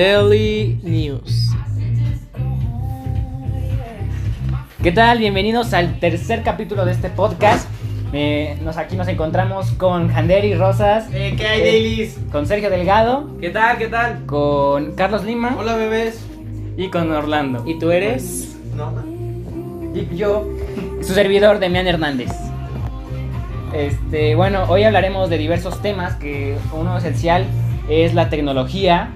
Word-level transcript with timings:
Daily 0.00 0.78
News. 0.82 1.52
¿Qué 4.82 4.92
tal? 4.92 5.16
Bienvenidos 5.20 5.72
al 5.72 5.98
tercer 6.00 6.42
capítulo 6.42 6.84
de 6.84 6.92
este 6.92 7.08
podcast. 7.08 7.66
Eh, 8.12 8.58
nos, 8.62 8.76
aquí 8.76 8.94
nos 8.94 9.08
encontramos 9.08 9.70
con 9.72 10.10
Handeri 10.10 10.54
Rosas, 10.54 11.08
Eh, 11.14 11.32
¿Qué 11.38 11.46
hay, 11.46 11.60
Dailies? 11.62 12.18
con 12.30 12.44
Sergio 12.46 12.68
Delgado, 12.68 13.30
¿Qué 13.40 13.48
tal? 13.48 13.78
¿Qué 13.78 13.86
tal? 13.88 14.26
con 14.26 14.92
Carlos 14.96 15.24
Lima 15.24 15.56
Hola, 15.58 15.76
bebés. 15.76 16.22
y 16.76 16.90
con 16.90 17.10
Orlando. 17.10 17.62
¿Y 17.66 17.78
tú 17.78 17.90
eres? 17.90 18.54
No, 18.76 18.92
Y 19.94 20.14
yo, 20.14 20.46
su 21.00 21.14
servidor, 21.14 21.58
Demian 21.58 21.86
Hernández. 21.86 22.32
Este, 23.72 24.34
bueno, 24.34 24.64
hoy 24.68 24.82
hablaremos 24.82 25.30
de 25.30 25.38
diversos 25.38 25.80
temas 25.80 26.16
que 26.16 26.58
uno 26.74 26.98
esencial 26.98 27.46
es 27.88 28.12
la 28.12 28.28
tecnología. 28.28 29.12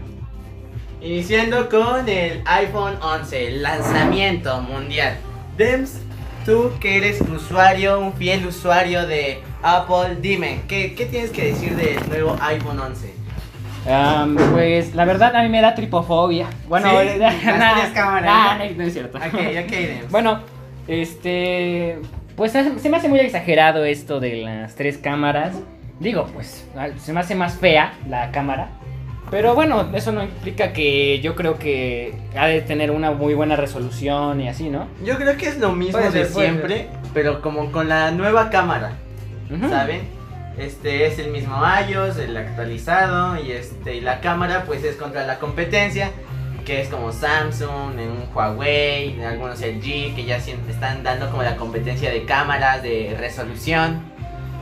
Iniciando 1.00 1.68
con 1.70 2.06
el 2.08 2.42
iPhone 2.44 2.96
11, 3.00 3.46
el 3.48 3.62
lanzamiento 3.62 4.60
mundial. 4.60 5.16
Dems, 5.56 5.98
tú 6.44 6.72
que 6.78 6.98
eres 6.98 7.20
usuario, 7.22 7.98
un 7.98 8.12
fiel 8.12 8.46
usuario 8.46 9.06
de 9.06 9.40
Apple, 9.62 10.16
dime, 10.20 10.60
¿qué, 10.68 10.94
qué 10.94 11.06
tienes 11.06 11.30
que 11.30 11.46
decir 11.46 11.74
del 11.74 12.06
nuevo 12.08 12.36
iPhone 12.42 12.78
11? 12.80 13.14
Am, 13.90 14.36
pues 14.52 14.94
la 14.94 15.06
verdad 15.06 15.34
a 15.34 15.42
mí 15.42 15.48
me 15.48 15.62
da 15.62 15.74
tripofobia. 15.74 16.48
Bueno, 16.68 16.90
Sí, 16.90 17.18
cámaras, 17.94 18.24
nah, 18.24 18.58
¿no? 18.58 18.82
es 18.84 18.92
cierto. 18.92 19.16
Ok, 19.16 19.24
ok, 19.24 19.70
Dems. 19.70 20.10
Bueno, 20.10 20.40
este. 20.86 21.98
Pues 22.36 22.52
se 22.52 22.88
me 22.88 22.96
hace 22.96 23.08
muy 23.08 23.20
exagerado 23.20 23.84
esto 23.84 24.20
de 24.20 24.42
las 24.42 24.74
tres 24.74 24.98
cámaras. 24.98 25.54
Digo, 25.98 26.26
pues 26.32 26.66
se 26.98 27.12
me 27.12 27.20
hace 27.20 27.34
más 27.34 27.54
fea 27.56 27.94
la 28.08 28.30
cámara. 28.30 28.68
Pero 29.30 29.54
bueno, 29.54 29.88
eso 29.94 30.10
no 30.12 30.22
implica 30.22 30.72
que 30.72 31.20
yo 31.20 31.36
creo 31.36 31.58
que 31.58 32.14
ha 32.36 32.46
de 32.46 32.60
tener 32.62 32.90
una 32.90 33.12
muy 33.12 33.34
buena 33.34 33.56
resolución 33.56 34.40
y 34.40 34.48
así, 34.48 34.68
¿no? 34.68 34.88
Yo 35.04 35.16
creo 35.16 35.36
que 35.36 35.46
es 35.46 35.58
lo 35.58 35.72
mismo 35.72 35.98
de 35.98 36.24
siempre, 36.26 36.88
pero 37.14 37.40
como 37.40 37.70
con 37.70 37.88
la 37.88 38.10
nueva 38.10 38.50
cámara. 38.50 38.92
Ujú. 39.50 39.68
¿saben? 39.68 40.02
Este 40.58 41.06
es 41.06 41.18
el 41.18 41.30
mismo 41.30 41.56
iOS, 41.88 42.18
el 42.18 42.36
actualizado 42.36 43.42
y 43.42 43.52
este 43.52 43.96
y 43.96 44.00
la 44.00 44.20
cámara 44.20 44.64
pues 44.66 44.84
es 44.84 44.96
contra 44.96 45.26
la 45.26 45.38
competencia 45.38 46.10
que 46.64 46.82
es 46.82 46.88
como 46.88 47.10
Samsung, 47.12 47.98
un 47.98 48.28
Huawei, 48.34 49.20
algunos 49.22 49.60
LG 49.60 50.14
que 50.14 50.24
ya 50.26 50.36
están 50.36 51.02
dando 51.02 51.30
como 51.30 51.42
la 51.42 51.56
competencia 51.56 52.10
de 52.10 52.24
cámaras, 52.24 52.82
de 52.82 53.16
resolución. 53.18 54.02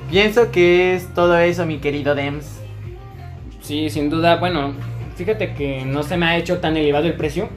Pienso 0.08 0.50
que 0.50 0.94
es 0.94 1.12
todo 1.12 1.38
eso, 1.38 1.66
mi 1.66 1.78
querido 1.78 2.14
Dems. 2.14 2.57
Sí, 3.68 3.90
sin 3.90 4.08
duda. 4.08 4.36
Bueno, 4.36 4.72
fíjate 5.16 5.52
que 5.52 5.84
no 5.84 6.02
se 6.02 6.16
me 6.16 6.24
ha 6.24 6.38
hecho 6.38 6.56
tan 6.56 6.74
elevado 6.78 7.04
el 7.04 7.12
precio. 7.12 7.50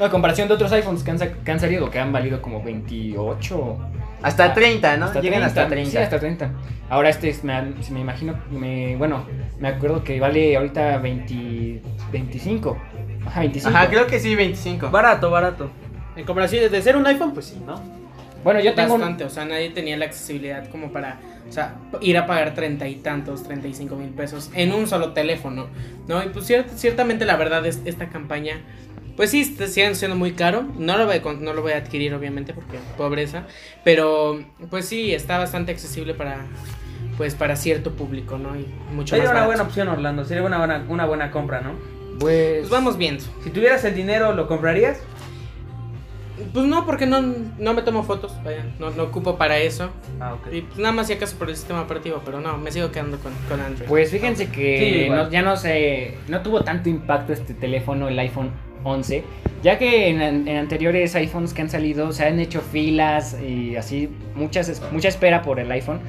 A 0.00 0.08
comparación 0.08 0.48
de 0.48 0.54
otros 0.54 0.72
iPhones 0.72 1.02
que 1.02 1.10
han, 1.10 1.18
que 1.18 1.52
han 1.52 1.60
salido, 1.60 1.90
que 1.90 1.98
han 1.98 2.10
valido 2.10 2.40
como 2.40 2.64
28 2.64 3.78
Hasta 4.22 4.54
30, 4.54 4.96
¿no? 4.96 5.04
Hasta 5.04 5.20
Llegan 5.20 5.40
30, 5.40 5.46
hasta 5.46 5.68
30. 5.68 5.90
Sí, 5.90 5.96
hasta 5.98 6.18
30. 6.18 6.50
Ahora 6.88 7.10
este 7.10 7.28
es, 7.28 7.44
me, 7.44 7.60
me 7.90 8.00
imagino, 8.00 8.34
me, 8.50 8.96
bueno, 8.96 9.26
me 9.60 9.68
acuerdo 9.68 10.02
que 10.02 10.18
vale 10.18 10.56
ahorita 10.56 10.96
20, 10.96 11.82
25. 12.10 12.78
Ajá, 13.26 13.40
25. 13.40 13.76
Ajá, 13.76 13.90
creo 13.90 14.06
que 14.06 14.20
sí, 14.20 14.34
25. 14.34 14.90
Barato, 14.90 15.30
barato. 15.30 15.70
En 16.16 16.24
comparación 16.24 16.72
de 16.72 16.80
ser 16.80 16.96
un 16.96 17.06
iPhone, 17.06 17.34
pues 17.34 17.44
sí, 17.44 17.62
¿no? 17.66 17.74
Bueno, 18.44 18.60
yo 18.60 18.74
tengo 18.74 18.94
un- 18.94 19.00
Bastante, 19.00 19.24
o 19.24 19.30
sea, 19.30 19.44
nadie 19.44 19.70
tenía 19.70 19.96
la 19.96 20.04
accesibilidad 20.06 20.68
como 20.70 20.92
para, 20.92 21.20
o 21.48 21.52
sea, 21.52 21.76
ir 22.00 22.18
a 22.18 22.26
pagar 22.26 22.54
treinta 22.54 22.88
y 22.88 22.96
tantos, 22.96 23.42
treinta 23.44 23.68
y 23.68 23.74
cinco 23.74 23.96
mil 23.96 24.08
pesos 24.10 24.50
en 24.54 24.72
un 24.72 24.86
solo 24.88 25.12
teléfono, 25.12 25.68
¿no? 26.08 26.22
Y 26.24 26.28
pues 26.28 26.48
cier- 26.50 26.66
ciertamente 26.74 27.24
la 27.24 27.36
verdad 27.36 27.64
es 27.66 27.80
esta 27.84 28.08
campaña, 28.08 28.60
pues 29.16 29.30
sí, 29.30 29.42
está- 29.42 29.66
siguen 29.68 29.94
siendo 29.94 30.16
muy 30.16 30.32
caro, 30.32 30.64
no 30.78 30.96
lo 30.98 31.06
voy 31.06 31.20
no 31.40 31.52
lo 31.52 31.62
voy 31.62 31.72
a 31.72 31.76
adquirir 31.78 32.14
obviamente 32.14 32.52
porque 32.54 32.78
pobreza, 32.96 33.44
pero 33.84 34.42
pues 34.70 34.86
sí, 34.86 35.12
está 35.14 35.38
bastante 35.38 35.70
accesible 35.70 36.14
para, 36.14 36.38
pues 37.16 37.34
para 37.34 37.54
cierto 37.56 37.92
público, 37.92 38.38
¿no? 38.38 38.56
Y 38.56 38.66
mucho 38.92 39.10
Sería 39.14 39.24
más 39.24 39.30
una 39.32 39.40
barato. 39.42 39.46
buena 39.48 39.62
opción, 39.64 39.88
Orlando. 39.88 40.24
Sería 40.24 40.42
una 40.42 40.58
buena, 40.58 40.84
una 40.88 41.04
buena 41.06 41.30
compra, 41.30 41.60
¿no? 41.60 41.74
pues, 42.18 42.58
Pues 42.60 42.70
vamos 42.70 42.96
viendo. 42.98 43.22
Si 43.42 43.50
tuvieras 43.50 43.84
el 43.84 43.94
dinero, 43.94 44.32
¿lo 44.32 44.46
comprarías? 44.46 44.98
Pues 46.52 46.66
no, 46.66 46.84
porque 46.86 47.06
no, 47.06 47.20
no 47.58 47.74
me 47.74 47.82
tomo 47.82 48.02
fotos, 48.02 48.32
vaya, 48.44 48.64
no, 48.78 48.90
no 48.90 49.04
ocupo 49.04 49.36
para 49.36 49.58
eso. 49.58 49.90
Ah, 50.20 50.34
ok. 50.34 50.52
Y 50.52 50.60
pues 50.62 50.78
nada 50.78 50.92
más 50.92 51.06
si 51.06 51.12
acaso 51.14 51.36
por 51.38 51.48
el 51.50 51.56
sistema 51.56 51.82
operativo, 51.82 52.20
pero 52.24 52.40
no, 52.40 52.56
me 52.58 52.70
sigo 52.72 52.90
quedando 52.90 53.18
con, 53.18 53.32
con 53.48 53.60
Android. 53.60 53.88
pues 53.88 54.10
fíjense 54.10 54.48
que 54.50 54.78
Sí, 54.78 54.84
igual. 55.04 55.24
no- 55.24 55.30
ya 55.30 55.42
no 55.42 55.56
sé, 55.56 56.18
no 56.28 56.40
tuvo 56.42 56.62
tanto 56.62 56.88
impacto 56.88 57.32
este 57.32 57.54
teléfono, 57.54 58.08
el 58.08 58.18
iPhone 58.18 58.50
11, 58.84 59.22
ya 59.62 59.78
que 59.78 60.08
en, 60.08 60.20
en 60.48 60.56
anteriores 60.56 61.14
iPhones 61.14 61.54
que 61.54 61.62
han 61.62 61.70
salido 61.70 62.10
se 62.12 62.24
han 62.26 62.40
hecho 62.40 62.60
filas 62.60 63.36
y 63.40 63.76
así, 63.76 64.08
muchas, 64.34 64.82
mucha 64.90 65.08
espera 65.08 65.42
por 65.42 65.60
el 65.60 65.70
iPhone. 65.70 66.00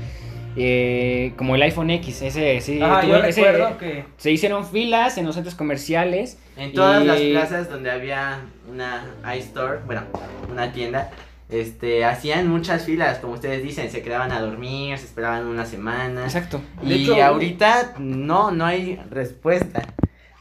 Eh, 0.56 1.34
como 1.38 1.56
el 1.56 1.62
iPhone 1.64 1.90
X, 1.90 2.22
ese 2.22 2.59
sí. 2.62 2.80
Ah, 2.81 3.02
yo 3.08 3.18
ese- 3.18 3.41
recuerdo 3.44 3.78
que... 3.78 4.06
Se 4.18 4.31
hicieron 4.31 4.66
filas 4.66 5.18
en 5.18 5.25
los 5.25 5.36
centros 5.36 5.56
comerciales. 5.56 6.38
En 6.58 6.74
todas 6.74 7.03
Y- 7.03 7.08
las 7.08 7.19
plazas 7.47 7.69
donde 7.69 7.90
había 7.91 8.40
una 8.72 9.06
iStore, 9.38 9.80
bueno, 9.86 10.03
una 10.52 10.72
tienda, 10.72 11.09
este, 11.50 12.06
hacían 12.06 12.47
muchas 12.47 12.86
filas, 12.86 13.19
como 13.19 13.34
ustedes 13.34 13.62
dicen, 13.64 13.90
se 13.91 14.02
quedaban 14.02 14.31
a 14.31 14.40
dormir, 14.41 14.97
se 14.97 15.06
esperaban 15.06 15.46
una 15.47 15.66
semana. 15.66 16.24
Exacto. 16.24 16.62
Y 16.81 16.90
De 16.90 16.96
hecho- 16.96 17.24
ahorita 17.24 17.94
no, 18.00 18.52
no 18.52 18.66
hay 18.66 19.00
respuesta. 19.09 19.81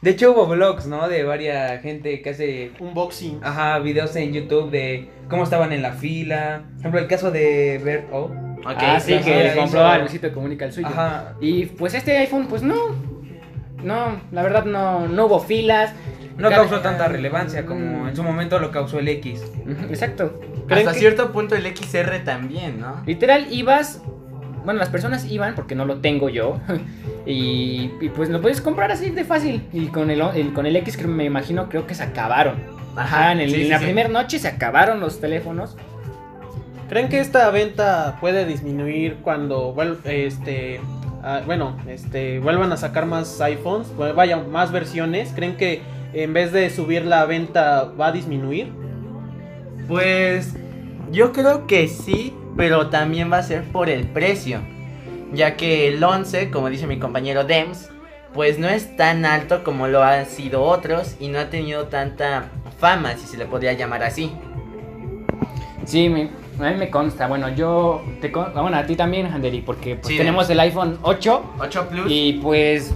De 0.01 0.11
hecho 0.11 0.33
hubo 0.33 0.47
vlogs, 0.49 0.87
¿no? 0.87 1.09
De 1.09 1.23
varias 1.23 1.81
gente 1.81 2.23
que 2.23 2.31
hace... 2.31 2.73
Unboxing. 2.81 3.39
Ajá, 3.43 3.79
videos 3.79 4.17
en 4.17 4.33
YouTube 4.33 4.71
de 4.71 5.09
cómo 5.29 5.45
estaban 5.45 5.73
en 5.73 5.81
la 5.81 5.93
fila. 5.93 6.63
Por 6.73 6.79
ejemplo, 6.81 7.01
el 7.01 7.07
caso 7.07 7.31
de 7.31 7.81
Bert 7.85 8.09
O. 8.13 8.31
Ok, 8.65 8.77
ah, 8.79 9.01
sí, 9.01 9.15
ajá, 9.15 9.25
que 9.25 9.45
le 9.45 9.57
compró 9.57 9.85
a 9.85 9.99
Luisito 9.99 10.33
Comunica 10.33 10.65
el 10.65 10.73
suyo. 10.73 10.87
Ajá. 10.89 11.35
Y 11.41 11.67
pues 11.67 11.95
este 11.95 12.17
iPhone, 12.19 12.47
pues 12.49 12.63
no. 12.63 12.77
No, 13.83 14.21
la 14.31 14.43
verdad 14.43 14.65
no, 14.65 15.09
no 15.09 15.27
hubo 15.27 15.41
filas. 15.41 15.93
No 16.37 16.49
Cada- 16.49 16.63
causó 16.63 16.81
tanta 16.81 17.09
relevancia 17.09 17.67
como 17.67 18.09
en 18.09 18.15
su 18.17 18.23
momento 18.23 18.59
lo 18.59 18.71
causó 18.71 18.99
el 19.01 19.09
X. 19.09 19.43
Exacto. 19.91 20.41
¿Creen 20.69 20.81
Hasta 20.87 20.93
que- 20.93 20.99
cierto 21.01 21.33
punto 21.33 21.55
el 21.57 21.67
XR 21.67 22.21
también, 22.25 22.81
¿no? 22.81 23.03
Literal, 23.07 23.47
ibas. 23.51 24.01
Bueno, 24.65 24.79
las 24.79 24.91
personas 24.91 25.25
iban 25.29 25.57
porque 25.57 25.75
no 25.75 25.85
lo 25.85 25.99
tengo 26.01 26.29
yo. 26.29 26.61
Y, 27.25 27.93
y, 28.01 28.09
pues 28.09 28.31
lo 28.31 28.41
puedes 28.41 28.61
comprar 28.61 28.91
así 28.91 29.11
de 29.11 29.23
fácil. 29.25 29.63
Y 29.73 29.87
con 29.87 30.11
el, 30.11 30.21
el- 30.35 30.53
con 30.53 30.67
el 30.67 30.75
X, 30.75 30.97
que 30.97 31.07
me 31.07 31.25
imagino, 31.25 31.69
creo 31.69 31.87
que 31.87 31.95
se 31.95 32.03
acabaron. 32.03 32.57
Ajá, 32.97 33.31
en, 33.31 33.39
el- 33.41 33.51
sí, 33.51 33.57
en 33.59 33.63
sí, 33.63 33.69
la 33.69 33.79
sí. 33.79 33.85
primera 33.85 34.09
noche 34.09 34.41
se 34.41 34.49
acabaron 34.49 34.99
los 34.99 35.21
teléfonos. 35.21 35.77
¿Creen 36.93 37.09
que 37.09 37.21
esta 37.21 37.49
venta 37.49 38.19
puede 38.21 38.45
disminuir 38.45 39.17
cuando 39.23 39.75
este 40.05 40.79
ah, 41.23 41.41
bueno, 41.47 41.79
este 41.89 42.39
vuelvan 42.39 42.71
a 42.71 42.77
sacar 42.77 43.07
más 43.07 43.41
iPhones, 43.41 43.97
vaya 43.97 44.37
más 44.37 44.73
versiones? 44.73 45.33
¿Creen 45.35 45.57
que 45.57 45.81
en 46.13 46.35
vez 46.35 46.53
de 46.53 46.69
subir 46.69 47.07
la 47.07 47.25
venta 47.25 47.85
va 47.99 48.09
a 48.09 48.13
disminuir? 48.13 48.75
Pues 49.89 50.53
yo 51.11 51.33
creo 51.33 51.67
que 51.67 51.89
sí, 51.89 52.35
pero 52.59 52.91
también 52.91 53.33
va 53.33 53.39
a 53.39 53.43
ser 53.43 53.63
por 53.73 53.89
el 53.89 54.07
precio. 54.09 54.61
Ya 55.33 55.57
que 55.57 55.89
el 55.89 56.05
11, 56.05 56.51
como 56.51 56.69
dice 56.69 56.87
mi 56.87 56.99
compañero 56.99 57.45
Dems, 57.45 57.89
pues 58.35 58.59
no 58.59 58.69
es 58.69 58.99
tan 58.99 59.25
alto 59.25 59.65
como 59.65 59.89
lo 59.89 60.03
han 60.03 60.27
sido 60.27 60.63
otros 60.63 61.17
y 61.19 61.29
no 61.29 61.39
ha 61.39 61.49
tenido 61.49 61.87
tanta 61.87 62.51
fama, 62.79 63.17
si 63.17 63.27
se 63.27 63.39
le 63.39 63.47
podría 63.47 63.73
llamar 63.73 64.03
así. 64.03 64.31
Sí, 65.87 66.11
me- 66.11 66.42
a 66.61 66.71
mí 66.71 66.77
me 66.79 66.91
consta. 66.91 67.27
Bueno, 67.29 67.49
yo. 67.55 68.03
Te 68.21 68.31
con- 68.33 68.53
bueno, 68.53 68.77
a 68.77 68.85
ti 68.87 68.97
también, 68.97 69.27
Handeri, 69.27 69.61
porque 69.63 69.97
pues, 69.97 70.09
Sí, 70.09 70.17
tenemos 70.19 70.49
el 70.51 70.61
iPhone 70.61 70.99
8. 71.03 71.43
8 71.61 71.89
Plus. 71.89 72.07
Y 72.09 72.35
pues. 72.43 72.95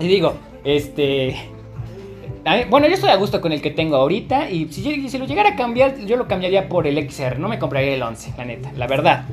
Y 0.00 0.08
digo, 0.08 0.34
este. 0.64 1.36
a 2.44 2.56
mí- 2.56 2.64
bueno, 2.68 2.86
yo 2.88 2.94
estoy 2.94 3.10
a 3.10 3.16
gusto 3.16 3.40
con 3.40 3.52
el 3.52 3.60
que 3.62 3.70
tengo 3.70 3.96
ahorita. 3.96 4.50
Y 4.50 4.68
si, 4.72 4.82
yo- 5.02 5.08
si 5.08 5.18
lo 5.18 5.26
llegara 5.26 5.50
a 5.50 5.56
cambiar, 5.56 5.96
yo 6.00 6.16
lo 6.16 6.26
cambiaría 6.28 6.68
por 6.68 6.86
el 6.86 6.98
XR. 6.98 7.38
No 7.38 7.48
me 7.48 7.58
compraría 7.58 7.94
el 7.94 8.02
11, 8.02 8.32
la 8.36 8.44
neta, 8.44 8.72
la 8.76 8.86
verdad. 8.86 9.24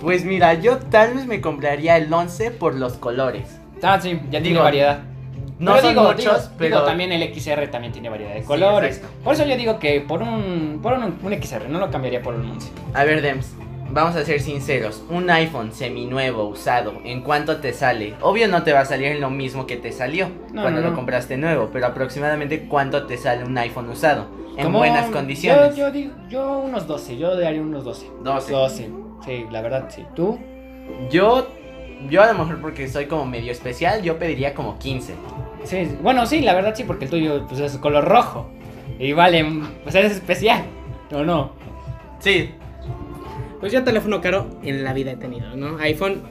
Pues 0.00 0.24
mira, 0.24 0.54
yo 0.54 0.78
tal 0.78 1.14
vez 1.14 1.26
me 1.26 1.40
compraría 1.40 1.96
el 1.96 2.12
11 2.12 2.50
por 2.50 2.74
los 2.74 2.94
colores. 2.94 3.58
Ah, 3.82 3.98
sí, 4.00 4.14
ya 4.24 4.30
tiene 4.30 4.48
Digo, 4.48 4.62
variedad. 4.62 5.00
No 5.58 5.72
Pero 5.72 5.82
son 5.82 5.90
digo, 5.94 6.02
muchos, 6.04 6.18
digo- 6.42 6.54
pero 6.58 6.76
digo, 6.76 6.86
también 6.86 7.12
el 7.12 7.22
XR 7.34 7.68
también 7.68 7.92
tiene 7.92 8.08
variedad 8.08 8.34
de 8.34 8.42
colores. 8.42 9.00
por 9.22 9.34
eso 9.34 9.44
yo 9.46 9.56
digo 9.56 9.78
que 9.78 10.00
por 10.00 10.20
un, 10.22 10.80
por 10.82 10.94
un, 10.94 11.16
un 11.22 11.32
XR, 11.32 11.68
no 11.68 11.78
lo 11.78 11.90
cambiaría 11.90 12.22
por 12.22 12.34
un 12.34 12.50
11. 12.50 12.70
A 12.92 13.04
ver, 13.04 13.22
Dems, 13.22 13.54
vamos 13.90 14.16
a 14.16 14.24
ser 14.24 14.40
sinceros. 14.40 15.04
Un 15.10 15.30
iPhone 15.30 15.72
seminuevo, 15.72 16.44
usado, 16.48 16.94
¿en 17.04 17.20
cuánto 17.22 17.58
te 17.58 17.72
sale? 17.72 18.14
Obvio 18.20 18.48
no 18.48 18.64
te 18.64 18.72
va 18.72 18.80
a 18.80 18.84
salir 18.84 19.06
en 19.08 19.20
lo 19.20 19.30
mismo 19.30 19.64
que 19.66 19.76
te 19.76 19.92
salió 19.92 20.28
No, 20.52 20.62
cuando 20.62 20.80
no, 20.80 20.90
lo 20.90 20.94
compraste 20.96 21.36
nuevo, 21.36 21.70
pero 21.72 21.86
aproximadamente 21.86 22.66
cuánto 22.66 23.06
te 23.06 23.16
sale 23.16 23.44
un 23.44 23.56
iPhone 23.56 23.88
usado 23.90 24.26
en 24.56 24.64
Como- 24.64 24.78
buenas 24.78 25.06
condiciones. 25.10 25.76
Yo, 25.76 25.86
yo, 25.86 25.92
digo- 25.92 26.14
yo 26.28 26.58
unos 26.58 26.88
12, 26.88 27.16
yo 27.16 27.36
daría 27.36 27.60
unos 27.62 27.84
12. 27.84 28.06
12. 28.24 28.52
12, 28.52 28.90
sí, 29.24 29.46
la 29.52 29.60
verdad, 29.62 29.84
sí. 29.88 30.04
¿Tú? 30.16 30.36
Yo, 31.10 31.46
yo 32.10 32.22
a 32.22 32.32
lo 32.32 32.38
mejor 32.38 32.60
porque 32.60 32.88
soy 32.88 33.06
como 33.06 33.26
medio 33.26 33.52
especial, 33.52 34.02
yo 34.02 34.18
pediría 34.18 34.54
como 34.54 34.78
15. 34.78 35.14
Sí, 35.64 35.88
bueno, 36.02 36.26
sí, 36.26 36.40
la 36.40 36.54
verdad 36.54 36.74
sí, 36.76 36.84
porque 36.84 37.06
el 37.06 37.10
tuyo 37.10 37.46
pues, 37.48 37.60
es 37.60 37.76
color 37.78 38.04
rojo. 38.04 38.50
Y 38.98 39.12
vale, 39.12 39.44
pues 39.82 39.94
es 39.94 40.12
especial, 40.12 40.64
¿o 41.12 41.22
no? 41.24 41.52
Sí, 42.20 42.50
Pues 43.60 43.72
yo 43.72 43.82
teléfono 43.82 44.20
caro 44.20 44.46
en 44.62 44.84
la 44.84 44.92
vida 44.92 45.12
he 45.12 45.16
tenido, 45.16 45.56
¿no? 45.56 45.78
iPhone, 45.78 46.22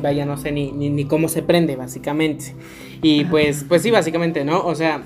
vaya, 0.00 0.24
no 0.24 0.36
sé 0.36 0.52
ni, 0.52 0.72
ni, 0.72 0.88
ni 0.88 1.04
cómo 1.04 1.28
se 1.28 1.42
prende, 1.42 1.76
básicamente. 1.76 2.54
Y 3.02 3.24
pues, 3.24 3.64
pues 3.68 3.82
sí, 3.82 3.90
básicamente, 3.90 4.44
¿no? 4.44 4.64
O 4.64 4.74
sea, 4.74 5.02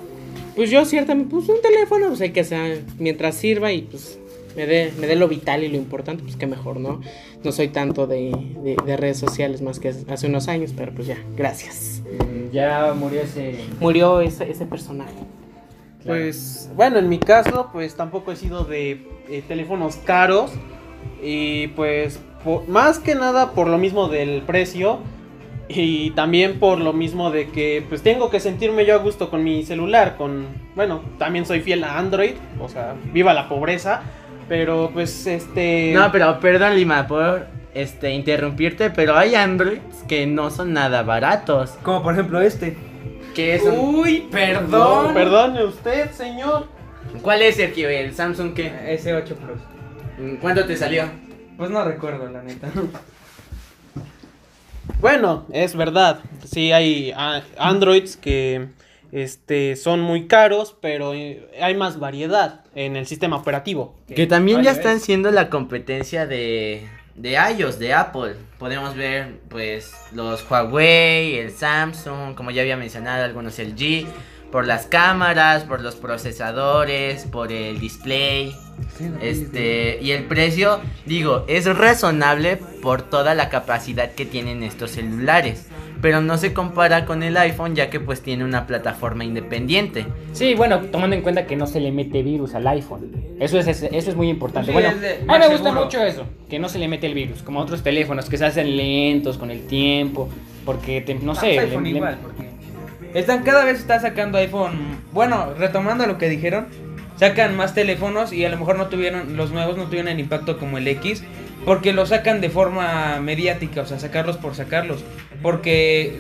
pues 0.54 0.70
yo 0.70 0.84
ciertamente, 0.84 1.30
pues 1.30 1.48
un 1.48 1.60
teléfono, 1.62 2.08
pues 2.08 2.20
hay 2.20 2.30
que 2.30 2.44
sea, 2.44 2.76
mientras 2.98 3.34
sirva 3.34 3.72
y 3.72 3.82
pues 3.82 4.18
me 4.56 4.66
dé, 4.66 4.92
me 4.98 5.06
dé 5.06 5.16
lo 5.16 5.28
vital 5.28 5.64
y 5.64 5.68
lo 5.68 5.76
importante, 5.76 6.22
pues 6.22 6.36
qué 6.36 6.46
mejor, 6.46 6.80
¿no? 6.80 7.00
No 7.42 7.52
soy 7.52 7.68
tanto 7.68 8.06
de, 8.06 8.30
de, 8.62 8.76
de 8.84 8.96
redes 8.96 9.18
sociales 9.18 9.62
más 9.62 9.78
que 9.80 9.94
hace 10.08 10.26
unos 10.26 10.48
años, 10.48 10.72
pero 10.76 10.92
pues 10.94 11.06
ya, 11.06 11.18
gracias. 11.36 12.02
Mm, 12.04 12.52
Ya 12.52 12.92
murió 12.94 13.20
ese... 13.22 13.56
Murió 13.80 14.20
ese, 14.20 14.50
ese 14.50 14.66
personaje. 14.66 15.14
Pues 16.04 16.70
bueno, 16.76 16.98
en 16.98 17.08
mi 17.08 17.18
caso, 17.18 17.68
pues 17.72 17.94
tampoco 17.94 18.32
he 18.32 18.36
sido 18.36 18.64
de 18.64 19.06
eh, 19.28 19.42
teléfonos 19.46 19.96
caros. 19.96 20.50
Y 21.22 21.68
pues 21.68 22.20
más 22.68 22.98
que 22.98 23.14
nada 23.14 23.52
por 23.52 23.68
lo 23.68 23.76
mismo 23.78 24.08
del 24.08 24.42
precio. 24.42 25.00
Y 25.68 26.10
también 26.12 26.58
por 26.58 26.80
lo 26.80 26.92
mismo 26.92 27.30
de 27.30 27.48
que 27.50 27.84
pues 27.88 28.02
tengo 28.02 28.28
que 28.30 28.40
sentirme 28.40 28.86
yo 28.86 28.94
a 28.94 28.98
gusto 28.98 29.30
con 29.30 29.44
mi 29.44 29.62
celular. 29.62 30.16
Con, 30.16 30.46
bueno, 30.74 31.02
también 31.18 31.44
soy 31.46 31.60
fiel 31.60 31.84
a 31.84 31.98
Android. 31.98 32.32
O 32.60 32.68
sea, 32.68 32.96
viva 33.12 33.34
la 33.34 33.48
pobreza. 33.48 34.02
Pero 34.50 34.90
pues 34.92 35.28
este... 35.28 35.92
No, 35.94 36.10
pero 36.10 36.40
perdón, 36.40 36.74
Lima, 36.74 37.06
por 37.06 37.46
este 37.72 38.10
interrumpirte, 38.10 38.90
pero 38.90 39.16
hay 39.16 39.36
Androids 39.36 40.02
que 40.08 40.26
no 40.26 40.50
son 40.50 40.72
nada 40.72 41.04
baratos. 41.04 41.70
Como 41.84 42.02
por 42.02 42.14
ejemplo 42.14 42.40
este. 42.40 42.76
Que 43.32 43.54
es 43.54 43.62
un- 43.62 43.78
Uy, 43.78 44.24
No, 44.24 44.30
perdón. 44.32 45.14
perdone 45.14 45.64
usted, 45.64 46.10
señor. 46.10 46.66
¿Cuál 47.22 47.42
es, 47.42 47.54
Sergio? 47.54 47.88
¿El 47.88 48.12
Samsung 48.12 48.52
qué? 48.52 48.72
S8 49.00 49.34
Plus. 49.36 50.40
¿Cuánto 50.40 50.66
te 50.66 50.76
salió? 50.76 51.04
Pues 51.56 51.70
no 51.70 51.84
recuerdo, 51.84 52.28
la 52.28 52.42
neta. 52.42 52.66
Bueno, 55.00 55.46
es 55.52 55.76
verdad. 55.76 56.18
Sí 56.44 56.72
hay 56.72 57.12
ah, 57.16 57.42
Androids 57.56 58.16
que 58.16 58.66
este, 59.12 59.76
son 59.76 60.00
muy 60.00 60.26
caros, 60.26 60.76
pero 60.80 61.14
eh, 61.14 61.48
hay 61.60 61.74
más 61.74 61.98
variedad 61.98 62.64
en 62.74 62.96
el 62.96 63.06
sistema 63.06 63.36
operativo. 63.36 63.96
Que 64.06 64.26
también 64.26 64.62
ya 64.62 64.70
están 64.72 64.94
¿ves? 64.94 65.02
siendo 65.02 65.30
la 65.30 65.50
competencia 65.50 66.26
de, 66.26 66.88
de 67.16 67.38
iOS, 67.56 67.78
de 67.78 67.94
Apple. 67.94 68.34
Podemos 68.58 68.94
ver, 68.94 69.40
pues, 69.48 69.92
los 70.12 70.48
Huawei, 70.48 71.36
el 71.38 71.50
Samsung, 71.50 72.34
como 72.34 72.50
ya 72.50 72.62
había 72.62 72.76
mencionado, 72.76 73.24
algunos 73.24 73.58
LG, 73.58 74.06
por 74.50 74.66
las 74.66 74.86
cámaras, 74.86 75.64
por 75.64 75.80
los 75.80 75.96
procesadores, 75.96 77.24
por 77.24 77.52
el 77.52 77.80
display. 77.80 78.54
Este, 79.20 79.98
y 80.00 80.12
el 80.12 80.24
precio, 80.24 80.80
digo, 81.04 81.44
es 81.48 81.66
razonable 81.66 82.56
por 82.56 83.02
toda 83.02 83.34
la 83.34 83.48
capacidad 83.48 84.12
que 84.12 84.26
tienen 84.26 84.62
estos 84.62 84.92
celulares. 84.92 85.66
Pero 86.02 86.20
no 86.22 86.38
se 86.38 86.54
compara 86.54 87.04
con 87.04 87.22
el 87.22 87.36
iPhone 87.36 87.74
ya 87.76 87.90
que 87.90 88.00
pues 88.00 88.22
tiene 88.22 88.44
una 88.44 88.66
plataforma 88.66 89.24
independiente. 89.24 90.06
Sí, 90.32 90.54
bueno, 90.54 90.80
tomando 90.80 91.14
en 91.14 91.22
cuenta 91.22 91.46
que 91.46 91.56
no 91.56 91.66
se 91.66 91.78
le 91.80 91.92
mete 91.92 92.22
virus 92.22 92.54
al 92.54 92.66
iPhone. 92.68 93.10
Eso 93.38 93.58
es, 93.58 93.66
eso 93.68 93.90
es 94.10 94.14
muy 94.16 94.28
importante. 94.30 94.68
Sí, 94.68 94.72
bueno, 94.72 94.88
a 94.88 94.92
mí 94.92 94.98
me 95.38 95.48
gusta 95.48 95.64
seguro. 95.64 95.84
mucho 95.84 96.02
eso, 96.02 96.24
que 96.48 96.58
no 96.58 96.68
se 96.68 96.78
le 96.78 96.88
mete 96.88 97.06
el 97.06 97.14
virus, 97.14 97.42
como 97.42 97.60
otros 97.60 97.82
teléfonos 97.82 98.28
que 98.30 98.38
se 98.38 98.46
hacen 98.46 98.76
lentos 98.76 99.36
con 99.38 99.50
el 99.50 99.66
tiempo, 99.66 100.28
porque 100.64 101.00
te- 101.02 101.14
no 101.14 101.32
Ah, 101.32 101.36
sé. 101.36 101.40
pues 101.54 101.56
le- 101.56 101.62
iPhone 101.64 101.84
le- 101.84 101.90
igual, 101.90 102.18
porque 102.22 102.48
están 103.18 103.42
cada 103.42 103.64
vez 103.64 103.78
está 103.80 104.00
sacando 104.00 104.38
iPhone. 104.38 105.00
Bueno, 105.12 105.54
retomando 105.58 106.06
lo 106.06 106.16
que 106.16 106.28
dijeron, 106.28 106.68
sacan 107.16 107.56
más 107.56 107.74
teléfonos 107.74 108.32
y 108.32 108.44
a 108.44 108.48
lo 108.48 108.56
mejor 108.58 108.78
no 108.78 108.86
tuvieron 108.86 109.36
los 109.36 109.50
nuevos 109.52 109.76
no 109.76 109.84
tuvieron 109.84 110.08
el 110.08 110.20
impacto 110.20 110.58
como 110.58 110.78
el 110.78 110.88
X, 110.88 111.24
porque 111.66 111.92
lo 111.92 112.06
sacan 112.06 112.40
de 112.40 112.48
forma 112.48 113.20
mediática, 113.20 113.82
o 113.82 113.86
sea, 113.86 113.98
sacarlos 113.98 114.38
por 114.38 114.54
sacarlos, 114.54 115.04
porque 115.42 116.18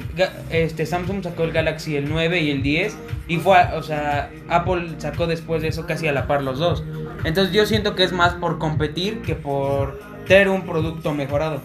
este 0.50 0.86
Samsung 0.86 1.22
sacó 1.22 1.44
el 1.44 1.52
Galaxy 1.52 1.96
el 1.96 2.08
9 2.08 2.40
y 2.40 2.50
el 2.50 2.62
10 2.62 2.96
y 3.28 3.36
fue, 3.38 3.56
a- 3.58 3.74
o 3.76 3.82
sea, 3.82 4.30
Apple 4.48 4.94
sacó 4.98 5.26
después 5.26 5.62
de 5.62 5.68
eso 5.68 5.86
casi 5.86 6.08
a 6.08 6.12
la 6.12 6.26
par 6.26 6.42
los 6.42 6.58
dos. 6.58 6.82
Entonces 7.24 7.54
yo 7.54 7.66
siento 7.66 7.94
que 7.94 8.04
es 8.04 8.12
más 8.12 8.34
por 8.34 8.58
competir 8.58 9.20
que 9.22 9.34
por 9.34 10.00
tener 10.26 10.48
un 10.48 10.62
producto 10.62 11.12
mejorado. 11.12 11.60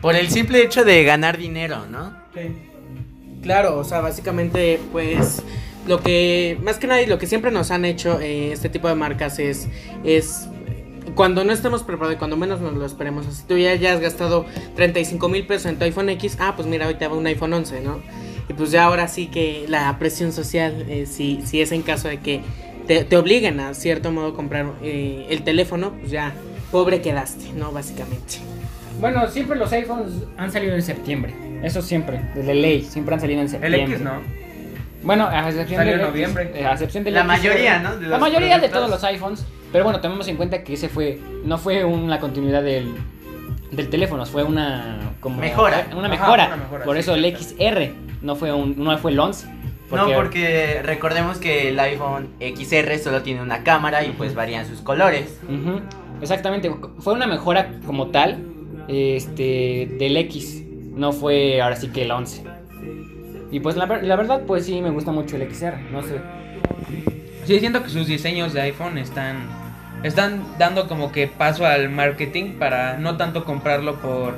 Por 0.00 0.14
el 0.16 0.28
simple 0.30 0.62
hecho 0.62 0.84
de 0.84 1.02
ganar 1.04 1.38
dinero, 1.38 1.86
¿no? 1.90 2.12
Claro, 3.42 3.78
o 3.78 3.84
sea, 3.84 4.00
básicamente, 4.00 4.80
pues, 4.92 5.42
lo 5.86 6.00
que, 6.00 6.58
más 6.62 6.78
que 6.78 6.86
nada, 6.86 7.02
y 7.02 7.06
lo 7.06 7.18
que 7.18 7.26
siempre 7.26 7.50
nos 7.50 7.70
han 7.70 7.84
hecho 7.84 8.18
eh, 8.20 8.52
este 8.52 8.68
tipo 8.70 8.88
de 8.88 8.94
marcas 8.94 9.38
es, 9.38 9.68
es, 10.04 10.48
cuando 11.14 11.44
no 11.44 11.52
estemos 11.52 11.82
preparados 11.82 12.16
y 12.16 12.18
cuando 12.18 12.36
menos 12.36 12.60
nos 12.60 12.74
lo 12.74 12.84
esperemos, 12.86 13.26
si 13.26 13.42
tú 13.44 13.56
ya, 13.56 13.74
ya 13.74 13.92
has 13.92 14.00
gastado 14.00 14.46
35 14.76 15.28
mil 15.28 15.46
pesos 15.46 15.66
en 15.66 15.76
tu 15.78 15.84
iPhone 15.84 16.08
X, 16.10 16.36
ah, 16.40 16.54
pues 16.56 16.66
mira, 16.66 16.86
hoy 16.86 16.94
te 16.94 17.06
va 17.06 17.14
un 17.14 17.26
iPhone 17.26 17.52
11, 17.52 17.80
¿no? 17.82 18.00
Y 18.48 18.52
pues 18.54 18.70
ya 18.70 18.84
ahora 18.84 19.08
sí 19.08 19.26
que 19.28 19.64
la 19.68 19.96
presión 19.98 20.32
social, 20.32 20.84
eh, 20.88 21.06
si, 21.06 21.40
si 21.44 21.60
es 21.60 21.72
en 21.72 21.82
caso 21.82 22.08
de 22.08 22.18
que 22.20 22.42
te, 22.86 23.04
te 23.04 23.16
obliguen 23.16 23.60
a 23.60 23.72
cierto 23.74 24.10
modo 24.12 24.34
comprar 24.34 24.66
eh, 24.82 25.26
el 25.30 25.42
teléfono, 25.44 25.92
pues 26.00 26.10
ya, 26.10 26.32
pobre 26.70 27.00
quedaste, 27.00 27.52
¿no? 27.54 27.72
Básicamente. 27.72 28.38
Bueno, 29.00 29.26
siempre 29.28 29.56
los 29.58 29.72
iPhones 29.72 30.12
han 30.36 30.52
salido 30.52 30.74
en 30.74 30.82
septiembre. 30.82 31.34
Eso 31.62 31.80
siempre, 31.82 32.20
desde 32.34 32.54
ley, 32.54 32.82
siempre 32.82 33.14
han 33.14 33.20
salido 33.20 33.40
en 33.40 33.46
El 33.46 33.50
septiembre. 33.50 33.84
X 33.94 34.00
no. 34.00 34.20
Bueno, 35.02 35.26
a 35.26 35.48
excepción 35.48 35.78
Salió 35.78 35.92
del 35.92 36.00
en 36.00 36.06
X, 36.06 36.10
noviembre. 36.14 36.52
eh, 36.54 36.64
a 36.66 36.72
excepción 36.72 37.04
del 37.04 37.14
La 37.14 37.20
X, 37.20 37.28
mayoría, 37.28 37.76
eh, 37.76 37.80
¿no? 37.82 37.96
de 37.96 38.06
la 38.06 38.18
mayoría 38.18 38.58
de 38.58 38.68
productos. 38.68 38.72
todos 38.80 38.90
los 38.90 39.04
iPhones. 39.04 39.44
Pero 39.74 39.82
bueno, 39.82 40.00
tomemos 40.00 40.28
en 40.28 40.36
cuenta 40.36 40.62
que 40.62 40.74
ese 40.74 40.88
fue. 40.88 41.18
No 41.44 41.58
fue 41.58 41.84
una 41.84 42.20
continuidad 42.20 42.62
del, 42.62 42.94
del 43.72 43.90
teléfono, 43.90 44.24
fue 44.24 44.44
una. 44.44 45.16
Como, 45.18 45.40
Mejora. 45.40 45.88
Una 45.90 46.06
Ajá, 46.06 46.08
mejora. 46.08 46.46
una 46.46 46.56
mejora, 46.58 46.84
Por 46.84 46.94
sí, 46.94 47.00
eso 47.00 47.16
el. 47.16 47.36
XR 47.36 47.90
no 48.22 48.36
fue, 48.36 48.52
un, 48.52 48.76
no 48.78 48.96
fue 48.98 49.10
el 49.10 49.18
11. 49.18 49.48
No, 49.90 50.12
porque 50.12 50.80
recordemos 50.84 51.38
que 51.38 51.70
el 51.70 51.80
iPhone 51.80 52.28
XR 52.38 52.96
solo 53.00 53.22
tiene 53.22 53.42
una 53.42 53.64
cámara 53.64 54.04
y 54.04 54.10
pues 54.12 54.36
varían 54.36 54.64
sus 54.64 54.80
colores. 54.80 55.40
Exactamente, 56.22 56.72
fue 57.00 57.12
una 57.12 57.26
mejora 57.26 57.72
como 57.84 58.10
tal 58.10 58.44
este, 58.86 59.88
del 59.98 60.16
X, 60.18 60.62
no 60.94 61.10
fue 61.10 61.60
ahora 61.60 61.74
sí 61.74 61.88
que 61.88 62.02
el 62.02 62.12
11. 62.12 62.44
Y 63.50 63.58
pues 63.58 63.74
la, 63.74 63.86
la 63.86 64.14
verdad, 64.14 64.42
pues 64.46 64.66
sí, 64.66 64.80
me 64.80 64.90
gusta 64.90 65.10
mucho 65.10 65.34
el 65.34 65.52
XR, 65.52 65.80
no 65.90 66.00
sé. 66.04 66.20
Sí, 67.44 67.58
siento 67.58 67.82
que 67.82 67.90
sus 67.90 68.06
diseños 68.06 68.52
de 68.52 68.60
iPhone 68.62 68.98
están 68.98 69.63
están 70.04 70.44
dando 70.58 70.86
como 70.86 71.10
que 71.10 71.26
paso 71.26 71.66
al 71.66 71.90
marketing 71.90 72.52
para 72.58 72.98
no 72.98 73.16
tanto 73.16 73.44
comprarlo 73.44 73.96
por 73.96 74.34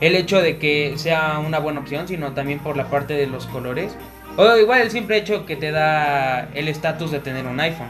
el 0.00 0.14
hecho 0.14 0.40
de 0.40 0.58
que 0.58 0.94
sea 0.96 1.40
una 1.44 1.58
buena 1.58 1.80
opción, 1.80 2.08
sino 2.08 2.32
también 2.32 2.60
por 2.60 2.76
la 2.76 2.88
parte 2.88 3.12
de 3.14 3.26
los 3.26 3.46
colores. 3.46 3.94
O 4.36 4.56
igual 4.56 4.82
el 4.82 4.90
simple 4.90 5.16
hecho 5.18 5.44
que 5.44 5.56
te 5.56 5.72
da 5.72 6.48
el 6.54 6.68
estatus 6.68 7.10
de 7.10 7.18
tener 7.18 7.46
un 7.46 7.58
iPhone. 7.58 7.88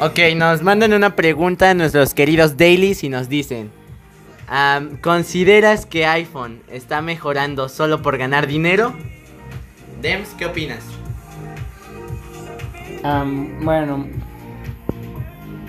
Ok, 0.00 0.18
nos 0.36 0.62
mandan 0.62 0.92
una 0.92 1.16
pregunta 1.16 1.70
a 1.70 1.74
nuestros 1.74 2.12
queridos 2.12 2.56
dailies 2.56 3.04
y 3.04 3.08
nos 3.08 3.28
dicen: 3.28 3.70
¿Consideras 5.00 5.86
que 5.86 6.04
iPhone 6.04 6.60
está 6.68 7.00
mejorando 7.00 7.68
solo 7.68 8.02
por 8.02 8.18
ganar 8.18 8.48
dinero? 8.48 8.92
Dems, 10.02 10.30
¿qué 10.36 10.46
opinas? 10.46 10.82
Bueno, 13.60 14.08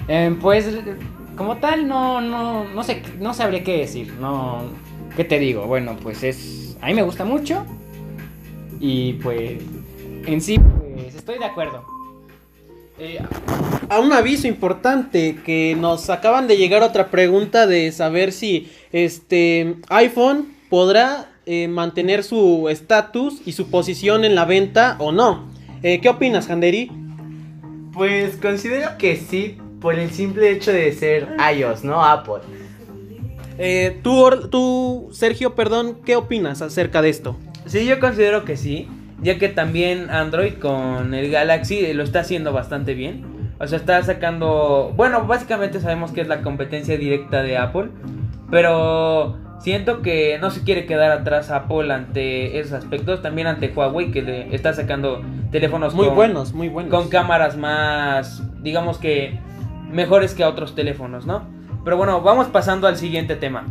em, 0.08 0.40
pues 0.40 0.68
como 1.36 1.58
tal 1.58 1.88
no, 1.88 2.22
no, 2.22 2.64
no 2.64 2.84
sé, 2.84 3.02
no 3.20 3.34
sabría 3.34 3.64
qué 3.64 3.78
decir, 3.78 4.14
no, 4.20 4.64
¿qué 5.16 5.24
te 5.24 5.40
digo? 5.40 5.66
Bueno, 5.68 5.98
pues 6.02 6.24
es, 6.24 6.78
a 6.82 6.88
mí 6.88 6.94
me 6.94 7.02
gusta 7.02 7.26
mucho 7.26 7.66
y 8.80 9.14
pues 9.14 9.62
en 10.26 10.42
sí 10.42 10.60
pues 10.60 11.16
estoy 11.16 11.40
de 11.40 11.46
acuerdo. 11.46 11.86
Eh, 12.98 13.20
a 13.90 14.00
un 14.00 14.14
aviso 14.14 14.48
importante 14.48 15.38
que 15.46 15.76
nos 15.78 16.10
acaban 16.10 16.48
de 16.48 16.56
llegar 16.56 16.82
otra 16.82 17.12
pregunta 17.12 17.68
de 17.68 17.92
saber 17.92 18.32
si 18.32 18.72
este 18.94 19.76
iPhone 19.90 20.56
podrá 20.70 21.30
eh, 21.46 21.68
mantener 21.68 22.24
su 22.24 22.70
estatus 22.70 23.42
y 23.46 23.52
su 23.52 23.70
posición 23.70 24.24
en 24.24 24.34
la 24.34 24.46
venta 24.46 24.96
o 25.00 25.12
no. 25.12 25.52
Eh, 25.84 26.00
¿Qué 26.00 26.10
opinas, 26.10 26.50
Handeri? 26.50 26.90
Pues 27.94 28.38
considero 28.38 28.98
que 28.98 29.18
sí, 29.18 29.58
por 29.86 30.00
el 30.00 30.10
simple 30.10 30.50
hecho 30.50 30.72
de 30.72 30.92
ser 30.94 31.28
iOS, 31.56 31.84
no 31.84 32.04
Apple. 32.04 32.42
Eh, 33.60 34.00
tú, 34.02 35.10
Sergio, 35.12 35.54
perdón, 35.54 36.00
¿qué 36.04 36.16
opinas 36.16 36.64
acerca 36.64 37.04
de 37.04 37.10
esto? 37.10 37.38
Sí, 37.68 37.86
yo 37.86 38.00
considero 38.00 38.46
que 38.46 38.58
sí, 38.58 38.88
ya 39.22 39.38
que 39.38 39.48
también 39.48 40.10
Android 40.10 40.54
con 40.56 41.14
el 41.14 41.30
Galaxy 41.30 41.94
lo 41.94 42.02
está 42.02 42.22
haciendo 42.22 42.52
bastante 42.52 42.96
bien. 42.96 43.52
O 43.60 43.68
sea, 43.68 43.78
está 43.78 44.02
sacando, 44.02 44.92
bueno, 44.96 45.28
básicamente 45.28 45.80
sabemos 45.80 46.12
que 46.12 46.22
es 46.22 46.28
la 46.28 46.42
competencia 46.42 46.98
directa 46.98 47.44
de 47.44 47.56
Apple, 47.60 47.90
pero 48.50 49.38
Siento 49.60 50.02
que 50.02 50.38
no 50.40 50.52
se 50.52 50.64
quiere 50.64 50.86
quedar 50.86 51.12
atrás 51.12 51.50
Apple 51.50 51.92
ante 51.92 52.60
esos 52.60 52.74
aspectos, 52.74 53.22
también 53.22 53.48
ante 53.48 53.70
Huawei 53.70 54.12
que 54.12 54.22
le 54.22 54.54
está 54.54 54.74
sacando 54.74 55.24
teléfonos 55.52 55.96
Muy 55.96 56.08
con, 56.08 56.16
buenos, 56.16 56.54
muy 56.54 56.68
buenos. 56.68 56.94
con 56.94 57.10
cámaras 57.10 57.58
más, 57.58 58.44
digamos 58.62 59.00
que 59.00 59.40
mejores 59.92 60.34
que 60.34 60.44
otros 60.44 60.76
teléfonos, 60.76 61.26
¿no? 61.26 61.48
Pero 61.84 61.98
bueno, 61.98 62.22
vamos 62.22 62.48
pasando 62.48 62.88
al 62.88 62.98
siguiente 62.98 63.36
tema. 63.36 63.66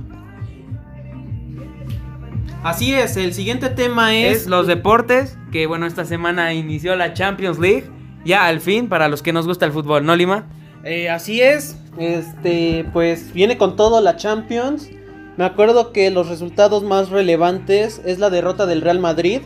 Así 2.62 2.94
es, 2.94 3.16
el 3.16 3.34
siguiente 3.34 3.68
tema 3.68 4.14
es... 4.14 4.42
Es 4.42 4.46
los 4.46 4.66
deportes, 4.66 5.36
que 5.52 5.66
bueno, 5.66 5.84
esta 5.84 6.04
semana 6.04 6.54
inició 6.54 6.96
la 6.96 7.12
Champions 7.12 7.58
League, 7.58 7.84
ya 8.24 8.46
al 8.46 8.60
fin, 8.60 8.88
para 8.88 9.08
los 9.08 9.20
que 9.20 9.34
nos 9.34 9.46
gusta 9.46 9.66
el 9.66 9.72
fútbol, 9.72 10.06
¿no, 10.06 10.16
Lima? 10.16 10.46
Eh, 10.82 11.10
así 11.10 11.42
es, 11.42 11.76
este, 11.98 12.86
pues 12.92 13.32
viene 13.34 13.58
con 13.58 13.76
todo 13.76 14.00
la 14.00 14.16
Champions. 14.16 14.90
Me 15.36 15.44
acuerdo 15.44 15.92
que 15.92 16.10
los 16.10 16.28
resultados 16.28 16.84
más 16.84 17.10
relevantes 17.10 18.00
es 18.04 18.18
la 18.18 18.30
derrota 18.30 18.64
del 18.64 18.80
Real 18.80 18.98
Madrid, 18.98 19.40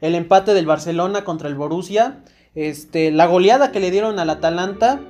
el 0.00 0.14
empate 0.14 0.54
del 0.54 0.66
Barcelona 0.66 1.22
contra 1.22 1.48
el 1.48 1.54
Borussia, 1.54 2.20
este, 2.54 3.10
la 3.10 3.26
goleada 3.26 3.70
que 3.70 3.80
le 3.80 3.90
dieron 3.90 4.18
al 4.18 4.30
Atalanta 4.30 5.00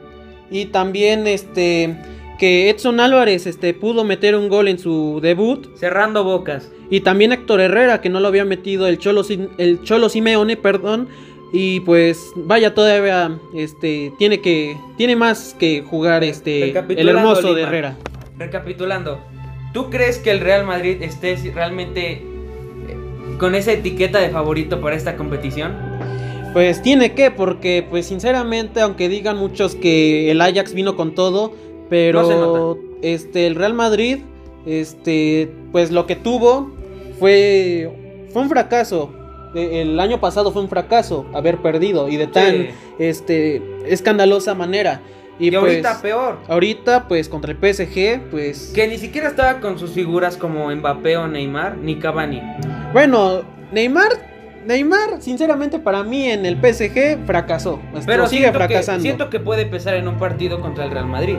y 0.51 0.67
también 0.67 1.27
este 1.27 1.97
que 2.39 2.69
Edson 2.69 3.01
Álvarez 3.01 3.47
este, 3.47 3.73
pudo 3.73 4.05
meter 4.05 4.37
un 4.37 4.49
gol 4.49 4.69
en 4.69 4.79
su 4.79 5.21
debut 5.23 5.75
Cerrando 5.77 6.23
bocas. 6.23 6.71
y 6.91 7.01
también 7.01 7.33
Héctor 7.33 7.61
Herrera 7.61 8.01
que 8.01 8.11
no 8.11 8.21
lo 8.21 8.29
había 8.29 8.45
metido 8.45 8.87
el 8.87 8.99
Cholo, 8.99 9.23
el 9.59 9.83
Cholo 9.83 10.09
Simeone, 10.09 10.57
perdón. 10.57 11.09
Y 11.53 11.81
pues 11.81 12.33
vaya 12.35 12.75
todavía 12.75 13.39
este 13.55 14.13
tiene 14.19 14.41
que 14.41 14.77
tiene 14.97 15.15
más 15.15 15.55
que 15.59 15.81
jugar 15.81 16.25
este 16.25 16.77
el 16.77 17.09
hermoso 17.09 17.55
de. 17.55 17.63
Herrera. 17.63 17.97
Recapitulando, 18.37 19.21
¿tú 19.73 19.89
crees 19.89 20.19
que 20.19 20.33
el 20.33 20.41
Real 20.41 20.67
Madrid 20.67 21.01
esté 21.03 21.37
realmente 21.55 22.13
eh, 22.13 22.23
con 23.39 23.55
esa 23.55 23.73
etiqueta 23.73 24.19
de 24.19 24.29
favorito 24.29 24.81
para 24.81 24.97
esta 24.97 25.17
competición? 25.17 25.96
Pues 26.57 26.81
tiene 26.81 27.13
que 27.13 27.31
porque 27.31 27.87
pues 27.91 28.07
sinceramente 28.07 28.81
aunque 28.81 29.11
digan 29.11 29.37
muchos 29.37 29.75
que 29.75 30.31
el 30.31 30.41
Ajax 30.41 30.73
vino 30.73 30.97
con 30.97 31.15
todo, 31.15 31.53
pero 31.91 32.23
No 32.23 32.29
se 32.29 32.35
nota. 32.35 32.81
este 33.03 33.47
el 33.47 33.57
Real 33.57 33.75
Madrid 33.75 34.21
este 34.65 35.53
pues 35.71 35.91
lo 35.91 36.07
que 36.07 36.17
tuvo 36.17 36.71
fue 37.19 37.91
fue 38.33 38.41
un 38.41 38.49
fracaso. 38.49 39.13
E- 39.55 39.83
El 39.83 40.01
año 40.01 40.19
pasado 40.19 40.51
fue 40.51 40.63
un 40.63 40.71
fracaso 40.71 41.27
haber 41.35 41.59
perdido 41.59 42.09
y 42.09 42.17
de 42.17 42.27
tan 42.27 42.53
Sí. 42.53 42.69
este 43.01 43.61
escandalosa 43.93 44.55
manera. 44.55 45.03
Y, 45.39 45.49
Y, 45.49 45.51
pues, 45.51 45.63
ahorita 45.63 46.01
peor. 46.01 46.39
Ahorita, 46.49 47.07
pues 47.07 47.29
contra 47.29 47.53
el 47.53 47.59
PSG, 47.59 48.31
pues. 48.31 48.73
Que 48.75 48.89
ni 48.89 48.97
siquiera 48.97 49.29
estaba 49.29 49.61
con 49.61 49.79
sus 49.79 49.91
figuras 49.91 50.39
como 50.39 50.75
Mbappé 50.75 51.19
o 51.19 51.29
Neymar, 51.29 51.77
ni 51.77 51.97
Cavani. 51.97 52.41
Bueno, 52.95 53.43
Neymar. 53.73 54.36
Neymar, 54.67 55.21
sinceramente, 55.23 55.79
para 55.79 56.03
mí 56.03 56.29
en 56.29 56.45
el 56.45 56.57
PSG 56.57 57.25
fracasó. 57.27 57.81
Pero 58.05 58.27
sigue 58.27 58.43
siento 58.43 58.59
que, 58.59 58.65
fracasando. 58.67 59.03
siento 59.03 59.31
que 59.31 59.41
puede 59.41 59.67
pesar 59.67 59.95
en 59.95 60.09
un 60.09 60.19
partido 60.19 60.61
contra 60.61 60.85
el 60.85 60.91
Real 60.91 61.07
Madrid. 61.07 61.37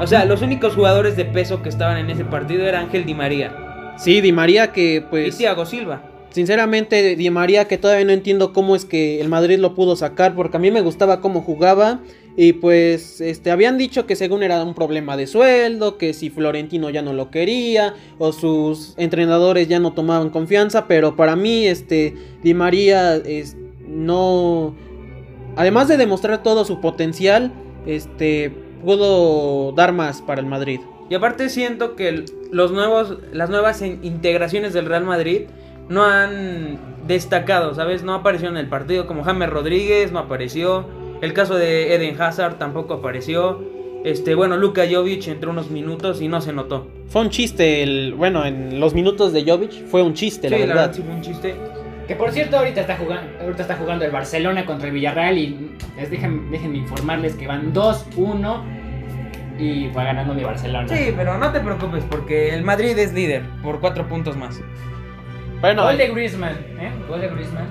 O 0.00 0.06
sea, 0.06 0.24
los 0.24 0.42
únicos 0.42 0.74
jugadores 0.74 1.16
de 1.16 1.24
peso 1.24 1.62
que 1.62 1.68
estaban 1.68 1.96
en 1.98 2.10
ese 2.10 2.24
partido 2.24 2.66
era 2.66 2.78
Ángel 2.80 3.04
Di 3.04 3.14
María 3.14 3.94
Sí, 3.96 4.20
Di 4.20 4.30
María, 4.32 4.70
que 4.72 4.96
y 4.96 5.00
pues. 5.00 5.36
Thiago 5.36 5.66
Silva. 5.66 6.02
Sinceramente, 6.30 7.16
Di 7.16 7.30
María, 7.30 7.66
que 7.66 7.78
todavía 7.78 8.04
no 8.04 8.12
entiendo 8.12 8.52
cómo 8.52 8.76
es 8.76 8.84
que 8.84 9.20
el 9.20 9.28
Madrid 9.28 9.58
lo 9.58 9.74
pudo 9.74 9.96
sacar, 9.96 10.34
porque 10.34 10.56
a 10.56 10.60
mí 10.60 10.70
me 10.70 10.82
gustaba 10.82 11.20
cómo 11.20 11.40
jugaba. 11.42 12.00
Y 12.40 12.52
pues, 12.52 13.20
este, 13.20 13.50
habían 13.50 13.78
dicho 13.78 14.06
que 14.06 14.14
según 14.14 14.44
era 14.44 14.62
un 14.62 14.72
problema 14.72 15.16
de 15.16 15.26
sueldo, 15.26 15.98
que 15.98 16.14
si 16.14 16.30
Florentino 16.30 16.88
ya 16.88 17.02
no 17.02 17.12
lo 17.12 17.32
quería, 17.32 17.94
o 18.18 18.30
sus 18.30 18.94
entrenadores 18.96 19.66
ya 19.66 19.80
no 19.80 19.92
tomaban 19.92 20.30
confianza, 20.30 20.86
pero 20.86 21.16
para 21.16 21.34
mí, 21.34 21.66
este, 21.66 22.14
Di 22.44 22.54
María, 22.54 23.16
es, 23.16 23.56
no, 23.88 24.76
además 25.56 25.88
de 25.88 25.96
demostrar 25.96 26.44
todo 26.44 26.64
su 26.64 26.80
potencial, 26.80 27.50
este, 27.86 28.52
pudo 28.84 29.72
dar 29.72 29.92
más 29.92 30.22
para 30.22 30.40
el 30.40 30.46
Madrid. 30.46 30.78
Y 31.10 31.16
aparte 31.16 31.48
siento 31.48 31.96
que 31.96 32.24
los 32.52 32.70
nuevos, 32.70 33.18
las 33.32 33.50
nuevas 33.50 33.82
in- 33.82 33.98
integraciones 34.04 34.72
del 34.72 34.86
Real 34.86 35.02
Madrid 35.04 35.46
no 35.88 36.04
han 36.04 36.78
destacado, 37.08 37.74
¿sabes? 37.74 38.04
No 38.04 38.14
apareció 38.14 38.48
en 38.48 38.58
el 38.58 38.68
partido 38.68 39.08
como 39.08 39.24
James 39.24 39.50
Rodríguez, 39.50 40.12
no 40.12 40.20
apareció. 40.20 40.86
El 41.20 41.32
caso 41.32 41.56
de 41.56 41.94
Eden 41.94 42.20
Hazard 42.20 42.58
tampoco 42.58 42.94
apareció. 42.94 43.60
Este, 44.04 44.34
bueno, 44.36 44.56
Luka 44.56 44.84
Jovic 44.90 45.26
entró 45.26 45.50
unos 45.50 45.70
minutos 45.70 46.22
y 46.22 46.28
no 46.28 46.40
se 46.40 46.52
notó. 46.52 46.86
Fue 47.08 47.22
un 47.22 47.30
chiste, 47.30 47.82
el, 47.82 48.14
bueno, 48.14 48.44
en 48.46 48.78
los 48.78 48.94
minutos 48.94 49.32
de 49.32 49.44
Jovic 49.44 49.86
fue 49.86 50.02
un 50.02 50.14
chiste, 50.14 50.48
la 50.48 50.56
Sí, 50.56 50.62
verdad. 50.66 50.92
sí 50.94 51.02
fue 51.02 51.14
un 51.14 51.20
chiste. 51.20 51.54
Que 52.06 52.14
por 52.14 52.30
cierto, 52.32 52.56
ahorita 52.58 52.80
está 52.82 52.96
jugando, 52.96 53.28
ahorita 53.40 53.62
está 53.62 53.74
jugando 53.76 54.04
el 54.04 54.10
Barcelona 54.12 54.64
contra 54.64 54.86
el 54.88 54.94
Villarreal 54.94 55.36
y 55.36 55.70
les 55.96 56.10
dejen, 56.10 56.50
déjenme 56.50 56.78
informarles 56.78 57.34
que 57.34 57.46
van 57.46 57.74
2-1 57.74 58.62
y 59.58 59.88
va 59.88 60.04
ganando 60.04 60.32
mi 60.32 60.42
Barcelona. 60.44 60.88
Sí, 60.88 61.12
pero 61.16 61.36
no 61.36 61.50
te 61.52 61.60
preocupes 61.60 62.04
porque 62.08 62.54
el 62.54 62.62
Madrid 62.62 62.96
es 62.98 63.12
líder 63.12 63.42
por 63.62 63.80
cuatro 63.80 64.06
puntos 64.08 64.36
más. 64.36 64.58
Bueno, 65.60 65.82
Gol 65.82 65.98
de 65.98 66.08
Griezmann, 66.08 66.54
¿eh? 66.80 66.92
Gol 67.08 67.20
de 67.20 67.28
Griezmann. 67.28 67.66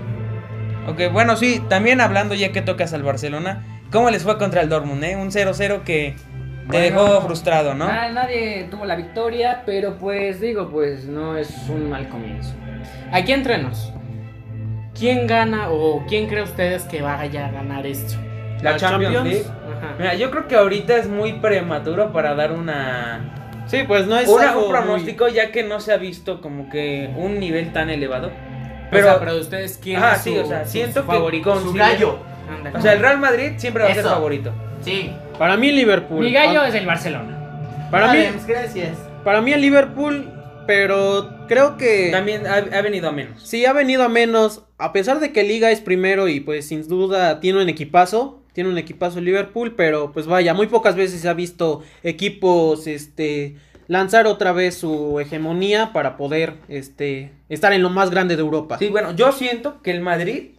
Ok, 0.88 1.12
bueno, 1.12 1.36
sí, 1.36 1.62
también 1.70 2.01
hablando 2.01 2.34
ya 2.36 2.51
que 2.51 2.62
tocas 2.62 2.94
al 2.94 3.03
Barcelona, 3.03 3.63
¿cómo 3.91 4.10
les 4.10 4.24
fue 4.24 4.38
contra 4.38 4.62
el 4.62 4.70
Dortmund, 4.70 5.03
eh? 5.03 5.15
Un 5.15 5.32
0-0 5.32 5.84
que 5.84 6.15
te 6.70 6.77
Bueno, 6.79 7.03
dejó 7.03 7.22
frustrado, 7.22 7.74
¿no? 7.74 7.88
na- 7.88 8.10
nadie 8.10 8.67
tuvo 8.72 8.86
la 8.86 8.96
victoria, 8.96 9.63
pero 9.65 9.98
pues 9.98 10.39
digo, 10.39 10.70
pues 10.70 11.06
no 11.06 11.38
es 11.38 11.50
un 11.70 11.89
mal 11.89 12.08
comienzo. 12.10 12.53
Aquí 13.12 13.32
entrenos. 13.34 13.94
¿Quién 14.98 15.27
gana 15.27 15.70
o 15.70 16.03
quién 16.08 16.27
cree 16.27 16.41
ustedes 16.44 16.84
que 16.84 17.01
vaya 17.01 17.48
a 17.48 17.51
ganar 17.51 17.86
esto? 17.86 18.15
La 18.63 18.75
Champions 18.77 19.24
League. 19.25 19.46
Ajá. 19.46 19.96
Mira, 20.00 20.15
yo 20.15 20.32
creo 20.32 20.48
que 20.48 20.56
ahorita 20.56 20.98
es 20.98 21.08
muy 21.08 21.34
prematuro 21.34 22.12
para 22.12 22.34
dar 22.34 22.51
una, 22.51 23.62
sí, 23.67 23.84
pues 23.88 24.08
no 24.08 24.17
es 24.17 24.27
una- 24.27 24.50
algo 24.50 24.65
un 24.65 24.72
pronóstico 24.72 25.27
ya 25.27 25.51
que 25.51 25.63
no 25.63 25.79
se 25.79 25.94
ha 25.94 25.98
visto 25.98 26.41
como 26.41 26.70
que 26.70 27.12
un 27.15 27.39
nivel 27.39 27.72
tan 27.74 27.89
elevado. 27.91 28.32
Pero, 28.89 28.91
Pero, 28.91 29.08
o 29.08 29.10
sea, 29.12 29.20
pero 29.20 29.34
de 29.36 29.41
ustedes 29.41 29.79
quién 29.82 29.98
Ajá, 29.98 30.15
es 30.15 30.22
sí, 30.22 30.34
su, 30.36 30.41
o 30.41 30.46
sea, 30.46 30.65
siento 30.65 31.01
su 31.01 31.08
que 31.08 31.13
favorito. 31.13 31.51
con- 31.53 31.63
Su 31.63 31.72
Sí. 31.74 31.77
gallo. 31.77 32.20
O 32.74 32.82
sea, 32.82 32.94
el 32.94 33.00
Real 33.00 33.20
Madrid 33.20 33.51
siempre 33.58 33.84
va 33.84 33.89
a 33.89 33.94
ser 33.94 34.00
Eso. 34.06 34.10
favorito. 34.13 34.53
Sí. 34.82 35.12
Para 35.38 35.58
mí 35.58 35.72
Liverpool. 35.72 36.22
Mi 36.24 36.32
gallo 36.32 36.62
Ah, 36.62 36.67
es 36.70 36.75
el 36.75 36.86
Barcelona. 36.86 37.88
Para 37.91 38.13
mí, 38.13 38.20
gracias. 38.48 38.98
para 39.24 39.41
mí 39.41 39.51
el 39.53 39.62
Liverpool, 39.62 40.32
pero 40.65 41.29
creo 41.48 41.77
que 41.77 42.10
También 42.12 42.46
ha, 42.48 42.56
ha 42.56 42.82
venido 42.82 43.10
a 43.10 43.12
menos. 43.12 43.41
sí 43.44 43.65
ha 43.65 43.74
venido 43.74 44.03
a 44.03 44.10
menos, 44.10 44.63
a 44.77 44.94
pesar 44.94 45.20
de 45.20 45.32
que 45.32 45.44
Liga 45.44 45.72
es 45.72 45.82
primero 45.82 46.27
y 46.27 46.39
pues 46.39 46.67
sin 46.67 46.88
duda 46.88 47.39
tiene 47.39 47.62
un 47.62 47.70
equipazo, 47.70 48.41
tiene 48.53 48.70
un 48.70 48.77
equipazo 48.77 49.20
el 49.20 49.25
Liverpool, 49.25 49.74
pero 49.75 50.12
pues 50.12 50.25
vaya, 50.27 50.53
muy 50.53 50.67
pocas 50.67 50.96
veces 50.96 51.22
se 51.22 51.29
ha 51.29 51.34
visto 51.34 51.82
equipos 52.03 52.88
este 52.88 53.56
lanzar 53.88 54.27
otra 54.27 54.51
vez 54.51 54.77
su 54.77 55.20
hegemonía 55.20 55.91
para 55.94 56.17
poder 56.17 56.56
este 56.67 57.32
estar 57.50 57.74
en 57.74 57.82
lo 57.84 57.89
más 57.89 58.10
grande 58.10 58.36
de 58.36 58.41
Europa. 58.41 58.77
Sí, 58.77 58.89
bueno, 58.89 59.13
yo 59.13 59.32
siento 59.32 59.82
que 59.82 59.91
el 59.91 60.01
Madrid 60.01 60.51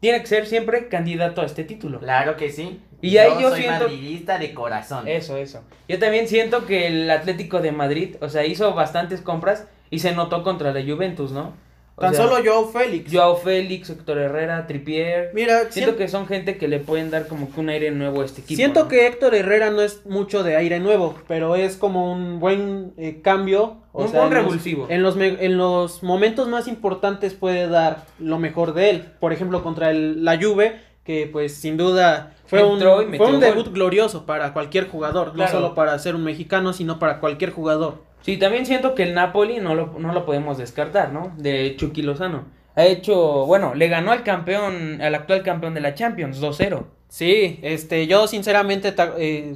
tiene 0.00 0.20
que 0.20 0.26
ser 0.26 0.46
siempre 0.46 0.88
candidato 0.88 1.40
a 1.42 1.46
este 1.46 1.64
título. 1.64 1.98
Claro 2.00 2.36
que 2.36 2.50
sí. 2.50 2.80
Y 3.02 3.18
ahí 3.18 3.30
yo 3.40 3.50
soy 3.50 3.62
siento- 3.62 3.84
madridista 3.84 4.38
de 4.38 4.54
corazón. 4.54 5.06
Eso, 5.06 5.36
eso. 5.36 5.62
Yo 5.88 5.98
también 5.98 6.28
siento 6.28 6.64
que 6.66 6.86
el 6.86 7.10
Atlético 7.10 7.60
de 7.60 7.72
Madrid, 7.72 8.16
o 8.20 8.28
sea, 8.28 8.44
hizo 8.46 8.72
bastantes 8.74 9.20
compras 9.20 9.66
y 9.90 9.98
se 9.98 10.12
notó 10.12 10.42
contra 10.42 10.72
la 10.72 10.82
Juventus, 10.82 11.30
¿no? 11.32 11.52
O 11.98 12.02
Tan 12.02 12.14
sea, 12.14 12.24
solo 12.28 12.36
Joao 12.44 12.66
Félix. 12.68 13.10
Joao 13.10 13.36
Félix, 13.36 13.88
Héctor 13.88 14.18
Herrera, 14.18 14.66
Tripier. 14.66 15.30
Mira, 15.32 15.70
Siento 15.70 15.92
sien- 15.92 15.96
que 15.96 16.08
son 16.08 16.26
gente 16.26 16.58
que 16.58 16.68
le 16.68 16.78
pueden 16.78 17.10
dar 17.10 17.26
como 17.26 17.50
que 17.50 17.58
un 17.58 17.70
aire 17.70 17.90
nuevo 17.90 18.20
a 18.20 18.26
este 18.26 18.42
equipo. 18.42 18.56
Siento 18.56 18.82
¿no? 18.82 18.88
que 18.88 19.06
Héctor 19.06 19.34
Herrera 19.34 19.70
no 19.70 19.80
es 19.80 20.04
mucho 20.04 20.42
de 20.42 20.56
aire 20.56 20.78
nuevo, 20.78 21.14
pero 21.26 21.56
es 21.56 21.76
como 21.76 22.12
un 22.12 22.38
buen 22.38 22.92
eh, 22.98 23.20
cambio. 23.22 23.78
o 23.92 24.02
Un 24.04 24.10
sea, 24.10 24.20
buen 24.20 24.32
en 24.32 24.36
los- 24.36 24.44
revulsivo. 24.44 24.86
En 24.90 25.02
los, 25.02 25.16
en 25.16 25.56
los 25.56 26.02
momentos 26.02 26.48
más 26.48 26.68
importantes 26.68 27.32
puede 27.32 27.66
dar 27.66 28.04
lo 28.18 28.38
mejor 28.38 28.74
de 28.74 28.90
él. 28.90 29.04
Por 29.18 29.32
ejemplo, 29.32 29.62
contra 29.62 29.90
el- 29.90 30.22
la 30.22 30.36
Juve, 30.38 30.78
que 31.02 31.26
pues 31.32 31.54
sin 31.54 31.78
duda 31.78 32.34
fue 32.44 32.62
un, 32.62 32.74
Entró 32.74 32.96
fue 33.16 33.26
un 33.26 33.32
gol. 33.32 33.40
debut 33.40 33.72
glorioso 33.72 34.26
para 34.26 34.52
cualquier 34.52 34.86
jugador. 34.88 35.32
Claro. 35.32 35.50
No 35.50 35.60
solo 35.60 35.74
para 35.74 35.98
ser 35.98 36.14
un 36.14 36.24
mexicano, 36.24 36.74
sino 36.74 36.98
para 36.98 37.20
cualquier 37.20 37.52
jugador. 37.52 38.04
Sí, 38.26 38.38
también 38.38 38.66
siento 38.66 38.96
que 38.96 39.04
el 39.04 39.14
Napoli 39.14 39.60
no 39.60 39.76
lo, 39.76 39.94
no 40.00 40.12
lo 40.12 40.26
podemos 40.26 40.58
descartar, 40.58 41.12
¿no? 41.12 41.32
De 41.36 41.76
Chucky 41.76 42.02
Lozano. 42.02 42.46
Ha 42.74 42.84
hecho, 42.84 43.46
bueno, 43.46 43.76
le 43.76 43.86
ganó 43.86 44.10
al 44.10 44.24
campeón, 44.24 45.00
al 45.00 45.14
actual 45.14 45.44
campeón 45.44 45.74
de 45.74 45.80
la 45.80 45.94
Champions, 45.94 46.42
2-0. 46.42 46.86
Sí, 47.08 47.60
este, 47.62 48.08
yo 48.08 48.26
sinceramente, 48.26 48.92
eh, 49.18 49.54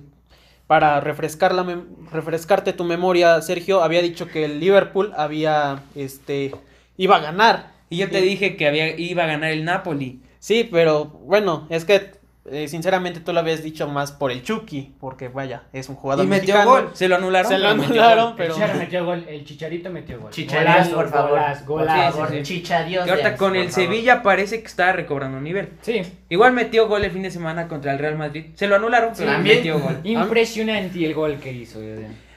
para 0.69 1.00
refrescar 1.00 1.53
la 1.53 1.83
refrescarte 2.12 2.73
tu 2.73 2.85
memoria, 2.85 3.43
Sergio, 3.43 3.83
había 3.83 4.03
dicho 4.03 4.29
que 4.29 4.45
el 4.45 4.61
Liverpool 4.61 5.12
había, 5.17 5.83
este, 5.97 6.53
iba 6.97 7.17
a 7.17 7.21
ganar. 7.21 7.73
Y 7.89 7.97
yo 7.97 8.09
te 8.09 8.21
dije 8.21 8.57
que 8.57 8.69
había, 8.69 8.97
iba 8.97 9.25
a 9.25 9.27
ganar 9.27 9.50
el 9.50 9.65
Napoli. 9.65 10.23
Sí, 10.39 10.69
pero 10.71 11.07
bueno, 11.07 11.67
es 11.71 11.85
que 11.85 12.12
eh, 12.47 12.68
sinceramente 12.68 13.20
tú 13.20 13.32
lo 13.32 13.40
habías 13.40 13.62
dicho 13.62 13.87
más 13.88 14.12
por 14.12 14.30
el 14.32 14.42
Chucky, 14.42 14.94
porque 14.99 15.28
vaya, 15.28 15.64
es 15.73 15.88
un 15.88 15.97
jugador 15.97 16.25
Y 16.25 16.28
metió 16.28 16.54
mexicano. 16.54 16.70
gol. 16.70 16.90
Se 16.94 17.09
lo 17.09 17.16
anularon. 17.16 17.50
Se 17.52 17.59
lo 17.59 17.64
pero 17.68 17.76
metió 17.82 18.02
anularon, 18.02 18.35
pero- 18.37 18.54
El 18.54 18.54
Chicharito 18.54 18.78
metió 18.78 19.04
gol, 19.04 19.25
el 19.28 19.44
Chicharito 19.44 19.90
metió 19.90 20.20
gol. 20.20 20.30
Chicha 20.30 20.61
Dios, 20.75 20.88
por 20.88 21.09
favor. 21.11 21.30
Golazo, 21.30 21.64
golazo. 21.66 22.26
Sí, 22.26 22.32
sí, 22.32 22.37
sí. 22.38 22.42
Chicha 22.54 22.85
Dios. 22.85 23.04
Que 23.04 23.11
ahorita 23.11 23.37
con 23.37 23.56
el 23.56 23.68
favor. 23.70 23.75
Sevilla 23.75 24.23
parece 24.23 24.61
que 24.61 24.66
está 24.66 24.92
recobrando 24.92 25.40
nivel. 25.40 25.68
Sí, 25.82 26.02
Igual 26.28 26.52
metió 26.54 26.88
gol 26.88 27.04
el 27.04 27.11
fin 27.11 27.23
de 27.23 27.30
semana 27.30 27.68
contra 27.68 27.92
el 27.92 27.99
Real 27.99 28.16
Madrid. 28.16 28.47
Se 28.54 28.66
lo 28.66 28.76
anularon, 28.76 29.12
pero 29.16 29.30
También. 29.32 29.56
metió 29.59 29.78
gol. 29.78 30.00
impresionante 30.04 31.04
el 31.04 31.14
gol 31.14 31.37
que 31.40 31.52
hizo. 31.52 31.80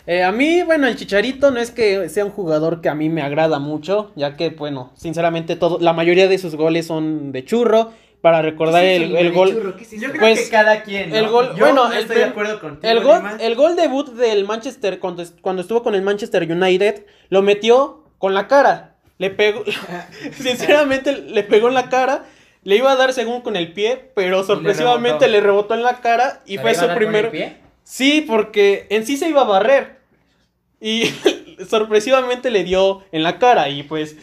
Eh, 0.05 0.21
a 0.21 0.33
mí, 0.33 0.63
bueno, 0.63 0.87
el 0.87 0.97
Chicharito 0.97 1.49
no 1.51 1.61
es 1.61 1.71
que 1.71 2.09
sea 2.09 2.25
un 2.25 2.31
jugador 2.31 2.81
que 2.81 2.89
a 2.89 2.95
mí 2.95 3.07
me 3.07 3.21
agrada 3.21 3.59
mucho, 3.59 4.11
ya 4.17 4.35
que, 4.35 4.49
bueno, 4.49 4.91
sinceramente, 4.95 5.55
todo, 5.55 5.77
la 5.79 5.93
mayoría 5.93 6.27
de 6.27 6.37
sus 6.37 6.55
goles 6.55 6.87
son 6.87 7.31
de 7.31 7.45
churro. 7.45 7.93
Para 8.23 8.41
recordar 8.41 8.85
el, 8.85 9.17
el 9.17 9.33
gol, 9.33 9.49
Yo 9.91 10.09
creo 10.09 10.19
Pues, 10.21 10.43
que 10.45 10.49
cada 10.49 10.81
quien. 10.83 11.09
¿no? 11.09 11.15
el 11.17 11.27
gol- 11.27 11.49
Yo 11.57 11.65
bueno, 11.65 11.89
no 11.89 11.93
el 11.93 11.99
estoy 12.03 12.15
de 12.19 12.23
acuerdo 12.23 12.57
contigo. 12.61 12.89
el 12.89 13.03
gol, 13.03 13.17
Lima. 13.17 13.35
el 13.37 13.55
gol 13.55 13.75
debut 13.75 14.07
del 14.13 14.45
Manchester, 14.45 14.99
cuando, 14.99 15.25
cuando 15.41 15.61
estuvo 15.61 15.83
con 15.83 15.93
el 15.93 16.03
Manchester 16.03 16.49
United, 16.49 17.05
lo 17.27 17.41
metió 17.41 18.05
con 18.19 18.33
la 18.33 18.47
cara. 18.47 18.95
Le 19.17 19.29
pegó, 19.29 19.65
sinceramente, 20.37 21.11
le 21.17 21.43
pegó 21.43 21.67
en 21.67 21.73
la 21.73 21.89
cara. 21.89 22.23
Le 22.63 22.77
iba 22.77 22.93
a 22.93 22.95
dar 22.95 23.11
según 23.11 23.41
con 23.41 23.57
el 23.57 23.73
pie, 23.73 24.11
pero 24.15 24.41
sorpresivamente 24.45 25.25
rebotó. 25.25 25.31
le 25.33 25.41
rebotó 25.41 25.73
en 25.73 25.83
la 25.83 25.99
cara 25.99 26.41
y 26.45 26.55
¿Se 26.55 26.61
fue 26.61 26.75
su 26.75 26.85
con 26.85 26.95
primer. 26.95 27.25
el 27.25 27.31
pie? 27.31 27.57
Sí, 27.83 28.23
porque 28.25 28.87
en 28.89 29.05
sí 29.05 29.17
se 29.17 29.27
iba 29.27 29.41
a 29.41 29.43
barrer. 29.43 29.97
Y 30.79 31.11
sorpresivamente 31.69 32.51
le 32.51 32.63
dio 32.63 33.03
en 33.11 33.23
la 33.23 33.37
cara. 33.37 33.67
Y 33.67 33.83
pues, 33.83 34.15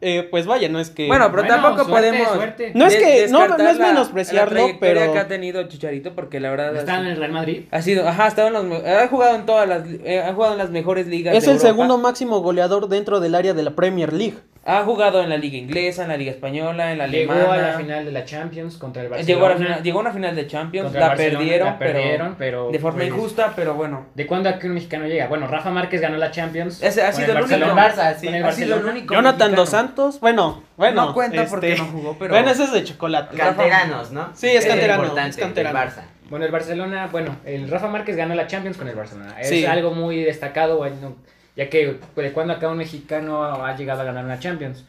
eh, 0.00 0.26
pues 0.30 0.46
vaya, 0.46 0.68
no 0.68 0.78
es 0.80 0.90
que. 0.90 1.06
Bueno, 1.06 1.30
pero 1.30 1.42
Bueno, 1.42 1.54
tampoco 1.62 1.84
suerte, 1.88 2.08
podemos. 2.10 2.34
suerte. 2.34 2.72
No 2.74 2.86
es 2.86 2.96
que- 2.96 3.26
no, 3.30 3.48
no 3.48 3.68
es 3.68 3.78
la- 3.78 3.86
menospreciarlo, 3.88 4.54
la 4.54 4.58
trayectoria 4.60 4.94
pero- 5.02 5.12
que 5.12 5.18
ha 5.18 5.28
tenido 5.28 5.62
Chicharito, 5.68 6.14
porque 6.14 6.40
la 6.40 6.50
verdad. 6.50 6.76
Está 6.76 6.94
en 6.96 7.00
sido- 7.00 7.10
el 7.12 7.16
Real 7.18 7.32
Madrid. 7.32 7.62
Ha 7.70 7.82
sido, 7.82 8.08
ajá, 8.08 8.24
ha 8.24 8.28
estado 8.28 8.48
en 8.48 8.54
los, 8.70 8.84
ha 8.84 9.08
jugado 9.08 9.36
en 9.36 9.46
todas 9.46 9.68
las, 9.68 9.82
eh, 10.04 10.20
ha 10.20 10.32
jugado 10.34 10.52
en 10.52 10.58
las 10.58 10.70
mejores 10.70 11.06
ligas. 11.06 11.34
es 11.34 11.44
de 11.44 11.50
el 11.50 11.56
Europa. 11.56 11.68
segundo 11.68 11.98
máximo 11.98 12.40
goleador 12.40 12.88
dentro 12.88 13.20
del 13.20 13.34
área 13.34 13.54
de 13.54 13.62
la 13.62 13.70
Premier 13.72 14.12
League. 14.12 14.36
Ha 14.64 14.82
jugado 14.84 15.22
en 15.22 15.30
la 15.30 15.38
liga 15.38 15.56
inglesa, 15.56 16.02
en 16.02 16.08
la 16.08 16.16
liga 16.18 16.30
española, 16.30 16.92
en 16.92 16.98
la 16.98 17.06
Llegó 17.06 17.32
alemana. 17.32 17.54
a 17.54 17.72
la 17.72 17.78
final 17.78 18.04
de 18.04 18.12
la 18.12 18.24
Champions 18.24 18.76
contra 18.76 19.02
el 19.02 19.08
Barcelona. 19.08 19.34
Llegó 19.34 19.46
a, 19.46 19.48
la 19.50 19.56
final, 19.56 19.82
llegó 19.82 19.98
a 19.98 20.02
una 20.02 20.12
final 20.12 20.36
de 20.36 20.46
Champions, 20.46 20.92
la 20.92 21.12
el 21.12 21.16
perdieron, 21.16 21.68
la 21.68 21.78
perdieron, 21.78 22.34
pero, 22.36 22.70
de 22.70 22.78
forma 22.78 22.98
pues, 22.98 23.08
injusta, 23.08 23.52
pero 23.56 23.74
bueno. 23.74 24.06
¿De 24.14 24.26
cuándo 24.26 24.50
a 24.50 24.58
que 24.58 24.66
un 24.66 24.74
mexicano 24.74 25.06
llega? 25.06 25.26
Bueno, 25.26 25.46
Rafa 25.46 25.70
Márquez 25.70 26.00
ganó 26.02 26.18
la 26.18 26.30
Champions. 26.30 26.82
Ese 26.82 27.02
ha 27.02 27.12
sido 27.12 27.32
el 27.32 27.44
único. 27.44 27.66
Barça, 27.74 28.14
sí, 28.16 28.26
el 28.28 28.34
ha 28.44 28.52
sido 28.52 28.74
el 28.76 28.82
Barcelona. 28.82 28.90
único. 28.90 29.14
Jonathan 29.14 29.38
mexicano. 29.38 29.56
Dos 29.56 29.68
Santos, 29.70 30.20
bueno, 30.20 30.62
bueno. 30.76 31.06
No 31.06 31.14
cuenta 31.14 31.46
porque 31.46 31.72
este, 31.72 31.82
no 31.84 31.90
jugó, 31.90 32.16
pero. 32.18 32.34
Bueno, 32.34 32.50
ese 32.50 32.64
es 32.64 32.72
de 32.72 32.84
chocolate. 32.84 33.36
Canteranos, 33.36 34.10
¿no? 34.10 34.30
Sí, 34.34 34.48
es 34.48 34.64
lo 34.64 34.70
canterano, 34.72 35.18
es 35.18 35.36
canterano. 35.36 35.78
del 35.78 35.88
Barça. 35.88 36.02
Bueno, 36.28 36.44
el 36.44 36.52
Barcelona, 36.52 37.08
bueno, 37.10 37.36
el 37.46 37.70
Rafa 37.70 37.88
Márquez 37.88 38.14
ganó 38.16 38.34
la 38.34 38.46
Champions 38.46 38.76
con 38.76 38.86
el 38.86 38.94
Barcelona. 38.94 39.34
Es 39.40 39.48
Sí. 39.48 39.64
algo 39.64 39.92
muy 39.92 40.22
destacado, 40.24 40.76
bueno, 40.76 41.16
ya 41.58 41.68
que 41.68 41.98
pues, 42.14 42.28
de 42.28 42.32
cuando 42.32 42.54
acá 42.54 42.68
un 42.68 42.78
mexicano 42.78 43.42
ha 43.42 43.76
llegado 43.76 44.00
a 44.00 44.04
ganar 44.04 44.24
una 44.24 44.38
Champions. 44.38 44.84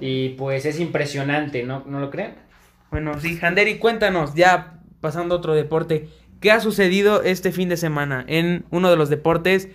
Y 0.00 0.30
pues 0.30 0.64
es 0.64 0.80
impresionante, 0.80 1.62
¿no, 1.62 1.84
¿No 1.86 2.00
lo 2.00 2.10
creen? 2.10 2.34
Bueno, 2.90 3.20
sí, 3.20 3.38
Handeri, 3.42 3.76
cuéntanos, 3.76 4.34
ya 4.34 4.80
pasando 5.02 5.34
a 5.34 5.38
otro 5.38 5.52
deporte, 5.52 6.08
¿qué 6.40 6.50
ha 6.50 6.60
sucedido 6.60 7.22
este 7.22 7.52
fin 7.52 7.68
de 7.68 7.76
semana 7.76 8.24
en 8.26 8.64
uno 8.70 8.90
de 8.90 8.96
los 8.96 9.10
deportes 9.10 9.68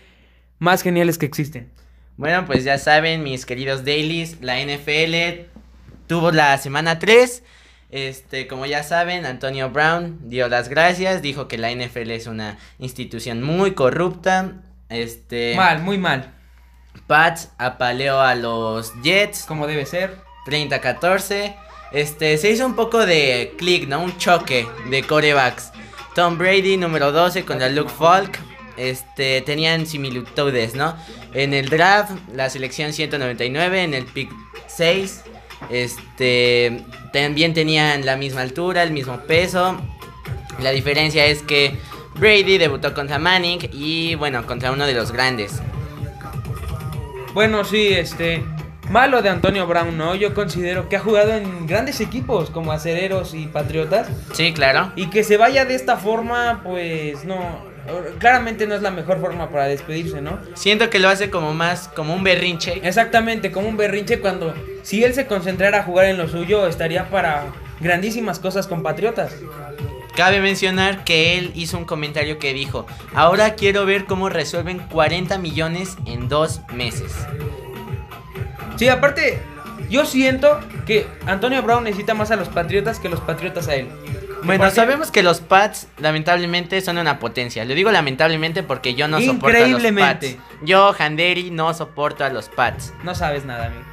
más 0.58 0.82
geniales 0.82 1.20
que 1.20 1.28
existen? 1.28 1.70
Bueno, 2.18 2.46
pues 2.48 2.64
ya 2.64 2.80
saben, 2.80 3.22
mis 3.24 3.46
queridos 3.46 3.86
dailies, 3.86 4.42
la 4.42 4.60
NFL 4.60 5.46
tuvo 6.08 6.32
la 6.32 6.58
semana 6.58 6.98
3. 6.98 7.44
Este, 7.92 8.48
como 8.48 8.66
ya 8.66 8.82
saben, 8.82 9.28
Antonio 9.28 9.70
Brown 9.70 10.18
dio 10.28 10.50
las 10.50 10.68
gracias, 10.68 11.22
dijo 11.22 11.48
que 11.48 11.60
la 11.60 11.72
NFL 11.72 12.10
es 12.10 12.26
una 12.26 12.58
institución 12.80 13.44
muy 13.44 13.74
corrupta. 13.74 14.54
Este, 14.90 15.54
Mal, 15.56 15.84
muy 15.84 16.00
mal, 16.00 16.34
Pats 17.08 17.50
apaleó 17.58 18.20
a 18.20 18.36
los 18.36 18.94
Jets 19.02 19.44
como 19.44 19.68
debe 19.68 19.86
ser. 19.86 20.18
30-14. 20.46 21.56
Este, 21.92 22.38
se 22.38 22.52
hizo 22.52 22.66
un 22.66 22.76
poco 22.76 23.06
de 23.06 23.56
click, 23.58 23.88
¿no? 23.88 24.02
Un 24.02 24.18
choque 24.18 24.68
de 24.90 25.04
corebacks. 25.04 25.72
Tom 26.16 26.38
Brady, 26.38 26.78
número 26.78 27.12
12, 27.12 27.46
contra 27.46 27.70
Luke 27.70 27.92
Falk. 27.98 28.40
Este, 28.78 29.42
tenían 29.42 29.86
similitudes, 29.86 30.76
¿no? 30.76 30.96
En 31.34 31.54
el 31.54 31.70
draft, 31.70 32.12
la 32.34 32.50
selección 32.50 32.94
199, 32.94 33.84
en 33.84 33.94
el 33.94 34.06
pick 34.06 34.32
6. 34.68 35.24
Este, 35.70 36.84
también 37.12 37.54
tenían 37.54 38.06
la 38.06 38.16
misma 38.16 38.42
altura, 38.42 38.84
el 38.84 38.92
mismo 38.92 39.20
peso. 39.22 39.80
La 40.62 40.72
diferencia 40.72 41.26
es 41.26 41.42
que 41.42 41.78
Brady 42.16 42.58
debutó 42.58 42.94
contra 42.94 43.20
Manning 43.20 43.70
y, 43.74 44.16
bueno, 44.16 44.46
contra 44.46 44.72
uno 44.72 44.86
de 44.86 44.94
los 44.94 45.12
grandes. 45.12 45.62
Bueno, 47.34 47.64
sí, 47.64 47.90
este. 47.90 48.44
Malo 48.90 49.22
de 49.22 49.30
Antonio 49.30 49.68
Brown, 49.68 49.96
¿no? 49.98 50.16
Yo 50.16 50.34
considero 50.34 50.90
que 50.90 50.96
ha 50.96 51.00
jugado 51.00 51.34
en 51.34 51.68
grandes 51.68 52.02
equipos 52.02 52.50
como 52.50 52.72
Acereros 52.72 53.36
y 53.36 53.46
Patriotas. 53.46 54.08
Sí, 54.34 54.52
claro. 54.52 54.92
Y 54.96 55.12
que 55.12 55.24
se 55.24 55.38
vaya 55.38 55.64
de 55.66 55.76
esta 55.76 55.98
forma, 55.98 56.62
pues 56.64 57.24
no. 57.24 57.70
Claramente 58.18 58.66
no 58.68 58.76
es 58.76 58.82
la 58.82 58.92
mejor 58.92 59.20
forma 59.20 59.50
para 59.50 59.66
despedirse, 59.66 60.22
¿no? 60.22 60.40
Siento 60.56 60.90
que 60.90 61.00
lo 61.00 61.08
hace 61.08 61.30
como 61.30 61.54
más, 61.54 61.88
como 61.88 62.16
un 62.16 62.24
berrinche. 62.24 62.82
Exactamente, 62.84 63.52
como 63.52 63.68
un 63.68 63.78
berrinche 63.78 64.20
cuando 64.20 64.54
si 64.82 65.04
él 65.04 65.14
se 65.14 65.28
concentrara 65.28 65.80
a 65.80 65.84
jugar 65.84 66.06
en 66.06 66.18
lo 66.18 66.28
suyo, 66.28 66.68
estaría 66.68 67.10
para 67.10 67.46
grandísimas 67.80 68.40
cosas 68.40 68.68
con 68.68 68.84
Patriotas. 68.84 69.36
Cabe 70.20 70.42
mencionar 70.42 71.06
que 71.06 71.38
él 71.38 71.54
hizo 71.56 71.78
un 71.78 71.86
comentario 71.86 72.40
que 72.40 72.54
dijo, 72.54 72.86
ahora 73.16 73.56
quiero 73.56 73.86
ver 73.86 74.04
cómo 74.04 74.28
resuelven 74.28 74.80
40 74.80 75.38
millones 75.38 75.96
en 76.06 76.28
dos 76.28 76.60
meses. 76.74 77.14
Sí, 78.76 78.90
aparte, 78.90 79.40
yo 79.90 80.06
siento 80.06 80.60
que 80.86 81.08
Antonio 81.26 81.62
Brown 81.64 81.86
necesita 81.86 82.16
más 82.16 82.32
a 82.32 82.36
los 82.36 82.50
Patriotas 82.50 83.00
que 83.00 83.08
los 83.08 83.22
Patriotas 83.22 83.70
a 83.70 83.76
él. 83.76 83.88
Bueno, 84.44 84.66
Porque- 84.66 84.76
sabemos 84.76 85.10
que 85.10 85.24
los 85.24 85.40
Pats 85.40 85.88
lamentablemente 86.00 86.82
son 86.82 86.98
una 86.98 87.18
potencia. 87.18 87.64
Lo 87.64 87.74
digo 87.74 87.90
lamentablemente 87.90 88.62
porque 88.62 88.96
yo 88.96 89.08
no 89.08 89.22
soporto 89.22 89.48
a 89.48 89.52
los 89.52 89.70
Increíblemente. 89.70 90.36
Pats. 90.36 90.60
Yo, 90.66 90.94
Handeri, 91.00 91.50
no 91.50 91.74
soporto 91.74 92.26
a 92.26 92.30
los 92.30 92.50
Pats. 92.50 92.94
No 93.06 93.16
sabes 93.16 93.46
nada, 93.46 93.68
amigo. 93.68 93.84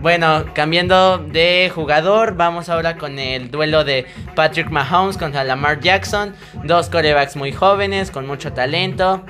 Bueno, 0.00 0.44
cambiando 0.54 1.18
de 1.18 1.70
jugador, 1.74 2.34
vamos 2.34 2.68
ahora 2.68 2.96
con 2.96 3.18
el 3.18 3.50
duelo 3.50 3.84
de 3.84 4.06
Patrick 4.34 4.70
Mahomes 4.70 5.16
contra 5.16 5.44
Lamar 5.44 5.80
Jackson. 5.80 6.34
Dos 6.62 6.88
corebacks 6.88 7.36
muy 7.36 7.52
jóvenes, 7.52 8.10
con 8.10 8.26
mucho 8.26 8.52
talento. 8.52 9.24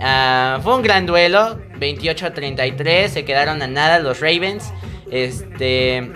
Ah, 0.00 0.60
fue 0.62 0.76
un 0.76 0.82
gran 0.82 1.06
duelo, 1.06 1.58
28 1.78 2.26
a 2.26 2.34
33, 2.34 3.12
se 3.12 3.24
quedaron 3.24 3.62
a 3.62 3.66
nada 3.66 3.98
los 3.98 4.20
Ravens. 4.20 4.72
Este, 5.10 6.10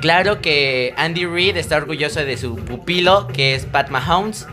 claro 0.00 0.40
que 0.40 0.92
Andy 0.96 1.26
Reid 1.26 1.56
está 1.56 1.76
orgulloso 1.76 2.24
de 2.24 2.36
su 2.36 2.56
pupilo, 2.56 3.28
que 3.28 3.54
es 3.54 3.66
Pat 3.66 3.88
Mahomes. 3.88 4.46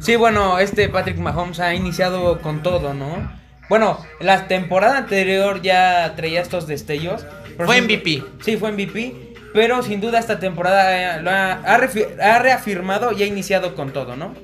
Sí, 0.00 0.16
bueno, 0.16 0.58
este 0.58 0.88
Patrick 0.88 1.16
Mahomes 1.16 1.60
ha 1.60 1.74
iniciado 1.74 2.40
con 2.42 2.62
todo, 2.62 2.92
¿no? 2.92 3.43
Bueno, 3.68 3.98
la 4.20 4.46
temporada 4.46 4.98
anterior 4.98 5.62
ya 5.62 6.12
traía 6.16 6.40
estos 6.42 6.66
destellos. 6.66 7.24
Fue 7.56 7.76
sin- 7.76 7.84
MVP. 7.84 8.22
Sí, 8.42 8.56
fue 8.56 8.72
MVP. 8.72 9.14
Pero 9.52 9.82
sin 9.82 10.00
duda 10.00 10.18
esta 10.18 10.40
temporada 10.40 11.18
eh, 11.18 11.22
lo 11.22 11.30
ha, 11.30 11.52
ha 11.62 12.38
reafirmado 12.40 13.12
y 13.12 13.22
ha 13.22 13.26
iniciado 13.26 13.74
con 13.76 13.92
todo, 13.92 14.16
¿no? 14.16 14.34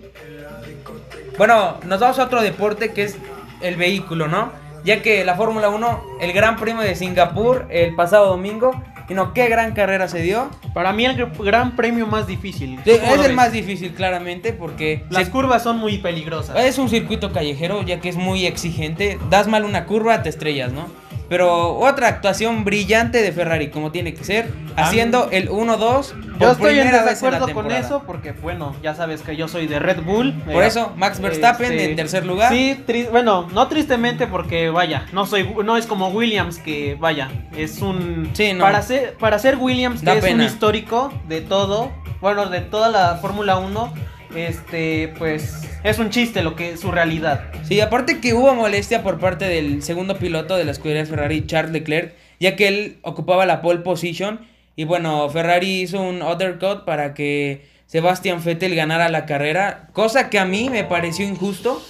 Bueno, 1.37 1.79
nos 1.87 2.01
vamos 2.01 2.19
a 2.19 2.25
otro 2.25 2.43
deporte 2.43 2.93
que 2.93 3.05
es 3.05 3.17
el 3.61 3.77
vehículo, 3.77 4.29
¿no? 4.29 4.53
Ya 4.85 5.03
que 5.03 5.25
la 5.25 5.35
Fórmula 5.35 5.69
1, 5.69 6.05
el 6.21 6.33
Gran 6.33 6.57
Premio 6.57 6.83
de 6.83 6.95
Singapur 6.95 7.67
el 7.71 7.95
pasado 7.97 8.27
domingo, 8.29 8.83
y 9.11 9.15
no, 9.15 9.35
qué 9.35 9.49
gran 9.49 9.73
carrera 9.73 10.09
se 10.09 10.23
dio. 10.23 10.49
Para 10.73 10.93
mí 10.95 11.05
el 11.05 11.17
gr- 11.17 11.45
gran 11.45 11.77
premio 11.77 12.07
más 12.07 12.27
difícil. 12.27 12.79
Sí, 12.85 12.93
¿Cómo 13.01 13.17
es 13.23 13.29
el 13.29 13.35
más 13.35 13.53
difícil, 13.53 13.93
claramente, 13.93 14.53
porque 14.55 15.05
Las 15.11 15.27
se- 15.27 15.31
curvas 15.33 15.63
son 15.63 15.79
muy 15.79 15.99
peligrosas. 15.99 16.57
es 16.65 16.79
un 16.79 16.89
circuito 16.89 17.33
callejero, 17.33 17.83
ya 17.83 18.01
que 18.01 18.09
es 18.09 18.17
muy 18.17 18.47
exigente. 18.47 19.19
Das 19.29 19.49
mal 19.49 19.65
una 19.65 19.85
curva, 19.85 20.23
te 20.23 20.29
estrellas, 20.31 20.73
¿no? 20.73 20.87
Pero 21.29 21.77
otra 21.79 22.09
actuación 22.09 22.65
brillante 22.65 23.23
de 23.23 23.31
Ferrari, 23.33 23.69
como 23.71 23.93
tiene 23.93 24.15
que 24.15 24.25
ser, 24.25 24.51
haciendo 24.77 25.29
el 25.31 25.49
1-2. 25.49 26.15
Yo 26.41 26.53
estoy 26.53 26.79
en 26.79 26.91
desacuerdo 26.91 27.39
con 27.41 27.47
temporada. 27.49 27.79
eso 27.79 28.03
porque, 28.07 28.33
bueno, 28.33 28.75
ya 28.83 28.95
sabes 28.95 29.23
que 29.23 29.37
yo 29.37 29.47
soy 29.49 29.67
de 29.67 29.79
Red 29.79 30.03
Bull. 30.03 30.33
Por 30.45 30.63
Eh, 30.63 30.67
eso, 30.67 30.93
Max 30.97 31.21
Verstappen 31.21 31.73
este, 31.73 31.91
en 31.91 31.97
tercer 31.97 32.27
lugar. 32.27 32.53
Sí, 32.53 32.83
bueno, 33.11 33.49
no 33.53 33.69
tristemente 33.69 34.27
porque, 34.27 34.71
vaya, 34.71 35.07
no 35.13 35.27
soy 35.27 35.49
no 35.65 35.77
es 35.77 35.87
como 35.87 36.09
Williams 36.09 36.59
que, 36.59 36.97
vaya, 36.99 37.29
es 37.57 37.81
un... 37.83 38.31
Sí, 38.33 38.53
no. 38.53 38.65
Para 38.65 38.83
ser, 38.83 39.15
para 39.15 39.39
ser 39.39 39.57
Williams, 39.57 40.01
que 40.01 40.07
Da 40.07 40.15
es 40.15 40.25
un 40.33 40.41
histórico 40.43 41.13
de 41.29 41.41
todo, 41.43 41.93
bueno, 42.21 42.47
de 42.47 42.61
toda 42.61 42.89
la 42.89 43.17
Fórmula 43.17 43.57
1, 43.59 43.93
este, 44.35 45.13
pues, 45.19 45.69
es 45.83 45.99
un 45.99 46.11
chiste 46.11 46.43
lo 46.43 46.55
que 46.57 46.73
es 46.73 46.81
su 46.81 46.91
realidad. 46.91 47.45
Sí, 47.65 47.81
aparte 47.81 48.21
que 48.21 48.35
hubo 48.35 48.55
molestia 48.55 49.03
por 49.03 49.19
parte 49.19 49.47
del 49.47 49.83
segundo 49.83 50.17
piloto 50.17 50.57
de 50.57 50.65
la 50.65 50.71
escudería 50.73 51.05
Ferrari, 51.07 51.47
Charles 51.47 51.73
Leclerc, 51.73 52.15
ya 52.39 52.57
que 52.57 52.69
él 52.69 52.99
ocupaba 53.03 53.45
la 53.47 53.61
pole 53.61 53.81
position 53.81 54.41
Y 54.81 54.85
bueno, 54.85 55.29
Ferrari 55.29 55.83
hizo 55.83 56.01
un 56.01 56.23
undercut 56.23 56.87
para 56.87 57.13
que 57.13 57.67
Sebastian 57.85 58.43
Vettel 58.43 58.75
ganara 58.75 59.11
la 59.11 59.27
carrera, 59.27 59.91
cosa 59.93 60.31
que 60.31 60.39
a 60.39 60.47
mí 60.47 60.71
me 60.71 60.85
pareció 60.85 61.29
injusto, 61.29 61.83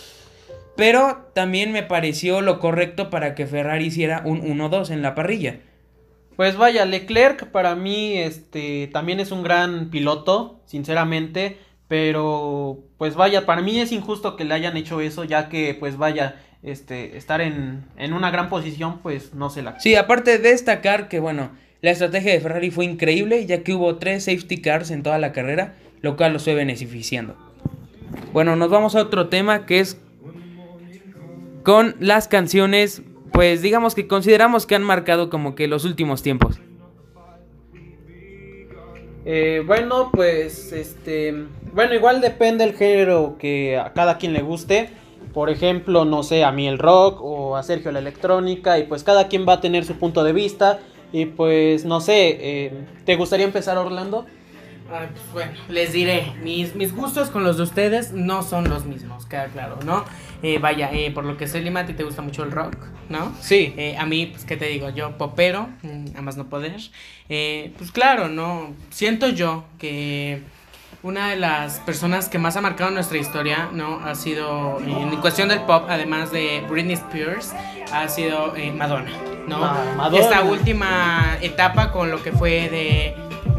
pero 0.76 1.30
también 1.32 1.70
me 1.70 1.84
pareció 1.84 2.40
lo 2.40 2.58
correcto 2.58 3.08
para 3.08 3.36
que 3.36 3.46
Ferrari 3.46 3.86
hiciera 3.86 4.22
un 4.24 4.42
1-2 4.42 4.90
en 4.90 5.02
la 5.02 5.14
parrilla. 5.14 5.60
Pues 6.34 6.56
vaya, 6.56 6.84
Leclerc 6.84 7.52
para 7.52 7.76
mí 7.76 8.16
este 8.16 8.88
también 8.92 9.20
es 9.20 9.30
un 9.30 9.44
gran 9.44 9.90
piloto, 9.90 10.60
sinceramente, 10.66 11.58
pero 11.86 12.80
pues 12.98 13.14
vaya, 13.14 13.46
para 13.46 13.62
mí 13.62 13.78
es 13.78 13.92
injusto 13.92 14.34
que 14.34 14.44
le 14.44 14.54
hayan 14.54 14.76
hecho 14.76 15.00
eso, 15.00 15.22
ya 15.22 15.48
que 15.48 15.76
pues 15.78 15.96
vaya, 15.96 16.42
este 16.64 17.16
estar 17.16 17.40
en, 17.40 17.84
en 17.96 18.14
una 18.14 18.32
gran 18.32 18.48
posición 18.48 18.98
pues 18.98 19.32
no 19.32 19.48
se 19.48 19.62
la. 19.62 19.78
Sí, 19.78 19.94
aparte 19.94 20.38
de 20.38 20.50
destacar 20.50 21.08
que 21.08 21.20
bueno, 21.20 21.50
la 21.82 21.90
estrategia 21.90 22.32
de 22.32 22.40
Ferrari 22.40 22.70
fue 22.70 22.84
increíble, 22.84 23.46
ya 23.46 23.62
que 23.62 23.72
hubo 23.74 23.96
tres 23.96 24.24
safety 24.24 24.60
cars 24.60 24.90
en 24.90 25.02
toda 25.02 25.18
la 25.18 25.32
carrera, 25.32 25.74
lo 26.02 26.16
cual 26.16 26.32
los 26.32 26.44
fue 26.44 26.54
beneficiando. 26.54 27.36
Bueno, 28.32 28.56
nos 28.56 28.70
vamos 28.70 28.94
a 28.94 29.02
otro 29.02 29.28
tema 29.28 29.66
que 29.66 29.80
es 29.80 29.98
con 31.62 31.96
las 32.00 32.28
canciones, 32.28 33.02
pues 33.32 33.62
digamos 33.62 33.94
que 33.94 34.06
consideramos 34.06 34.66
que 34.66 34.74
han 34.74 34.82
marcado 34.82 35.30
como 35.30 35.54
que 35.54 35.68
los 35.68 35.84
últimos 35.84 36.22
tiempos. 36.22 36.60
Eh, 39.24 39.62
bueno, 39.66 40.10
pues 40.12 40.72
este, 40.72 41.46
bueno, 41.72 41.94
igual 41.94 42.20
depende 42.20 42.64
el 42.64 42.74
género 42.74 43.36
que 43.38 43.78
a 43.78 43.92
cada 43.92 44.18
quien 44.18 44.32
le 44.32 44.42
guste. 44.42 44.90
Por 45.34 45.50
ejemplo, 45.50 46.04
no 46.04 46.22
sé, 46.22 46.42
a 46.42 46.50
mí 46.50 46.66
el 46.66 46.78
rock 46.78 47.20
o 47.22 47.56
a 47.56 47.62
Sergio 47.62 47.92
la 47.92 48.00
electrónica 48.00 48.78
y 48.78 48.84
pues 48.84 49.04
cada 49.04 49.28
quien 49.28 49.46
va 49.46 49.54
a 49.54 49.60
tener 49.60 49.84
su 49.84 49.96
punto 49.96 50.24
de 50.24 50.32
vista 50.32 50.80
y 51.12 51.26
pues 51.26 51.84
no 51.84 52.00
sé, 52.00 52.38
eh, 52.40 52.72
¿te 53.04 53.16
gustaría 53.16 53.46
empezar 53.46 53.76
Orlando? 53.78 54.26
Ah, 54.92 55.06
pues 55.08 55.32
bueno, 55.32 55.52
les 55.68 55.92
diré, 55.92 56.32
mis, 56.42 56.74
mis 56.74 56.94
gustos 56.94 57.30
con 57.30 57.44
los 57.44 57.56
de 57.56 57.62
ustedes 57.62 58.12
no 58.12 58.42
son 58.42 58.68
los 58.68 58.86
mismos, 58.86 59.24
queda 59.24 59.46
claro, 59.46 59.78
¿no? 59.84 60.04
Eh, 60.42 60.58
vaya, 60.58 60.90
eh, 60.92 61.12
por 61.12 61.24
lo 61.24 61.36
que 61.36 61.46
sé, 61.46 61.60
Lima, 61.60 61.80
a 61.80 61.86
ti 61.86 61.92
te 61.92 62.02
gusta 62.02 62.22
mucho 62.22 62.42
el 62.42 62.50
rock, 62.50 62.74
¿no? 63.08 63.32
Sí. 63.40 63.72
Eh, 63.76 63.96
a 63.96 64.04
mí, 64.06 64.26
pues, 64.26 64.44
¿qué 64.44 64.56
te 64.56 64.66
digo? 64.66 64.90
Yo, 64.90 65.16
popero, 65.16 65.68
mm, 65.82 66.16
a 66.16 66.22
más 66.22 66.36
no 66.36 66.48
poder. 66.48 66.80
Eh, 67.28 67.72
pues 67.78 67.92
claro, 67.92 68.28
¿no? 68.28 68.74
Siento 68.90 69.28
yo 69.28 69.64
que 69.78 70.42
una 71.02 71.30
de 71.30 71.36
las 71.36 71.78
personas 71.80 72.28
que 72.28 72.38
más 72.38 72.56
ha 72.56 72.60
marcado 72.60 72.90
nuestra 72.90 73.16
historia, 73.18 73.68
¿no? 73.72 74.00
Ha 74.04 74.14
sido, 74.14 74.78
en 74.86 75.16
cuestión 75.20 75.48
del 75.48 75.60
pop, 75.62 75.84
además 75.88 76.30
de 76.30 76.62
Britney 76.68 76.94
Spears, 76.94 77.54
ha 77.92 78.06
sido 78.08 78.54
eh, 78.54 78.70
Madonna, 78.72 79.10
¿no? 79.48 79.58
Ma- 79.60 79.84
Madonna. 79.96 80.18
Esta 80.22 80.42
última 80.42 81.38
etapa 81.40 81.90
con 81.90 82.10
lo 82.10 82.22
que 82.22 82.32
fue 82.32 82.68
de, 82.68 83.14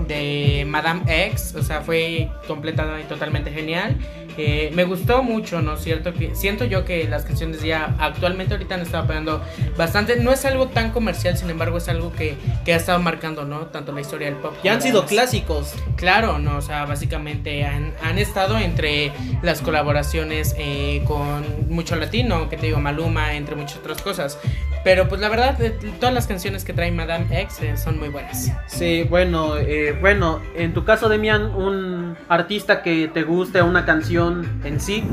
de 0.07 0.65
Madame 0.65 1.01
X, 1.27 1.55
o 1.57 1.63
sea, 1.63 1.81
fue 1.81 2.29
completada 2.47 2.99
y 2.99 3.03
totalmente 3.05 3.51
genial. 3.51 3.97
Me 4.37 4.83
gustó 4.83 5.23
mucho, 5.23 5.61
¿no 5.61 5.73
es 5.75 5.81
cierto? 5.83 6.13
Que 6.13 6.35
siento 6.35 6.65
yo 6.65 6.85
que 6.85 7.07
las 7.07 7.23
canciones 7.25 7.61
ya 7.61 7.95
actualmente 7.99 8.53
ahorita 8.53 8.75
han 8.75 8.81
estado 8.81 9.07
pegando 9.07 9.41
bastante. 9.77 10.15
No 10.17 10.31
es 10.31 10.45
algo 10.45 10.67
tan 10.67 10.91
comercial, 10.91 11.37
sin 11.37 11.49
embargo, 11.49 11.77
es 11.77 11.87
algo 11.89 12.11
que, 12.11 12.35
que 12.65 12.73
ha 12.73 12.77
estado 12.77 12.99
marcando, 12.99 13.45
¿no? 13.45 13.67
Tanto 13.67 13.91
la 13.91 14.01
historia 14.01 14.27
del 14.27 14.37
pop. 14.37 14.53
Ya 14.63 14.73
han 14.73 14.81
sido 14.81 15.01
las- 15.01 15.09
clásicos. 15.09 15.73
Claro, 15.95 16.39
no, 16.39 16.57
o 16.57 16.61
sea, 16.61 16.85
básicamente 16.85 17.65
han, 17.65 17.93
han 18.03 18.17
estado 18.17 18.57
entre 18.57 19.11
las 19.41 19.61
colaboraciones 19.61 20.55
eh, 20.57 21.03
con 21.07 21.45
mucho 21.69 21.95
latino, 21.95 22.49
que 22.49 22.57
te 22.57 22.67
digo, 22.67 22.79
Maluma, 22.79 23.33
entre 23.35 23.55
muchas 23.55 23.77
otras 23.77 24.01
cosas. 24.01 24.39
Pero 24.83 25.07
pues 25.07 25.21
la 25.21 25.29
verdad, 25.29 25.61
eh, 25.61 25.77
todas 25.99 26.13
las 26.13 26.25
canciones 26.25 26.63
que 26.65 26.73
trae 26.73 26.91
Madame 26.91 27.25
X 27.41 27.59
eh, 27.61 27.77
son 27.77 27.99
muy 27.99 28.09
buenas. 28.09 28.51
Sí, 28.65 29.03
bueno, 29.03 29.57
eh, 29.57 29.95
bueno, 30.01 30.41
en 30.55 30.73
tu 30.73 30.83
caso, 30.85 31.07
Demian, 31.07 31.53
un 31.53 32.00
artista 32.29 32.81
que 32.81 33.07
te 33.13 33.23
guste 33.23 33.61
una 33.61 33.85
canción 33.85 34.61
en 34.63 34.79
sí. 34.79 35.03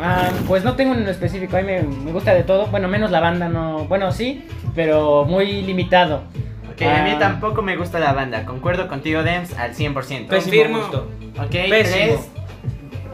Ah, 0.00 0.28
pues 0.48 0.64
no 0.64 0.74
tengo 0.74 0.94
en 0.94 1.06
específico, 1.06 1.56
a 1.56 1.60
mí 1.60 1.66
me, 1.66 1.82
me 1.82 2.12
gusta 2.12 2.34
de 2.34 2.42
todo. 2.42 2.66
Bueno, 2.66 2.88
menos 2.88 3.10
la 3.10 3.20
banda, 3.20 3.48
no. 3.48 3.84
Bueno, 3.84 4.10
sí, 4.12 4.44
pero 4.74 5.24
muy 5.24 5.62
limitado. 5.62 6.22
Ok, 6.72 6.82
a 6.82 7.04
mí 7.04 7.10
Ah. 7.14 7.18
tampoco 7.20 7.62
me 7.62 7.76
gusta 7.76 8.00
la 8.00 8.12
banda. 8.12 8.44
Concuerdo 8.44 8.88
contigo, 8.88 9.22
Dems, 9.22 9.56
al 9.56 9.74
100%. 9.74 10.26
Pésimo 10.28 10.30
Confirmo. 10.62 10.78
gusto. 10.78 11.10
Ok, 11.40 11.50
Pésimo. 11.70 11.70
tres. 12.16 12.30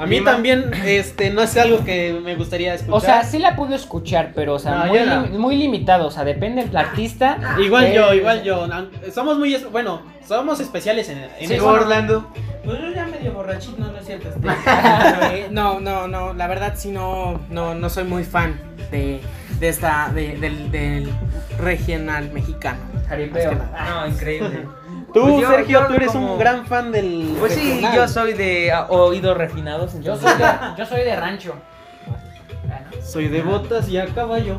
A 0.00 0.06
mí 0.06 0.20
también, 0.24 0.70
este, 0.84 1.30
no 1.30 1.42
es 1.42 1.56
algo 1.56 1.84
que 1.84 2.18
me 2.24 2.34
gustaría 2.34 2.74
escuchar. 2.74 2.94
O 2.96 3.00
sea, 3.00 3.22
sí 3.24 3.38
la 3.38 3.54
pude 3.56 3.74
escuchar, 3.76 4.32
pero 4.34 4.54
o 4.54 4.58
sea, 4.58 4.74
No, 4.76 4.86
muy, 4.86 4.98
no. 5.00 5.26
lim- 5.26 5.38
muy 5.38 5.56
limitado. 5.56 6.06
O 6.06 6.10
sea, 6.10 6.24
depende 6.24 6.64
del 6.64 6.76
artista. 6.76 7.38
Igual 7.62 7.84
Eh, 7.86 7.94
yo, 7.94 8.14
igual 8.14 8.42
yo. 8.42 8.66
Somos 9.12 9.38
muy, 9.38 9.54
es- 9.54 9.70
bueno, 9.70 10.02
somos 10.26 10.58
especiales 10.60 11.08
en, 11.10 11.18
en 11.18 11.48
Sí, 11.48 11.54
eso. 11.54 11.64
¿Tú, 11.64 11.68
Orlando? 11.68 12.32
Pues 12.64 12.78
yo 12.80 12.90
ya 12.94 13.06
medio 13.06 13.32
borrachito, 13.32 13.76
no, 13.78 13.90
no 13.92 13.98
es 13.98 14.06
cierto. 14.06 14.28
este. 14.28 14.48
Eh, 14.48 15.48
no, 15.50 15.80
no, 15.80 16.08
no, 16.08 16.32
la 16.34 16.46
verdad 16.46 16.74
sí 16.76 16.90
no, 16.90 17.40
no, 17.50 17.74
no 17.74 17.88
soy 17.90 18.04
muy 18.04 18.24
fan 18.24 18.60
de, 18.90 19.20
de 19.58 19.68
esta, 19.68 20.10
de- 20.14 20.36
del, 20.38 20.70
del 20.70 21.10
regional 21.58 22.30
mexicano. 22.32 22.78
Jaripeo. 23.08 23.52
No, 23.54 24.06
increíble. 24.06 24.66
Tú, 25.12 25.20
Pues 25.22 25.40
yo- 25.40 25.50
Sergio, 25.50 25.80
yo 25.80 25.86
tú 25.86 25.94
eres 25.94 26.12
como- 26.12 26.34
un 26.34 26.38
gran 26.38 26.66
fan 26.66 26.92
del. 26.92 27.34
Pues 27.38 27.52
sí, 27.54 27.68
regional. 27.70 27.94
yo 27.96 28.08
soy 28.08 28.32
de 28.34 28.70
ah, 28.72 28.86
oídos 28.90 29.36
refinados. 29.36 29.92
Yo 30.00 30.16
soy 30.16 30.34
de, 30.36 30.44
yo 30.78 30.86
soy 30.86 31.00
de 31.02 31.16
rancho. 31.16 31.54
Soy 33.02 33.28
de 33.28 33.42
botas 33.42 33.88
y 33.88 33.98
a 33.98 34.06
caballo. 34.06 34.58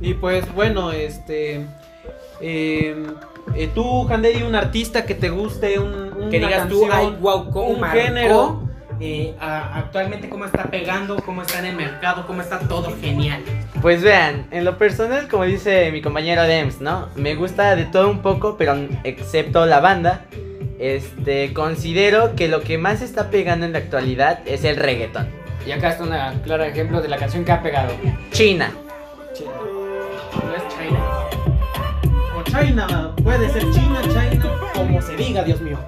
Y 0.00 0.14
pues 0.14 0.52
bueno, 0.54 0.92
este. 0.92 1.66
eh, 2.40 3.06
eh, 3.54 3.70
tú, 3.74 4.06
Handedi, 4.08 4.42
un 4.42 4.54
artista 4.54 5.06
que 5.06 5.14
te 5.14 5.30
guste, 5.30 5.78
un, 5.78 6.12
una 6.12 6.28
que 6.30 6.38
digas 6.40 6.68
tú, 6.68 6.80
canción, 6.86 6.90
ay, 6.92 7.16
wow, 7.20 7.48
un 7.66 7.80
marcó, 7.80 7.98
género. 8.00 8.63
Eh, 9.00 9.34
a- 9.40 9.78
actualmente 9.78 10.28
cómo 10.28 10.44
está 10.44 10.64
pegando, 10.64 11.16
cómo 11.16 11.42
está 11.42 11.58
en 11.58 11.66
el 11.66 11.76
mercado, 11.76 12.26
cómo 12.26 12.40
está 12.42 12.58
todo 12.60 12.94
genial. 13.00 13.42
Pues 13.82 14.02
vean, 14.02 14.46
en 14.50 14.64
lo 14.64 14.78
personal, 14.78 15.28
como 15.28 15.44
dice 15.44 15.90
mi 15.92 16.00
compañero 16.02 16.42
Dems, 16.44 16.80
¿no? 16.80 17.08
Me 17.16 17.34
gusta 17.34 17.76
de 17.76 17.84
todo 17.84 18.08
un 18.10 18.20
poco, 18.20 18.56
pero 18.56 18.76
excepto 19.04 19.66
la 19.66 19.80
banda. 19.80 20.24
Este, 20.78 21.52
considero 21.54 22.34
que 22.34 22.48
lo 22.48 22.60
que 22.62 22.78
más 22.78 23.00
está 23.02 23.30
pegando 23.30 23.64
en 23.66 23.72
la 23.72 23.78
actualidad 23.78 24.40
es 24.46 24.64
el 24.64 24.76
reggaeton. 24.76 25.28
Y 25.66 25.72
acá 25.72 25.90
está 25.90 26.02
un 26.04 26.40
claro 26.40 26.64
ejemplo 26.64 27.00
de 27.00 27.08
la 27.08 27.16
canción 27.16 27.44
que 27.44 27.52
ha 27.52 27.62
pegado. 27.62 27.92
China. 28.32 28.70
No 29.40 30.54
es 30.54 30.62
China. 30.76 31.00
O 32.36 32.42
China, 32.42 33.14
puede 33.22 33.48
ser 33.50 33.62
China, 33.70 34.00
China, 34.02 34.50
como 34.74 35.00
se 35.00 35.16
diga, 35.16 35.42
Dios 35.44 35.60
mío. 35.60 35.78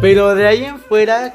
Pero 0.00 0.34
de 0.34 0.46
ahí 0.46 0.64
en 0.64 0.78
fuera, 0.78 1.34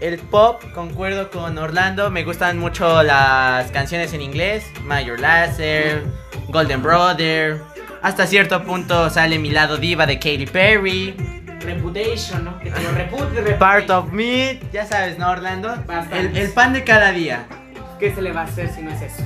el 0.00 0.18
pop, 0.18 0.62
concuerdo 0.74 1.30
con 1.30 1.56
Orlando, 1.56 2.10
me 2.10 2.24
gustan 2.24 2.58
mucho 2.58 3.02
las 3.02 3.70
canciones 3.70 4.12
en 4.12 4.20
inglés, 4.20 4.70
Major 4.84 5.18
Lazer, 5.18 6.04
Golden 6.48 6.82
Brother, 6.82 7.58
hasta 8.02 8.26
cierto 8.26 8.62
punto 8.64 9.08
sale 9.08 9.38
mi 9.38 9.50
lado 9.50 9.78
diva 9.78 10.04
de 10.06 10.16
Katy 10.16 10.46
Perry, 10.46 11.14
Reputation, 11.60 12.44
¿no? 12.44 12.58
Que 12.60 12.70
te 12.70 12.82
lo 12.82 12.90
repute, 12.96 13.34
repute. 13.36 13.54
Part 13.54 13.88
of 13.90 14.12
Me, 14.12 14.60
ya 14.72 14.84
sabes, 14.84 15.18
¿no, 15.18 15.30
Orlando? 15.30 15.74
El, 16.12 16.36
el 16.36 16.52
pan 16.52 16.74
de 16.74 16.84
cada 16.84 17.12
día. 17.12 17.46
¿Qué 17.98 18.14
se 18.14 18.20
le 18.20 18.30
va 18.32 18.42
a 18.42 18.44
hacer 18.44 18.70
si 18.72 18.82
no 18.82 18.90
es 18.90 19.00
eso? 19.00 19.22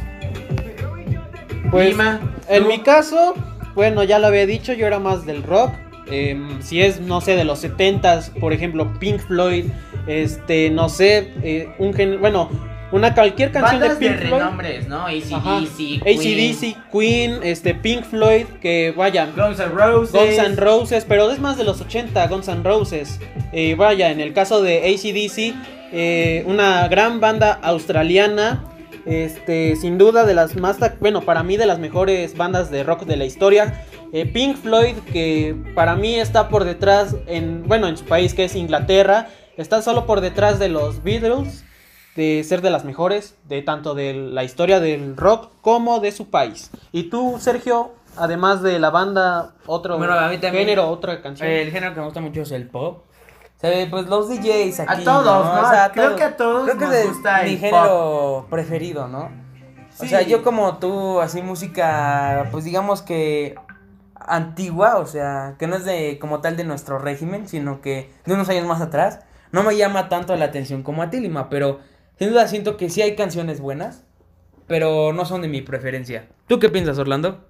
Pues, 1.73 1.89
Lima, 1.89 2.21
En 2.49 2.69
mi 2.69 2.79
caso, 2.81 3.35
bueno, 3.75 4.05
ya 4.05 4.21
lo 4.21 4.29
había 4.29 4.47
dicho, 4.47 4.73
yo 4.73 4.87
era 4.87 5.01
más 5.01 5.27
del 5.27 5.43
rock. 5.43 5.73
Em, 6.11 6.61
si 6.63 6.81
es, 6.83 7.01
no 7.01 7.21
sé, 7.21 7.37
de 7.37 7.45
los 7.45 7.63
70s, 7.63 8.31
por 8.41 8.53
ejemplo, 8.53 8.93
Pink 8.99 9.21
Floyd, 9.21 9.67
este, 10.07 10.71
no 10.71 10.89
sé, 10.89 11.33
eh, 11.43 11.69
un 11.79 11.95
gen- 11.95 12.21
bueno, 12.21 12.49
una 12.93 13.15
cualquier 13.15 13.53
canción 13.53 13.81
bandas 13.81 14.01
de 14.01 14.09
de, 14.09 14.11
Pink 14.17 14.27
Floyd. 14.27 14.41
renombres, 14.41 14.89
¿no? 14.89 15.07
ACDC, 15.07 16.01
ACDC, 16.03 16.77
Queen, 16.93 17.39
este, 17.45 17.75
Pink 17.75 18.03
Floyd, 18.05 18.47
que 18.61 18.93
vaya, 18.97 19.27
Guns 19.37 19.61
N' 19.61 19.67
Roses, 19.69 20.13
Guns 20.13 20.39
N' 20.39 20.57
Roses, 20.57 21.05
pero 21.09 21.31
es 21.31 21.39
más 21.39 21.57
de 21.57 21.65
los 21.65 21.81
80, 21.81 22.27
Guns 22.27 22.49
N' 22.49 22.63
Roses. 22.65 23.21
Eh, 23.53 23.75
vaya, 23.77 24.11
en 24.11 24.21
el 24.21 24.33
caso 24.33 24.63
de 24.63 24.79
ACDC, 24.79 25.55
eh, 25.93 26.43
una 26.47 26.89
gran 26.89 27.21
banda 27.21 27.59
australiana, 27.63 28.65
este, 29.07 29.77
sin 29.77 29.97
duda 29.97 30.25
de 30.25 30.35
las 30.35 30.57
más, 30.57 30.77
bueno, 31.01 31.23
para 31.23 31.43
mí 31.43 31.57
de 31.57 31.67
las 31.67 31.79
mejores 31.79 32.37
bandas 32.37 32.71
de 32.71 32.83
rock 32.83 33.05
de 33.05 33.17
la 33.17 33.25
historia. 33.25 33.85
Eh, 34.13 34.27
Pink 34.27 34.57
Floyd, 34.57 34.97
que 35.13 35.55
para 35.75 35.95
mí 35.95 36.15
está 36.15 36.49
por 36.49 36.65
detrás, 36.65 37.15
en, 37.27 37.67
bueno, 37.69 37.87
en 37.87 37.97
su 37.97 38.05
país 38.05 38.35
que 38.35 38.45
es 38.45 38.57
Inglaterra, 38.57 39.29
está 39.57 39.83
solo 39.83 40.07
por 40.07 40.21
detrás 40.21 40.59
de 40.59 40.69
los 40.69 41.03
Beatles, 41.05 41.65
de 42.17 42.43
ser 42.43 42.61
de 42.61 42.71
las 42.71 42.85
mejores, 42.85 43.37
de 43.45 43.63
tanto 43.63 43.95
de 43.95 44.15
la 44.15 44.43
historia 44.43 44.81
del 44.81 45.17
rock 45.17 45.53
como 45.61 46.01
de 46.01 46.11
su 46.11 46.29
país. 46.29 46.71
Y 46.91 47.05
tú, 47.05 47.37
Sergio, 47.39 47.93
además 48.17 48.63
de 48.63 48.81
la 48.81 48.91
banda, 48.91 49.55
otro 49.67 49.97
Bueno, 49.97 50.15
a 50.15 50.29
mí 50.29 50.39
también. 50.39 50.65
género, 50.65 50.89
otra 50.91 51.23
canción. 51.23 51.49
El 51.49 51.71
género 51.71 51.95
que 51.95 52.01
me 52.01 52.07
gusta 52.07 52.21
mucho 52.21 52.43
es 52.43 52.51
el 52.51 52.67
pop. 52.69 53.05
O 53.57 53.61
sea, 53.61 53.91
pues 53.91 54.07
los 54.07 54.29
DJs 54.29 54.81
aquí. 54.81 55.03
A 55.03 55.05
todos, 55.05 55.45
¿no? 55.45 55.63
O 55.63 55.71
sea, 55.71 55.91
Creo 55.93 56.17
que 56.17 56.23
a 56.25 56.37
todos 56.37 56.65
Creo 56.65 56.79
que 56.79 56.85
nos 56.87 56.95
es 56.95 57.09
gusta 57.09 57.43
mi 57.43 57.51
el 57.51 57.59
género 57.59 58.47
preferido, 58.49 59.07
¿no? 59.07 59.31
O 60.01 60.07
sea, 60.07 60.23
yo 60.23 60.43
como 60.43 60.79
tú, 60.79 61.21
así 61.21 61.43
música, 61.43 62.49
pues 62.51 62.65
digamos 62.65 63.03
que 63.03 63.55
antigua, 64.21 64.97
o 64.99 65.07
sea, 65.07 65.57
que 65.59 65.67
no 65.67 65.77
es 65.77 65.85
de 65.85 66.19
como 66.21 66.41
tal 66.41 66.57
de 66.57 66.65
nuestro 66.65 66.99
régimen, 66.99 67.49
sino 67.49 67.81
que 67.81 68.11
de 68.27 68.35
unos 68.35 68.49
años 68.49 68.67
más 68.67 68.81
atrás, 68.81 69.21
no 69.53 69.63
me 69.63 69.77
llama 69.77 70.09
tanto 70.09 70.37
la 70.37 70.47
atención 70.47 70.83
como 70.83 71.03
a 71.03 71.11
ti, 71.11 71.21
Lima, 71.21 71.49
pero 71.49 71.81
sin 72.19 72.31
duda 72.31 72.47
siento 72.49 72.77
que 72.77 72.91
sí 72.91 73.03
hay 73.03 73.17
canciones 73.17 73.61
buenas, 73.61 74.05
pero 74.67 75.13
no 75.13 75.25
son 75.25 75.43
de 75.43 75.49
mi 75.49 75.63
preferencia. 75.63 76.29
¿Tú 76.47 76.59
qué 76.59 76.69
piensas, 76.69 76.99
Orlando? 76.99 77.50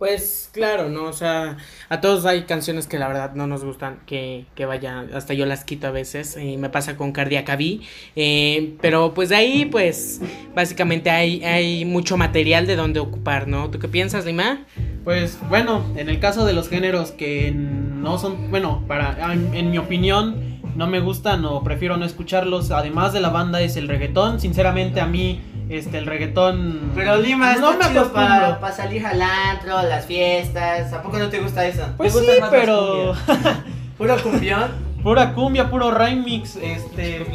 Pues 0.00 0.48
claro, 0.54 0.88
¿no? 0.88 1.04
O 1.04 1.12
sea, 1.12 1.58
a 1.90 2.00
todos 2.00 2.24
hay 2.24 2.44
canciones 2.44 2.86
que 2.86 2.98
la 2.98 3.06
verdad 3.06 3.34
no 3.34 3.46
nos 3.46 3.62
gustan, 3.62 3.98
que, 4.06 4.46
que 4.54 4.64
vaya, 4.64 5.04
hasta 5.12 5.34
yo 5.34 5.44
las 5.44 5.62
quito 5.62 5.88
a 5.88 5.90
veces, 5.90 6.38
y 6.40 6.56
me 6.56 6.70
pasa 6.70 6.96
con 6.96 7.12
Cardiaca 7.12 7.52
V, 7.52 7.80
eh, 8.16 8.76
pero 8.80 9.12
pues 9.12 9.28
de 9.28 9.36
ahí, 9.36 9.66
pues, 9.66 10.22
básicamente 10.54 11.10
hay, 11.10 11.44
hay 11.44 11.84
mucho 11.84 12.16
material 12.16 12.66
de 12.66 12.76
donde 12.76 12.98
ocupar, 12.98 13.46
¿no? 13.46 13.68
¿Tú 13.68 13.78
qué 13.78 13.88
piensas, 13.88 14.24
Lima? 14.24 14.64
Pues 15.04 15.36
bueno, 15.50 15.84
en 15.94 16.08
el 16.08 16.18
caso 16.18 16.46
de 16.46 16.54
los 16.54 16.70
géneros 16.70 17.10
que 17.10 17.52
no 17.52 18.16
son, 18.16 18.50
bueno, 18.50 18.82
para 18.88 19.34
en, 19.34 19.54
en 19.54 19.70
mi 19.70 19.76
opinión 19.76 20.60
no 20.76 20.86
me 20.86 21.00
gustan 21.00 21.44
o 21.44 21.62
prefiero 21.62 21.98
no 21.98 22.06
escucharlos, 22.06 22.70
además 22.70 23.12
de 23.12 23.20
la 23.20 23.28
banda 23.28 23.60
es 23.60 23.76
el 23.76 23.86
reggaetón, 23.86 24.40
sinceramente 24.40 25.02
a 25.02 25.06
mí 25.06 25.42
este 25.70 25.98
el 25.98 26.06
reggaetón 26.06 26.92
Pero 26.94 27.16
Lima 27.16 27.54
No 27.56 27.72
está 27.72 27.88
me 27.88 27.92
chido 27.94 28.12
para, 28.12 28.72
salir 28.72 29.06
al 29.06 29.22
antro, 29.22 29.82
las 29.82 30.04
fiestas. 30.04 30.92
¿A 30.92 31.02
poco 31.02 31.18
no 31.18 31.28
te 31.28 31.40
gusta 31.40 31.64
eso? 31.66 31.86
Pues 31.96 32.12
¿Te 32.14 32.34
sí, 32.34 32.40
más 32.40 32.50
pero 32.50 33.14
Puro 33.98 34.16
cumbión. 34.22 34.70
pura 35.02 35.32
cumbia, 35.34 35.70
puro 35.70 35.90
remix, 35.90 36.56
este 36.56 37.26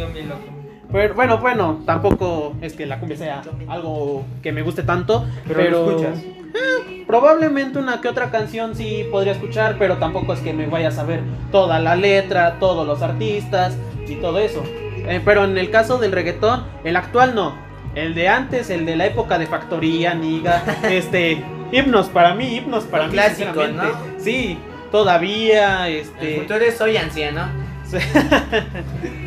pero, 0.91 1.13
bueno, 1.13 1.39
bueno, 1.39 1.82
tampoco 1.86 2.56
es 2.62 2.74
que 2.74 2.86
la 2.86 3.00
cumbia 3.00 3.17
sea 3.17 3.41
algo 3.67 4.24
que 4.41 4.52
me 4.52 4.62
guste 4.62 4.84
tanto, 4.84 5.26
Pero 5.48 5.60
pero, 5.60 5.86
lo 5.86 5.89
escuchas. 5.91 6.19
eh, 6.24 7.04
probablemente 7.06 7.80
una 7.80 8.00
que 8.02 8.08
otra 8.08 8.32
canción 8.32 8.76
sí 8.76 9.06
podría 9.12 9.34
escuchar, 9.34 9.76
pero 9.78 9.98
tampoco 9.98 10.34
es 10.34 10.39
que 10.39 10.54
me 10.54 10.67
vaya 10.67 10.89
a 10.89 10.91
saber 10.91 11.21
toda 11.52 11.80
la 11.80 11.95
letra, 11.95 12.58
todos 12.60 12.88
los 12.88 13.02
artistas 13.02 13.76
y 14.08 14.15
todo 14.15 14.39
eso. 14.39 14.63
Eh, 15.08 15.21
pero 15.26 15.43
en 15.43 15.58
el 15.58 15.69
caso 15.69 15.98
del 15.98 16.12
reggaetón, 16.13 16.63
el 16.84 16.95
actual 16.95 17.36
no. 17.36 17.56
El 17.96 18.14
de 18.14 18.28
antes, 18.28 18.70
el 18.70 18.86
de 18.86 18.98
la 18.98 19.06
época 19.06 19.40
de 19.40 19.48
Factoría, 19.48 20.14
Niga, 20.14 20.64
este, 20.84 21.42
himnos 21.72 22.10
para 22.10 22.36
mí, 22.36 22.58
himnos 22.58 22.84
para 22.84 23.08
Los 23.08 23.14
mí, 23.14 23.22
sinceramente. 23.36 23.72
¿no? 23.72 24.20
Sí, 24.20 24.58
todavía, 24.92 25.88
El 25.88 25.96
este, 25.96 26.40
futuro 26.42 26.60
es 26.60 26.80
hoy 26.82 26.98
anciano. 26.98 27.48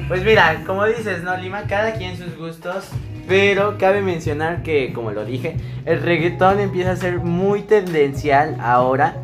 Pues 0.09 0.25
mira, 0.25 0.63
como 0.67 0.87
dices, 0.87 1.23
¿no, 1.23 1.37
Lima? 1.37 1.65
Cada 1.69 1.93
quien 1.93 2.17
sus 2.17 2.35
gustos. 2.39 2.89
Pero 3.29 3.77
cabe 3.77 4.01
mencionar 4.01 4.63
que, 4.63 4.95
como 4.95 5.11
lo 5.11 5.27
dije, 5.27 5.59
el 5.85 6.01
reggaetón 6.01 6.61
empieza 6.61 6.93
a 6.93 6.97
ser 6.97 7.19
muy 7.19 7.61
tendencial 7.61 8.57
ahora. 8.59 9.17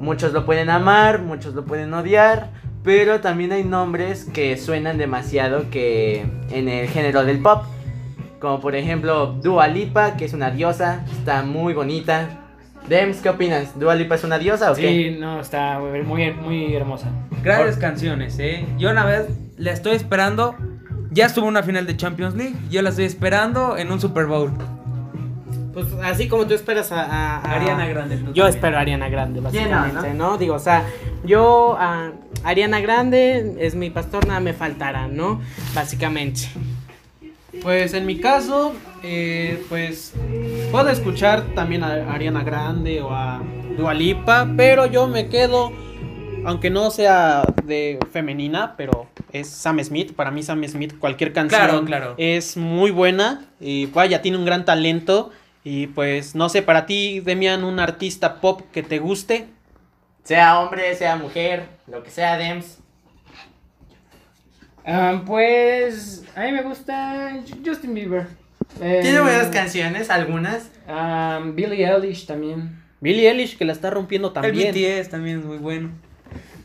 Muchos 0.00 0.32
lo 0.32 0.44
pueden 0.44 0.70
amar, 0.70 1.20
muchos 1.20 1.54
lo 1.54 1.64
pueden 1.64 1.94
odiar. 1.94 2.50
Pero 2.82 3.20
también 3.20 3.52
hay 3.52 3.62
nombres 3.62 4.24
que 4.24 4.56
suenan 4.56 4.98
demasiado 4.98 5.70
que 5.70 6.26
en 6.50 6.68
el 6.68 6.88
género 6.88 7.24
del 7.24 7.38
pop. 7.38 7.62
Como 8.44 8.60
por 8.60 8.76
ejemplo 8.76 9.28
Dua 9.42 9.68
Lipa, 9.68 10.18
que 10.18 10.26
es 10.26 10.34
una 10.34 10.50
diosa, 10.50 11.02
está 11.10 11.42
muy 11.44 11.72
bonita. 11.72 12.28
Dems, 12.90 13.22
¿qué 13.22 13.30
opinas? 13.30 13.80
¿Dua 13.80 13.94
Lipa 13.94 14.16
es 14.16 14.24
una 14.24 14.38
diosa 14.38 14.70
o 14.70 14.74
qué? 14.74 14.82
Sí, 14.86 15.16
no, 15.18 15.40
está 15.40 15.78
muy, 15.78 16.30
muy, 16.34 16.74
hermosa. 16.74 17.08
Grandes 17.42 17.78
canciones, 17.78 18.38
¿eh? 18.38 18.66
Yo 18.76 18.90
una 18.90 19.06
vez 19.06 19.28
la 19.56 19.72
estoy 19.72 19.96
esperando. 19.96 20.54
Ya 21.10 21.24
estuvo 21.24 21.46
en 21.46 21.52
una 21.52 21.62
final 21.62 21.86
de 21.86 21.96
Champions 21.96 22.34
League. 22.34 22.54
Yo 22.68 22.82
la 22.82 22.90
estoy 22.90 23.06
esperando 23.06 23.78
en 23.78 23.90
un 23.90 23.98
Super 23.98 24.26
Bowl. 24.26 24.50
Pues 25.72 25.86
así 26.04 26.28
como 26.28 26.44
tú 26.46 26.52
esperas 26.52 26.92
a... 26.92 27.00
a- 27.02 27.36
a- 27.38 27.50
Ariana 27.54 27.86
Grande. 27.86 28.18
tú 28.18 28.24
Yo 28.26 28.42
también. 28.42 28.48
espero 28.48 28.76
a 28.76 28.80
Ariana 28.80 29.08
Grande, 29.08 29.40
¿Quién 29.52 29.70
no, 29.70 29.76
básicamente, 29.78 30.18
¿no? 30.18 30.36
Digo, 30.36 30.54
o 30.56 30.58
sea, 30.58 30.84
yo 31.24 31.78
a 31.80 32.10
Ariana 32.44 32.80
Grande 32.80 33.56
es 33.60 33.74
mi 33.74 33.88
pastor, 33.88 34.26
nada 34.28 34.40
me 34.40 34.52
faltará, 34.52 35.08
¿no? 35.08 35.40
Básicamente. 35.74 36.42
Pues 37.64 37.94
en 37.94 38.04
mi 38.04 38.20
caso, 38.20 38.74
eh, 39.02 39.64
pues 39.70 40.12
puedo 40.70 40.90
escuchar 40.90 41.54
también 41.54 41.82
a 41.82 42.12
Ariana 42.12 42.44
Grande 42.44 43.00
o 43.00 43.10
a 43.10 43.40
Dua 43.78 43.94
Lipa, 43.94 44.46
pero 44.54 44.84
yo 44.84 45.06
me 45.06 45.30
quedo, 45.30 45.72
aunque 46.44 46.68
no 46.68 46.90
sea 46.90 47.42
de 47.64 47.98
femenina, 48.12 48.74
pero 48.76 49.06
es 49.32 49.48
Sam 49.48 49.82
Smith. 49.82 50.12
Para 50.12 50.30
mí 50.30 50.42
Sam 50.42 50.62
Smith, 50.68 50.98
cualquier 50.98 51.32
canción 51.32 51.58
Claro, 51.58 51.84
claro. 51.86 52.14
es 52.18 52.58
muy 52.58 52.90
buena 52.90 53.46
y 53.58 53.86
vaya, 53.86 54.20
tiene 54.20 54.36
un 54.36 54.44
gran 54.44 54.66
talento. 54.66 55.30
Y 55.64 55.86
pues 55.86 56.34
no 56.34 56.50
sé, 56.50 56.60
para 56.60 56.84
ti, 56.84 57.20
Demian, 57.20 57.64
un 57.64 57.80
artista 57.80 58.42
pop 58.42 58.60
que 58.72 58.82
te 58.82 58.98
guste. 58.98 59.48
Sea 60.22 60.60
hombre, 60.60 60.94
sea 60.96 61.16
mujer, 61.16 61.66
lo 61.86 62.02
que 62.02 62.10
sea, 62.10 62.36
Dems. 62.36 62.83
Ah, 64.84 65.22
pues 65.26 66.24
a 66.36 66.42
mí 66.44 66.52
me 66.52 66.62
gusta 66.62 67.38
Justin 67.64 67.94
Bieber. 67.94 68.26
Eh, 68.80 69.00
Tiene 69.02 69.20
buenas 69.20 69.48
canciones, 69.48 70.10
algunas. 70.10 70.70
ah, 70.88 71.40
Billie 71.54 71.86
Eilish 71.86 72.26
también. 72.26 72.82
Billie 73.00 73.28
Eilish, 73.30 73.56
que 73.56 73.64
la 73.64 73.72
está 73.72 73.90
rompiendo 73.90 74.28
El 74.28 74.34
también. 74.34 74.74
BTS 74.74 75.10
también 75.10 75.40
es 75.40 75.44
muy 75.44 75.58
bueno. 75.58 75.90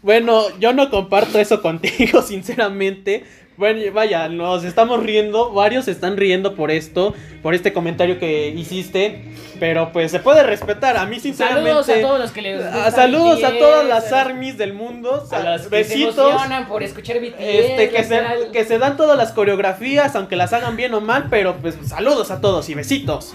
Bueno, 0.02 0.44
yo 0.60 0.74
no 0.74 0.90
comparto 0.90 1.40
eso 1.40 1.62
contigo, 1.62 2.22
sinceramente. 2.26 3.24
Bueno, 3.60 3.82
vaya, 3.94 4.30
nos 4.30 4.64
estamos 4.64 5.04
riendo, 5.04 5.52
varios 5.52 5.84
se 5.86 5.92
están 5.92 6.16
riendo 6.16 6.56
por 6.56 6.72
esto, 6.72 7.14
por 7.44 7.54
este 7.54 7.74
comentario 7.74 8.18
que 8.18 8.48
hiciste, 8.48 9.26
pero 9.60 9.92
pues 9.92 10.12
se 10.12 10.20
puede 10.20 10.44
respetar. 10.44 10.96
A 10.96 11.06
mí, 11.06 11.20
sinceramente. 11.20 11.70
Saludos 11.70 11.90
a 11.90 12.02
todos 12.02 12.20
los 12.22 12.32
que 12.32 12.42
les 12.42 12.58
gusta 12.64 12.92
saludos 12.92 13.44
a 13.44 13.58
todas 13.58 13.86
las 13.86 14.14
a- 14.14 14.22
armies 14.22 14.58
del 14.58 14.74
mundo. 14.74 15.28
a 15.30 15.58
que 15.58 15.60
se 15.64 15.68
besitos. 15.70 16.18
emocionan 16.18 16.68
por 16.70 16.84
escuchar 16.84 17.20
BTS. 17.20 17.36
Este, 17.38 17.90
que, 17.90 18.04
se, 18.06 18.22
que 18.54 18.64
se 18.64 18.80
dan 18.80 18.96
todas 18.96 19.18
las 19.18 19.34
coreografías, 19.34 20.16
aunque 20.16 20.38
las 20.38 20.54
hagan 20.54 20.78
bien 20.78 20.94
o 20.94 21.02
mal, 21.02 21.28
pero 21.30 21.58
pues 21.58 21.78
saludos 21.86 22.32
a 22.32 22.40
todos 22.40 22.70
y 22.70 22.76
besitos. 22.76 23.34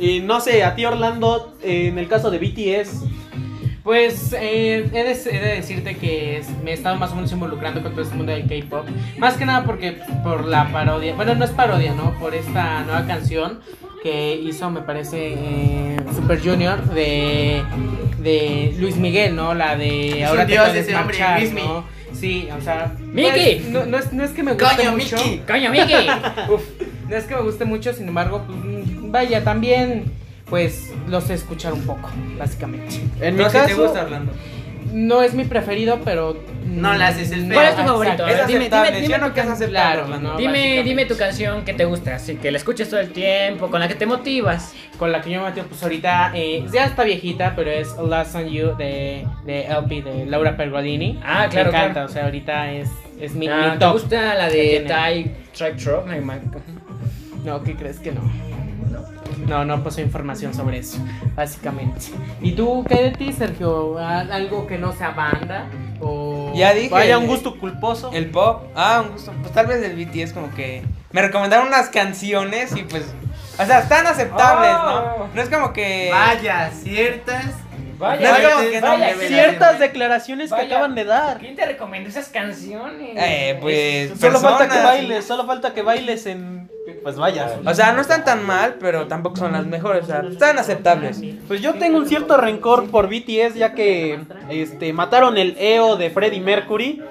Y 0.00 0.18
no 0.18 0.40
sé, 0.40 0.64
a 0.64 0.74
ti 0.74 0.84
Orlando, 0.84 1.54
en 1.62 1.96
el 1.96 2.08
caso 2.08 2.32
de 2.32 2.38
BTS, 2.38 3.04
Pues 3.88 4.34
eh, 4.38 4.86
he, 4.92 5.02
de, 5.02 5.12
he 5.12 5.40
de 5.40 5.54
decirte 5.54 5.96
que 5.96 6.36
es- 6.36 6.50
me 6.62 6.72
he 6.72 6.74
estado 6.74 6.96
más 6.96 7.10
o 7.12 7.14
menos 7.14 7.32
involucrando 7.32 7.82
con 7.82 7.92
todo 7.92 8.02
este 8.02 8.14
mundo 8.16 8.32
del 8.32 8.42
K-pop. 8.46 8.84
Más 9.16 9.38
que 9.38 9.46
nada 9.46 9.64
porque 9.64 9.96
por 10.22 10.44
la 10.44 10.70
parodia, 10.70 11.14
bueno, 11.14 11.34
no 11.34 11.42
es 11.42 11.52
parodia, 11.52 11.94
¿no? 11.94 12.12
Por 12.20 12.34
esta 12.34 12.82
nueva 12.82 13.06
canción 13.06 13.60
que 14.02 14.34
hizo, 14.34 14.68
me 14.68 14.82
parece, 14.82 15.32
eh, 15.38 15.96
Super 16.14 16.38
Junior 16.38 16.84
de, 16.90 17.62
de 18.18 18.76
Luis 18.78 18.96
Miguel, 18.96 19.34
¿no? 19.34 19.54
La 19.54 19.74
de 19.74 20.22
Ahora 20.26 20.44
te 20.44 20.52
dios 20.52 20.68
ese 20.74 20.94
hombre. 20.94 21.18
¿no? 21.54 21.82
Sí, 22.12 22.46
o 22.54 22.60
sea, 22.60 22.92
¡Miki! 23.00 23.30
pues, 23.30 23.68
no, 23.70 23.86
no 23.86 23.96
es, 23.96 24.12
no 24.12 24.22
es 24.22 24.32
que 24.32 24.42
me 24.42 24.52
guste 24.52 24.66
Coño, 24.76 24.92
mucho. 24.92 25.16
Miki. 25.16 25.38
Coño, 25.46 25.70
Miki. 25.70 25.94
Uf, 26.52 26.62
no 27.08 27.16
es 27.16 27.24
que 27.24 27.34
me 27.34 27.40
guste 27.40 27.64
mucho, 27.64 27.94
sin 27.94 28.06
embargo, 28.08 28.42
pues, 28.46 28.58
mm, 28.62 29.10
vaya, 29.10 29.42
también, 29.42 30.12
pues, 30.50 30.92
los 31.08 31.24
sé 31.24 31.34
escuchar 31.34 31.72
un 31.72 31.82
poco, 31.82 32.08
básicamente. 32.38 32.96
en 33.20 33.36
mi 33.36 33.44
si 33.44 33.50
te 33.50 33.58
caso, 33.58 33.82
gusta 33.82 34.02
Orlando. 34.04 34.32
No 34.92 35.22
es 35.22 35.34
mi 35.34 35.44
preferido, 35.44 36.00
pero. 36.02 36.42
No 36.64 36.94
le 36.94 37.04
haces 37.04 37.30
el 37.32 37.52
¿Cuál 37.52 37.66
es 37.66 37.76
tu 37.76 37.82
favorito? 37.82 38.26
Es 38.26 38.46
Dime, 38.46 38.64
dime, 38.70 38.86
¿sí 38.94 39.00
dime 39.02 39.14
o 39.16 39.18
no 39.18 39.34
can- 39.34 39.56
claro. 39.68 40.06
Dime, 40.38 41.04
tu 41.06 41.16
canción 41.16 41.64
que 41.64 41.74
te 41.74 41.84
gusta, 41.84 42.14
así 42.14 42.36
que 42.36 42.50
la 42.50 42.56
escuches 42.58 42.88
todo 42.88 43.00
el 43.00 43.10
tiempo, 43.10 43.68
con 43.70 43.80
la 43.80 43.88
que 43.88 43.94
te 43.94 44.06
motivas. 44.06 44.72
Con 44.98 45.12
la 45.12 45.20
que 45.20 45.30
yo 45.30 45.40
me 45.42 45.48
metí, 45.50 45.60
pues 45.62 45.82
ahorita. 45.82 46.32
eh, 46.34 46.64
ya 46.72 46.86
está 46.86 47.04
viejita, 47.04 47.54
pero 47.54 47.70
es 47.70 47.88
Lost 47.96 48.34
on 48.34 48.48
You 48.48 48.76
de, 48.76 49.26
de 49.44 49.64
LP 49.66 50.02
de 50.02 50.26
Laura 50.26 50.56
Pergolini. 50.56 51.18
Ah, 51.22 51.48
claro, 51.50 51.70
Me 51.70 51.76
encanta, 51.78 51.92
claro. 51.92 52.08
o 52.08 52.12
sea, 52.12 52.24
ahorita 52.24 52.72
es, 52.72 52.88
es 53.20 53.34
mi, 53.34 53.46
Ah, 53.48 53.60
mi 53.66 53.72
¿Te 53.72 53.78
top. 53.78 53.92
gusta 53.92 54.34
la 54.34 54.48
de. 54.48 54.86
Ty 54.88 55.30
Track 55.56 55.78
ma- 56.22 56.38
No, 57.44 57.62
¿qué 57.62 57.74
crees 57.76 57.98
que 57.98 58.12
no? 58.12 58.47
No, 59.48 59.64
no 59.64 59.82
pasó 59.82 60.00
información 60.00 60.52
sobre 60.54 60.78
eso, 60.78 60.98
básicamente. 61.34 62.00
¿Y 62.40 62.52
tú 62.52 62.84
qué 62.88 63.04
de 63.04 63.10
ti, 63.12 63.32
Sergio? 63.32 63.98
¿Al- 63.98 64.30
¿Algo 64.30 64.66
que 64.66 64.78
no 64.78 64.92
sea 64.92 65.10
banda? 65.10 65.66
O... 66.00 66.52
Ya 66.54 66.74
dije. 66.74 66.90
vaya 66.90 67.14
el- 67.16 67.22
un 67.22 67.26
gusto 67.26 67.58
culposo. 67.58 68.10
El 68.12 68.30
pop. 68.30 68.64
Ah, 68.74 69.02
un 69.04 69.12
gusto. 69.12 69.32
Pues 69.40 69.52
tal 69.52 69.66
vez 69.66 69.82
el 69.82 69.96
BTS 69.96 70.32
como 70.32 70.50
que 70.54 70.82
me 71.12 71.22
recomendaron 71.22 71.66
unas 71.68 71.88
canciones 71.88 72.76
y 72.76 72.82
pues... 72.82 73.04
O 73.60 73.64
sea, 73.66 73.80
están 73.80 74.06
aceptables, 74.06 74.70
Oh. 74.72 74.84
¿no? 75.26 75.28
No 75.34 75.42
es 75.42 75.48
como 75.48 75.72
que... 75.72 76.10
Vaya, 76.12 76.70
ciertas. 76.70 77.46
Vaya, 77.98 78.26
No, 78.26 78.32
vaya, 78.34 78.50
como 78.54 78.70
que 78.70 78.80
no, 78.80 78.86
vaya, 78.86 79.06
me 79.08 79.14
¿quién- 79.14 79.28
Ciertas 79.28 79.78
declaraciones 79.78 80.50
Vaya. 80.50 80.68
que 80.68 80.74
acaban 80.74 80.94
de 80.94 81.04
dar. 81.04 81.38
¿Quién 81.38 81.56
te 81.56 81.66
recomendó 81.66 82.08
esas 82.08 82.28
canciones? 82.28 83.10
Eh, 83.16 83.58
pues... 83.60 84.18
Solo 84.20 84.38
falta 84.38 84.68
que 84.68 84.82
bailes, 84.82 85.24
solo 85.24 85.46
falta 85.46 85.74
que 85.74 85.82
bailes 85.82 86.26
en... 86.26 86.68
Pues 87.02 87.16
vaya. 87.16 87.50
O 87.66 87.74
sea, 87.74 87.92
no 87.92 88.00
están 88.00 88.24
tan 88.24 88.44
mal, 88.46 88.76
pero 88.80 89.06
tampoco 89.08 89.36
son 89.36 89.52
las 89.52 89.66
mejores. 89.66 90.04
O 90.04 90.06
sea, 90.06 90.22
están 90.30 90.58
aceptables. 90.58 91.20
Pues 91.46 91.60
yo 91.60 91.74
tengo 91.74 91.98
un 91.98 92.08
cierto 92.08 92.36
rencor 92.38 92.90
por 92.90 93.08
BTS 93.08 93.54
ya 93.56 93.74
que 93.74 94.18
este 94.48 94.92
mataron 94.94 95.36
el 95.36 95.54
EO 95.58 95.96
de 95.96 96.08
Freddie 96.10 96.40
Mercury. 96.40 97.02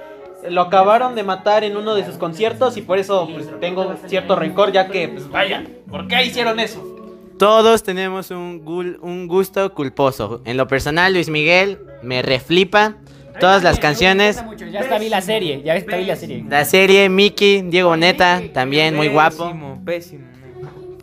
Lo 0.49 0.61
acabaron 0.61 1.13
de 1.15 1.23
matar 1.23 1.63
en 1.63 1.77
uno 1.77 1.93
de 1.93 2.05
sus 2.05 2.17
conciertos 2.17 2.75
y 2.77 2.81
por 2.81 2.97
eso 2.97 3.27
pues 3.31 3.47
tengo 3.59 3.95
cierto 4.07 4.35
rencor 4.35 4.71
ya 4.71 4.87
que 4.87 5.09
pues 5.09 5.29
vaya, 5.29 5.63
¿por 5.89 6.07
qué 6.07 6.23
hicieron 6.25 6.59
eso? 6.59 6.96
Todos 7.37 7.83
tenemos 7.83 8.31
un, 8.31 8.63
gul- 8.65 8.97
un 9.01 9.27
gusto 9.27 9.73
culposo. 9.73 10.41
En 10.45 10.57
lo 10.57 10.67
personal, 10.67 11.13
Luis 11.13 11.29
Miguel 11.29 11.79
me 12.03 12.21
reflipa. 12.21 12.95
Todas 13.39 13.61
las 13.61 13.77
canciones. 13.79 14.43
Ya 14.71 14.79
está 14.79 14.97
vi 14.97 15.09
la 15.09 15.21
serie, 15.21 15.61
ya 15.63 15.75
está 15.75 15.97
vi 15.97 16.05
la 16.05 16.15
serie. 16.15 16.43
La 16.49 16.65
serie, 16.65 17.07
Mickey, 17.07 17.61
Diego 17.61 17.89
Boneta, 17.89 18.41
también 18.51 18.95
muy 18.95 19.09
guapo. 19.09 19.45
Pésimo, 19.45 19.81
pésimo. 19.85 20.25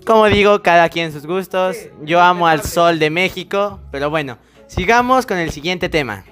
Como 0.05 0.27
digo, 0.27 0.61
cada 0.61 0.88
quien 0.88 1.12
sus 1.12 1.27
gustos. 1.27 1.77
Yo 2.03 2.20
amo 2.20 2.49
al 2.49 2.62
sol 2.62 2.99
de 2.99 3.09
México. 3.11 3.79
Pero 3.92 4.11
bueno, 4.11 4.37
sigamos 4.66 5.27
con 5.27 5.38
el 5.38 5.53
siguiente 5.53 5.88
tema. 5.88 6.25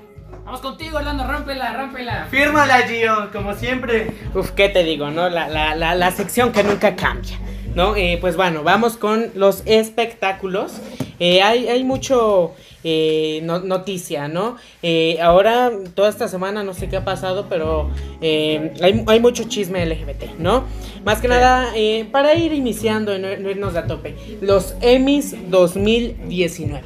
Vamos 0.45 0.61
contigo, 0.61 0.99
Orlando, 0.99 1.25
rómpela, 1.25 1.73
rómpela. 1.77 2.27
Fírmala, 2.29 2.79
Gio, 2.89 3.31
como 3.33 3.55
siempre. 3.55 4.11
Uf, 4.35 4.51
¿qué 4.51 4.69
te 4.69 4.83
digo, 4.83 5.09
no? 5.11 5.29
La, 5.31 5.47
la, 5.49 5.77
la, 5.77 5.95
la 5.95 6.11
sección 6.11 6.51
que 6.51 6.65
nunca 6.65 6.97
cambia, 6.97 7.39
¿no? 7.75 7.97
Eh, 7.97 8.19
pues 8.21 8.37
bueno, 8.37 8.63
vamos 8.63 8.97
con 8.97 9.31
los 9.35 9.63
espectáculos. 9.67 10.73
Eh, 11.19 11.41
hay, 11.43 11.69
hay 11.69 11.85
mucho 11.85 12.53
eh, 12.85 13.41
no- 13.45 13.61
noticia, 13.61 14.27
¿no? 14.29 14.57
Eh, 14.83 15.19
ahora, 15.23 15.71
toda 15.95 16.09
esta 16.09 16.27
semana, 16.29 16.65
no 16.65 16.75
sé 16.75 16.89
qué 16.89 16.97
ha 16.97 17.05
pasado, 17.05 17.47
pero 17.49 17.91
hay, 18.21 19.05
hay 19.07 19.21
mucho 19.21 19.45
chisme 19.45 19.85
LGBT, 19.87 20.39
¿no? 20.39 20.65
Más 21.05 21.21
que 21.21 21.29
nada, 21.29 21.73
eh, 21.77 22.09
para 22.11 22.35
ir 22.35 22.53
iniciando 22.53 23.15
y 23.15 23.21
no, 23.21 23.29
no 23.37 23.51
irnos 23.51 23.73
de 23.75 23.79
a 23.81 23.87
tope, 23.87 24.17
los 24.41 24.75
Emmys 24.81 25.35
2019. 25.51 26.83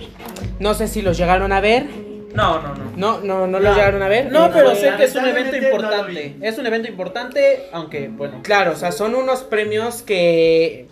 No 0.61 0.75
sé 0.75 0.88
si 0.88 1.03
los 1.03 1.16
llegaron 1.18 1.53
a 1.53 1.61
ver. 1.61 1.87
No, 2.37 2.61
no, 2.62 2.75
no. 2.75 2.92
No, 2.96 3.20
no, 3.20 3.46
no 3.46 3.59
los 3.61 3.75
llegaron 3.75 4.03
a 4.03 4.09
ver. 4.09 4.31
No, 4.31 4.46
Eh, 4.46 4.51
pero 4.53 4.75
sé 4.75 4.92
que 4.96 5.05
es 5.05 5.14
un 5.14 5.27
evento 5.27 5.57
lo 5.57 5.62
importante. 5.64 6.37
Es 6.42 6.59
un 6.59 6.66
evento 6.66 6.88
importante, 6.88 7.62
aunque 7.72 8.09
bueno. 8.09 8.40
Claro, 8.42 8.72
o 8.72 8.77
sea, 8.77 8.92
son 8.92 9.14
unos 9.14 9.42
premios 9.42 10.03
que 10.03 10.87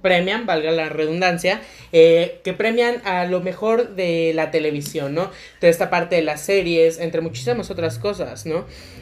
premian, 0.00 0.46
valga 0.46 0.70
la 0.70 0.88
redundancia, 0.88 1.60
eh, 1.92 2.40
que 2.44 2.52
premian 2.52 3.02
a 3.04 3.24
lo 3.26 3.40
mejor 3.40 3.96
de 3.96 4.30
la 4.32 4.52
televisión, 4.52 5.12
¿no? 5.14 5.28
De 5.60 5.68
esta 5.68 5.90
parte 5.90 6.14
de 6.14 6.22
las 6.22 6.40
series, 6.42 7.00
entre 7.00 7.20
muchísimas 7.20 7.68
otras 7.68 7.98
cosas, 7.98 8.46
¿no? 8.46 8.60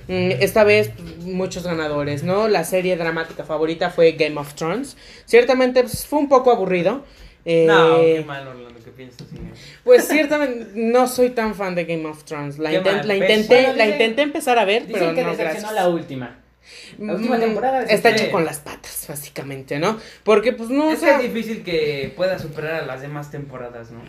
Mm, 0.08 0.30
Esta 0.40 0.64
vez 0.64 0.90
pues, 0.96 1.18
muchos 1.18 1.64
ganadores, 1.64 2.22
¿no? 2.22 2.48
La 2.48 2.64
serie 2.64 2.96
dramática 2.96 3.44
favorita 3.44 3.90
fue 3.90 4.12
Game 4.12 4.40
of 4.40 4.54
Thrones. 4.54 4.96
Ciertamente 5.26 5.82
pues, 5.82 6.06
fue 6.06 6.18
un 6.18 6.30
poco 6.30 6.50
aburrido. 6.50 7.04
eh, 7.44 7.66
No, 7.68 7.96
qué 8.00 8.24
mal, 8.26 8.48
Orlando, 8.48 8.73
¿qué 8.84 8.90
piensas? 8.90 9.26
Pues 9.82 10.06
ciertamente 10.06 10.66
no 10.74 11.08
soy 11.08 11.30
tan 11.30 11.54
fan 11.54 11.74
de 11.74 11.84
Game 11.84 12.06
of 12.06 12.24
Thrones. 12.24 12.58
La, 12.58 12.70
Qué 12.70 12.80
inten- 12.82 12.96
mal, 12.98 13.08
la 13.08 13.16
intenté, 13.16 13.54
Bueno, 13.62 13.68
la 13.78 13.84
dicen- 13.84 13.92
intenté 13.92 14.22
empezar 14.22 14.58
a 14.58 14.64
ver, 14.64 14.84
pero 14.92 15.14
que 15.14 15.22
no 15.24 15.36
gracias. 15.36 15.72
la 15.72 15.88
última. 15.88 16.38
La 16.98 17.14
última 17.14 17.36
Mm, 17.36 17.40
temporada 17.40 17.82
está 17.82 18.10
sí. 18.10 18.14
hecha 18.22 18.30
con 18.30 18.44
las 18.44 18.58
patas, 18.60 19.04
básicamente, 19.08 19.78
¿no? 19.78 19.98
Porque, 20.22 20.52
pues, 20.52 20.70
no, 20.70 20.88
o 20.88 20.92
Es 20.92 21.00
que 21.00 21.10
es 21.10 21.22
difícil 21.22 21.62
que 21.64 22.12
pueda 22.16 22.38
superar 22.38 22.74
a 22.82 22.86
las 22.86 23.00
demás 23.02 23.30
temporadas, 23.30 23.90
¿no? 23.90 24.00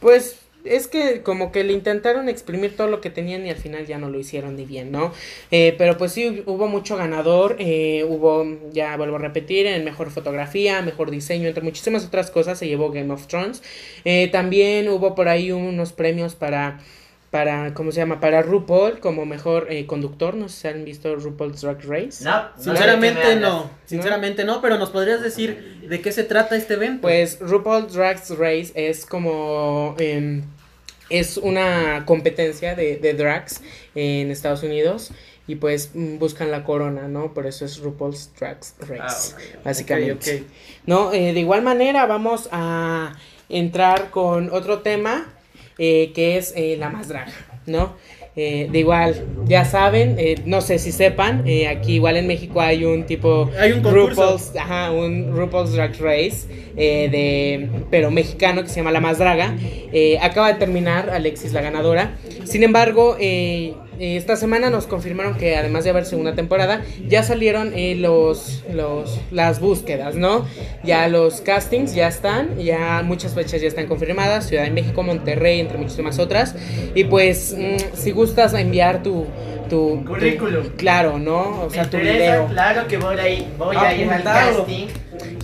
pues, 0.00 0.38
es 0.64 0.88
que 0.88 1.22
como 1.22 1.52
que 1.52 1.64
le 1.64 1.72
intentaron 1.72 2.28
exprimir 2.28 2.76
todo 2.76 2.88
lo 2.88 3.00
que 3.00 3.10
tenían 3.10 3.46
y 3.46 3.50
al 3.50 3.56
final 3.56 3.86
ya 3.86 3.98
no 3.98 4.08
lo 4.08 4.18
hicieron 4.18 4.56
ni 4.56 4.64
bien, 4.64 4.90
¿no? 4.90 5.12
Eh, 5.50 5.74
pero 5.78 5.96
pues 5.96 6.12
sí, 6.12 6.42
hubo 6.46 6.68
mucho 6.68 6.96
ganador, 6.96 7.56
eh, 7.58 8.04
hubo, 8.08 8.46
ya 8.72 8.96
vuelvo 8.96 9.16
a 9.16 9.20
repetir, 9.20 9.66
en 9.66 9.84
mejor 9.84 10.10
fotografía, 10.10 10.82
mejor 10.82 11.10
diseño, 11.10 11.48
entre 11.48 11.62
muchísimas 11.62 12.04
otras 12.04 12.30
cosas 12.30 12.58
se 12.58 12.66
llevó 12.66 12.90
Game 12.90 13.12
of 13.12 13.26
Thrones. 13.26 13.62
Eh, 14.04 14.28
también 14.32 14.88
hubo 14.88 15.14
por 15.14 15.28
ahí 15.28 15.52
unos 15.52 15.92
premios 15.92 16.34
para... 16.34 16.80
Para, 17.34 17.74
¿cómo 17.74 17.90
se 17.90 17.98
llama? 17.98 18.20
Para 18.20 18.42
RuPaul 18.42 19.00
como 19.00 19.26
mejor 19.26 19.66
eh, 19.68 19.86
conductor. 19.86 20.36
No 20.36 20.48
sé 20.48 20.60
si 20.60 20.68
han 20.68 20.84
visto 20.84 21.16
RuPaul's 21.16 21.62
Drag 21.62 21.82
Race. 21.84 22.22
No, 22.22 22.44
Sinceramente 22.56 23.34
no. 23.34 23.40
no, 23.64 23.70
sinceramente 23.86 24.44
no, 24.44 24.60
pero 24.62 24.78
nos 24.78 24.90
podrías 24.90 25.20
decir 25.20 25.80
de 25.88 26.00
qué 26.00 26.12
se 26.12 26.22
trata 26.22 26.54
este 26.54 26.74
evento. 26.74 27.02
Pues 27.02 27.40
RuPaul's 27.40 27.92
Drag 27.92 28.18
Race 28.38 28.70
es 28.76 29.04
como... 29.04 29.96
em, 29.98 30.42
es 31.10 31.36
una 31.36 32.04
competencia 32.06 32.76
de, 32.76 32.98
de 32.98 33.14
drags 33.14 33.62
en 33.96 34.30
Estados 34.30 34.62
Unidos 34.62 35.10
y 35.48 35.56
pues 35.56 35.90
buscan 35.92 36.52
la 36.52 36.62
corona, 36.62 37.08
¿no? 37.08 37.34
Por 37.34 37.46
eso 37.48 37.64
es 37.64 37.78
RuPaul's 37.80 38.30
Drag 38.38 38.58
Race, 38.78 39.34
Ah, 39.36 39.58
básicamente. 39.64 40.36
Ok, 40.36 40.42
ok. 40.42 40.52
No, 40.86 41.12
Eh, 41.12 41.32
de 41.32 41.40
igual 41.40 41.62
manera 41.62 42.06
vamos 42.06 42.48
a 42.52 43.14
entrar 43.48 44.10
con 44.10 44.50
otro 44.50 44.82
tema 44.82 45.33
eh, 45.78 46.12
que 46.14 46.36
es 46.36 46.52
eh, 46.56 46.76
la 46.78 46.88
más 46.90 47.08
draga, 47.08 47.32
¿no? 47.66 47.94
Eh, 48.36 48.68
de 48.72 48.80
igual, 48.80 49.14
ya 49.46 49.64
saben, 49.64 50.16
eh, 50.18 50.34
no 50.44 50.60
sé 50.60 50.80
si 50.80 50.90
sepan, 50.90 51.44
eh, 51.46 51.68
aquí 51.68 51.94
igual 51.94 52.16
en 52.16 52.26
México 52.26 52.60
hay 52.60 52.84
un 52.84 53.06
tipo 53.06 53.48
Hay 53.60 53.70
un 53.70 53.80
concurso. 53.82 54.22
RuPaul's, 54.22 54.56
ajá, 54.56 54.90
un 54.90 55.36
RuPaul's 55.36 55.72
Drag 55.72 55.92
Race, 56.00 56.48
eh, 56.76 57.08
de, 57.12 57.68
pero 57.92 58.10
mexicano 58.10 58.62
que 58.64 58.68
se 58.70 58.76
llama 58.76 58.90
La 58.90 59.00
Más 59.00 59.18
Draga. 59.18 59.54
Acaba 60.20 60.52
de 60.52 60.58
terminar 60.58 61.10
Alexis 61.10 61.52
la 61.52 61.60
ganadora. 61.60 62.16
Sin 62.44 62.64
embargo, 62.64 63.16
eh, 63.98 64.16
esta 64.16 64.36
semana 64.36 64.70
nos 64.70 64.86
confirmaron 64.86 65.36
que 65.36 65.56
además 65.56 65.84
de 65.84 65.90
haber 65.90 66.04
segunda 66.04 66.34
temporada, 66.34 66.82
ya 67.08 67.22
salieron 67.22 67.72
eh, 67.74 67.94
los, 67.94 68.64
los, 68.72 69.20
las 69.30 69.60
búsquedas, 69.60 70.14
¿no? 70.14 70.46
Ya 70.82 71.08
los 71.08 71.40
castings 71.40 71.94
ya 71.94 72.08
están, 72.08 72.58
ya 72.58 73.02
muchas 73.04 73.34
fechas 73.34 73.60
ya 73.60 73.68
están 73.68 73.86
confirmadas, 73.86 74.48
Ciudad 74.48 74.64
de 74.64 74.70
México, 74.70 75.02
Monterrey, 75.02 75.60
entre 75.60 75.78
muchísimas 75.78 76.18
otras. 76.18 76.54
Y 76.94 77.04
pues, 77.04 77.56
mm, 77.56 77.96
si 77.96 78.10
gustas 78.12 78.54
enviar 78.54 79.02
tu... 79.02 79.26
Tu, 79.68 79.96
tu- 79.98 80.04
Currículum. 80.04 80.68
claro, 80.76 81.18
¿no? 81.18 81.62
O 81.62 81.66
Me 81.68 81.74
sea, 81.74 81.88
tu 81.90 81.96
interesa, 81.96 82.18
video. 82.36 82.46
claro 82.48 82.86
que 82.86 82.96
voy 82.98 83.18
a 83.18 83.28
ir, 83.28 83.46
voy 83.58 83.76
a 83.76 83.94
ir 83.94 84.10
al 84.10 84.22
casting. 84.22 84.86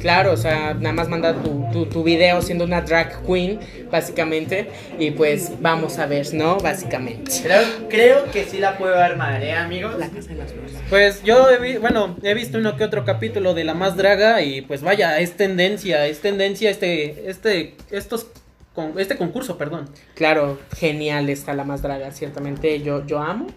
Claro, 0.01 0.33
o 0.33 0.37
sea, 0.37 0.75
nada 0.75 0.93
más 0.95 1.09
manda 1.09 1.35
tu, 1.35 1.65
tu, 1.73 1.87
tu 1.87 2.03
video 2.03 2.41
siendo 2.43 2.65
una 2.65 2.81
drag 2.81 3.23
queen, 3.27 3.61
básicamente. 3.91 4.69
Y 4.99 5.11
pues 5.13 5.53
vamos 5.61 5.99
a 5.99 6.07
ver, 6.07 6.33
¿no? 6.35 6.57
Básicamente. 6.59 7.31
Creo, 7.43 7.63
creo 7.89 8.31
que 8.33 8.45
sí 8.45 8.59
la 8.59 8.79
puedo 8.79 8.99
armar, 8.99 9.43
¿eh, 9.43 9.53
amigos? 9.53 9.97
La 9.99 10.09
casa 10.09 10.31
de 10.31 10.37
las 10.37 10.53
flores. 10.53 10.73
Pues 10.89 11.23
yo 11.23 11.51
he 11.51 11.59
vi- 11.59 11.77
bueno, 11.77 12.17
he 12.23 12.35
visto 12.35 12.59
uno 12.59 12.77
que 12.77 12.85
otro 12.85 13.05
capítulo 13.05 13.53
de 13.55 13.65
La 13.65 13.75
Más 13.75 13.97
Draga 13.97 14.43
y 14.43 14.63
pues 14.63 14.81
vaya, 14.83 15.19
es 15.19 15.37
tendencia, 15.37 16.07
es 16.07 16.21
tendencia 16.21 16.71
este 16.71 17.29
este 17.31 17.75
estos 17.91 18.27
con, 18.75 18.99
este 18.99 19.17
concurso, 19.17 19.59
perdón. 19.59 19.89
Claro, 20.15 20.59
genial 20.79 21.29
está 21.29 21.53
la 21.55 21.65
más 21.65 21.83
draga, 21.83 22.11
ciertamente 22.13 22.81
yo, 22.81 23.05
yo 23.07 23.19
amo. 23.21 23.49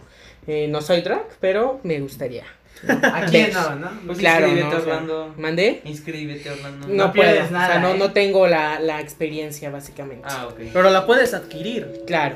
Eh, 0.47 0.67
no 0.67 0.81
soy 0.81 1.01
drag, 1.01 1.25
pero 1.39 1.79
me 1.83 1.99
gustaría. 1.99 2.43
¿A 2.87 3.25
quién 3.25 3.53
no, 3.53 3.75
no? 3.75 3.91
Pues 4.05 4.17
claro, 4.17 4.47
inscríbete, 4.47 4.75
¿no? 4.75 4.81
O 4.81 4.83
sea, 4.83 4.93
Orlando. 4.93 5.33
¿Mandé? 5.37 5.81
Inscríbete, 5.85 6.49
Orlando. 6.49 6.87
No, 6.87 6.93
No 6.93 7.13
puedo, 7.13 7.29
pierdes 7.29 7.45
o 7.45 7.49
sea, 7.49 7.57
nada, 7.57 7.79
no, 7.79 7.93
¿eh? 7.93 7.97
no 7.97 8.11
tengo 8.11 8.47
la, 8.47 8.79
la 8.79 8.99
experiencia, 8.99 9.69
básicamente. 9.69 10.27
Ah, 10.29 10.47
ok. 10.47 10.59
Pero 10.73 10.89
la 10.89 11.05
puedes 11.05 11.33
adquirir. 11.33 12.01
Claro. 12.05 12.35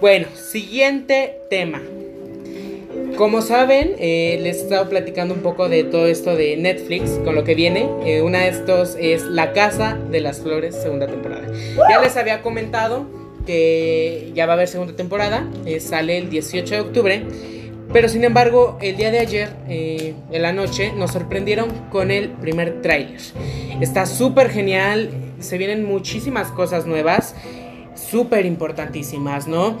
Bueno, 0.00 0.26
siguiente 0.34 1.38
tema. 1.50 1.80
Como 3.16 3.42
saben, 3.42 3.96
eh, 3.98 4.38
les 4.42 4.58
he 4.58 4.62
estado 4.62 4.88
platicando 4.88 5.34
un 5.34 5.40
poco 5.40 5.68
de 5.68 5.82
todo 5.82 6.06
esto 6.06 6.36
de 6.36 6.56
Netflix, 6.56 7.10
con 7.24 7.34
lo 7.34 7.42
que 7.42 7.54
viene. 7.54 7.88
Eh, 8.04 8.22
una 8.22 8.40
de 8.40 8.48
estos 8.48 8.96
es 8.98 9.24
La 9.24 9.52
Casa 9.52 9.98
de 10.10 10.20
las 10.20 10.40
Flores, 10.40 10.76
segunda 10.80 11.06
temporada. 11.06 11.48
Ya 11.90 12.00
les 12.00 12.16
había 12.16 12.42
comentado 12.42 13.06
que 13.48 14.30
ya 14.34 14.44
va 14.44 14.52
a 14.52 14.56
haber 14.56 14.68
segunda 14.68 14.94
temporada, 14.94 15.48
eh, 15.64 15.80
sale 15.80 16.18
el 16.18 16.28
18 16.28 16.74
de 16.74 16.80
octubre. 16.82 17.22
Pero 17.94 18.10
sin 18.10 18.22
embargo, 18.22 18.76
el 18.82 18.98
día 18.98 19.10
de 19.10 19.18
ayer, 19.20 19.48
eh, 19.70 20.12
en 20.30 20.42
la 20.42 20.52
noche, 20.52 20.92
nos 20.94 21.12
sorprendieron 21.12 21.70
con 21.90 22.10
el 22.10 22.28
primer 22.28 22.82
tráiler. 22.82 23.18
Está 23.80 24.04
súper 24.04 24.50
genial, 24.50 25.08
se 25.40 25.56
vienen 25.56 25.86
muchísimas 25.86 26.48
cosas 26.50 26.84
nuevas, 26.84 27.34
súper 27.94 28.44
importantísimas, 28.44 29.48
¿no? 29.48 29.78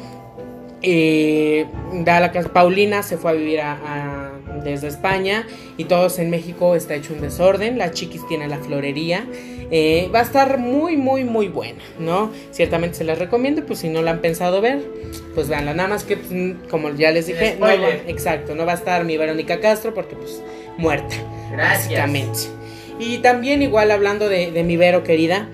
Eh, 0.80 1.66
da 2.04 2.20
la 2.20 2.32
casa, 2.32 2.50
Paulina 2.50 3.02
se 3.02 3.18
fue 3.18 3.32
a 3.32 3.34
vivir 3.34 3.60
a- 3.60 4.32
desde 4.64 4.88
España 4.88 5.46
y 5.76 5.84
todos 5.84 6.18
en 6.18 6.30
México 6.30 6.74
está 6.74 6.94
hecho 6.94 7.12
un 7.12 7.20
desorden. 7.20 7.76
La 7.76 7.90
chiquis 7.90 8.26
tiene 8.26 8.48
la 8.48 8.56
florería. 8.58 9.26
Eh, 9.70 10.08
va 10.14 10.20
a 10.20 10.22
estar 10.22 10.56
muy, 10.58 10.96
muy, 10.96 11.24
muy 11.24 11.48
buena, 11.48 11.82
¿no? 11.98 12.32
Ciertamente 12.52 12.96
se 12.96 13.04
las 13.04 13.18
recomiendo, 13.18 13.64
pues 13.66 13.80
si 13.80 13.88
no 13.90 14.00
la 14.00 14.12
han 14.12 14.20
pensado 14.20 14.60
ver, 14.62 14.80
pues 15.34 15.48
veanla. 15.48 15.74
Nada 15.74 15.90
más 15.90 16.04
que, 16.04 16.16
pues, 16.16 16.30
como 16.70 16.90
ya 16.94 17.10
les 17.10 17.26
dije, 17.26 17.56
no 17.60 17.66
va- 17.66 17.90
exacto, 18.06 18.54
no 18.54 18.64
va 18.64 18.72
a 18.72 18.76
estar 18.76 19.04
mi 19.04 19.16
Verónica 19.18 19.60
Castro 19.60 19.92
porque, 19.92 20.16
pues, 20.16 20.42
muerta. 20.78 21.14
Gracias. 21.52 21.82
Básicamente. 21.88 22.38
Y 22.98 23.18
también, 23.18 23.60
igual 23.62 23.90
hablando 23.90 24.28
de, 24.28 24.50
de 24.52 24.64
mi 24.64 24.76
Vero 24.76 25.04
querida, 25.04 25.48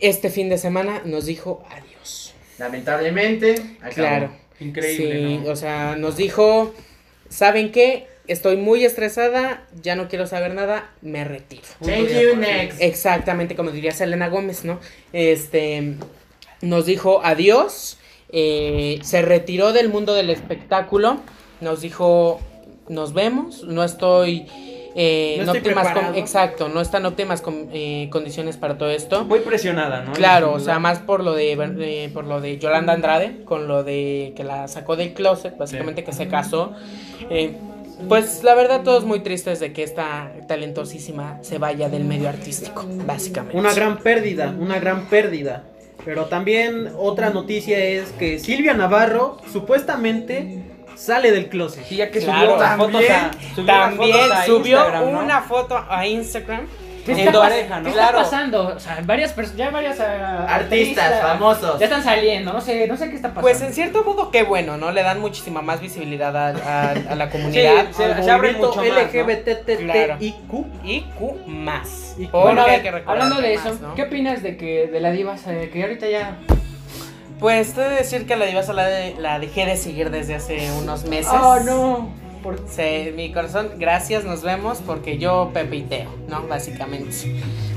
este 0.00 0.30
fin 0.30 0.48
de 0.48 0.58
semana 0.58 1.02
nos 1.04 1.26
dijo 1.26 1.62
adiós. 1.70 2.34
Lamentablemente, 2.58 3.54
acabó. 3.80 3.92
Claro. 3.94 4.30
Increíble, 4.60 5.18
Sí, 5.28 5.40
¿no? 5.44 5.50
o 5.50 5.56
sea, 5.56 5.96
nos 5.96 6.16
dijo, 6.16 6.72
¿saben 7.28 7.72
qué? 7.72 8.06
Estoy 8.32 8.56
muy 8.56 8.84
estresada, 8.84 9.62
ya 9.82 9.94
no 9.94 10.08
quiero 10.08 10.26
saber 10.26 10.54
nada, 10.54 10.90
me 11.02 11.22
retiro. 11.24 11.62
Thank 11.84 12.08
you, 12.08 12.36
next. 12.36 12.80
Exactamente, 12.80 13.54
como 13.54 13.70
diría 13.70 13.92
Selena 13.92 14.28
Gómez, 14.28 14.64
¿no? 14.64 14.80
Este, 15.12 15.96
nos 16.62 16.86
dijo 16.86 17.20
adiós, 17.22 17.98
eh, 18.30 18.98
se 19.02 19.20
retiró 19.20 19.72
del 19.74 19.90
mundo 19.90 20.14
del 20.14 20.30
espectáculo, 20.30 21.18
nos 21.60 21.82
dijo, 21.82 22.40
nos 22.88 23.12
vemos, 23.12 23.64
no 23.64 23.84
estoy 23.84 24.46
eh, 24.94 25.36
No 25.38 25.42
en 25.52 25.56
estoy 25.56 25.72
óptimas 25.72 25.92
con- 25.92 26.14
exacto, 26.16 26.68
no 26.68 26.80
está 26.82 26.98
en 26.98 27.06
óptimas 27.06 27.40
con- 27.40 27.68
eh, 27.72 28.08
condiciones 28.10 28.56
para 28.58 28.76
todo 28.78 28.90
esto. 28.90 29.24
Muy 29.24 29.40
presionada, 29.40 30.02
¿no? 30.04 30.12
Claro, 30.12 30.52
o 30.52 30.60
sea, 30.60 30.78
más 30.78 30.98
por 30.98 31.22
lo 31.24 31.32
de, 31.34 31.52
eh, 31.52 32.10
por 32.12 32.24
lo 32.24 32.40
de 32.42 32.58
Yolanda 32.58 32.92
Andrade, 32.94 33.42
con 33.44 33.68
lo 33.68 33.84
de 33.84 34.32
que 34.36 34.44
la 34.44 34.68
sacó 34.68 34.96
del 34.96 35.12
closet, 35.14 35.56
básicamente 35.56 36.04
que 36.04 36.12
se 36.12 36.28
casó. 36.28 36.72
Pues 38.08 38.42
la 38.42 38.54
verdad 38.54 38.82
todos 38.82 39.04
muy 39.04 39.20
tristes 39.20 39.60
de 39.60 39.72
que 39.72 39.82
esta 39.82 40.32
talentosísima 40.48 41.38
se 41.42 41.58
vaya 41.58 41.88
del 41.88 42.04
medio 42.04 42.28
artístico, 42.28 42.84
básicamente. 43.06 43.56
Una 43.56 43.72
gran 43.72 43.98
pérdida, 43.98 44.54
una 44.58 44.78
gran 44.78 45.06
pérdida. 45.06 45.64
Pero 46.04 46.26
también 46.26 46.92
otra 46.98 47.30
noticia 47.30 47.78
es 47.78 48.10
que 48.12 48.38
Silvia 48.38 48.74
Navarro 48.74 49.38
supuestamente 49.52 50.64
sale 50.96 51.30
del 51.30 51.48
closet. 51.48 51.84
Sí, 51.84 51.96
ya 51.96 52.10
que 52.10 52.20
Claro, 52.20 52.58
subió 52.58 52.76
fotos 52.76 53.02
a, 53.10 53.30
subió 53.54 53.66
También 53.66 53.96
fotos 53.96 54.30
a 54.32 54.46
subió 54.46 54.76
Instagram, 54.78 55.12
¿no? 55.12 55.20
una 55.20 55.40
foto 55.42 55.84
a 55.88 56.06
Instagram. 56.06 56.66
¿Qué 57.04 57.12
en 57.12 57.18
está, 57.18 57.40
pareja, 57.40 57.80
¿no? 57.80 57.86
¿Qué 57.86 57.92
Claro. 57.92 58.18
está 58.20 58.30
pasando? 58.30 58.66
O 58.76 58.78
sea, 58.78 59.00
varias 59.04 59.32
personas, 59.32 59.58
ya 59.58 59.70
varias 59.70 59.98
ah, 60.00 60.46
Artistas 60.48 61.20
famosos. 61.20 61.78
Ya 61.80 61.86
están 61.86 62.04
saliendo, 62.04 62.52
no 62.52 62.60
sé, 62.60 62.86
no 62.86 62.96
sé 62.96 63.08
qué 63.10 63.16
está 63.16 63.28
pasando. 63.28 63.40
Pues 63.42 63.60
en 63.62 63.72
cierto 63.72 64.04
modo 64.04 64.30
qué 64.30 64.44
bueno, 64.44 64.76
¿no? 64.76 64.92
Le 64.92 65.02
dan 65.02 65.20
muchísima 65.20 65.62
más 65.62 65.80
visibilidad 65.80 66.36
a, 66.36 66.48
a- 66.50 66.90
a 66.92 67.14
la 67.16 67.26
Sí, 67.26 67.32
comunidad. 67.32 67.90
se, 67.90 68.04
Al 68.04 68.22
se 68.24 68.30
abre 68.30 68.52
mucho 68.52 68.76
más, 68.76 68.86
¿no? 68.86 68.98
LGBTTIQ. 69.00 70.20
Y 70.20 70.32
Q 71.18 71.36
más. 71.46 72.14
Y 72.18 72.26
Q. 72.26 72.30
Porque 72.32 72.54
Bueno, 72.54 73.02
hablando 73.06 73.40
de 73.40 73.54
eso. 73.54 73.76
¿qué 73.96 74.02
opinas 74.04 74.42
de 74.42 74.56
que 74.56 74.86
de 74.86 75.00
la 75.00 75.10
diva 75.10 75.36
se- 75.36 75.70
que 75.70 75.82
ahorita 75.82 76.08
ya 76.08 76.36
Pues 77.40 77.72
te 77.74 77.80
he 77.84 77.88
de 77.88 77.96
decir 77.96 78.26
que 78.26 78.36
la 78.36 78.44
divasa 78.46 78.72
la, 78.72 78.86
de- 78.86 79.16
la 79.18 79.40
dejé 79.40 79.66
de 79.66 79.76
seguir 79.76 80.10
desde 80.10 80.36
hace 80.36 80.70
unos 80.80 81.04
meses. 81.04 81.32
Oh, 81.32 81.58
no. 81.60 82.21
Se- 82.68 83.12
mi 83.16 83.32
corazón, 83.32 83.70
gracias, 83.78 84.24
nos 84.24 84.42
vemos 84.42 84.80
porque 84.86 85.18
yo 85.18 85.50
Pepe 85.54 85.76
y 85.76 85.82
Teo, 85.82 86.10
¿no? 86.28 86.46
Básicamente. 86.48 87.10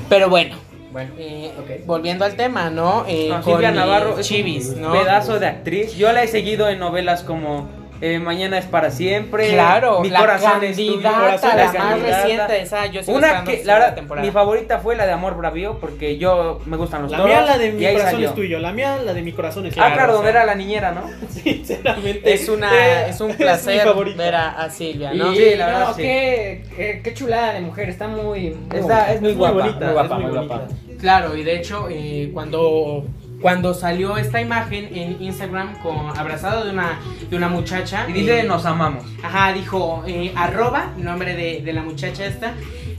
Pero 0.09 0.29
bueno, 0.29 0.55
Bueno, 0.91 1.11
eh, 1.17 1.51
volviendo 1.85 2.23
al 2.23 2.35
tema, 2.37 2.69
¿no? 2.69 3.03
Eh, 3.07 3.27
No, 3.29 3.43
Silvia 3.43 3.71
mi 3.71 3.77
Navarro 3.77 4.17
es 4.17 4.25
Chivis, 4.27 4.69
un 4.69 4.81
¿no? 4.83 4.91
pedazo 4.93 5.39
de 5.39 5.47
actriz. 5.47 5.95
Yo 5.97 6.11
la 6.13 6.23
he 6.23 6.27
seguido 6.29 6.69
en 6.69 6.79
novelas 6.79 7.21
como 7.23 7.67
eh, 8.01 8.19
Mañana 8.19 8.57
es 8.57 8.65
para 8.65 8.91
siempre. 8.91 9.49
Claro, 9.49 10.01
Mi 10.01 10.09
la 10.09 10.19
corazón 10.19 10.63
es 10.63 10.75
tuyo, 10.75 11.01
candidata, 11.01 11.19
corazón 11.19 11.49
la 11.55 11.63
es 11.65 11.73
más 11.73 11.99
reciente, 12.01 12.61
esa 12.61 12.85
yo 12.87 13.03
sigo 13.03 13.17
Una 13.17 13.43
que, 13.43 13.63
la 13.63 13.73
verdad, 13.75 13.95
temporada. 13.95 14.25
mi 14.25 14.31
favorita 14.31 14.79
fue 14.79 14.95
la 14.95 15.05
de 15.05 15.13
Amor 15.13 15.35
Bravío, 15.37 15.79
porque 15.79 16.17
yo 16.17 16.59
me 16.65 16.77
gustan 16.77 17.03
los 17.03 17.11
La 17.11 17.17
toros. 17.17 17.31
mía, 17.33 17.41
la 17.45 17.57
de 17.57 17.71
mi 17.71 17.83
corazón 17.85 18.11
salió. 18.11 18.29
es 18.29 18.35
tuyo. 18.35 18.59
La 18.59 18.71
mía, 18.73 18.97
la 19.03 19.13
de 19.13 19.21
mi 19.21 19.31
corazón 19.31 19.65
es 19.65 19.73
Ah, 19.77 19.83
tuyo. 19.85 19.95
claro, 19.95 20.11
o 20.13 20.15
donde 20.17 20.31
sea. 20.31 20.41
era 20.41 20.45
la 20.51 20.55
niñera, 20.55 20.91
¿no? 20.91 21.03
Sinceramente. 21.29 22.33
Es 22.33 22.49
una 22.49 22.69
eh, 22.73 23.09
es 23.09 23.21
un 23.21 23.27
mi 23.29 23.33
placer 23.33 23.87
ver 24.17 24.35
a, 24.35 24.49
a 24.63 24.69
Silvia, 24.69 25.13
Y, 25.13 25.17
¿no? 25.17 25.33
Sí, 25.33 25.55
la 25.55 25.67
no, 25.71 25.77
verdad, 25.79 25.93
sí. 25.95 26.01
Qué, 26.01 26.63
qué, 26.75 27.01
qué 27.03 27.13
chulada 27.13 27.53
de 27.53 27.61
mujer, 27.61 27.89
está 27.89 28.07
muy. 28.07 28.51
muy 28.51 28.79
Está, 28.79 29.13
es 29.13 29.21
muy 29.21 29.31
Es 29.31 29.35
muy 29.37 29.47
guapa. 29.47 29.53
bonita, 29.61 29.85
muy 29.85 29.93
guapa, 29.93 30.15
es 30.17 30.21
muy 30.21 30.31
guapa. 30.31 30.67
Claro, 30.99 31.35
y 31.35 31.43
de 31.43 31.55
hecho, 31.57 31.87
eh, 31.89 32.29
cuando, 32.33 33.05
cuando 33.41 33.73
salió 33.73 34.17
esta 34.17 34.41
imagen 34.41 34.89
en 34.95 35.21
Instagram 35.21 35.79
con 35.81 36.17
abrazado 36.17 36.63
de 36.65 36.71
una, 36.71 36.99
de 37.29 37.35
una 37.35 37.49
muchacha. 37.49 38.05
Y 38.07 38.13
dice, 38.13 38.39
eh, 38.39 38.43
nos 38.43 38.65
amamos. 38.65 39.03
Ajá, 39.23 39.53
dijo, 39.53 40.03
eh, 40.07 40.31
arroba, 40.35 40.91
nombre 40.97 41.35
de, 41.35 41.61
de 41.63 41.73
la 41.73 41.81
muchacha 41.83 42.25
esta, 42.25 42.53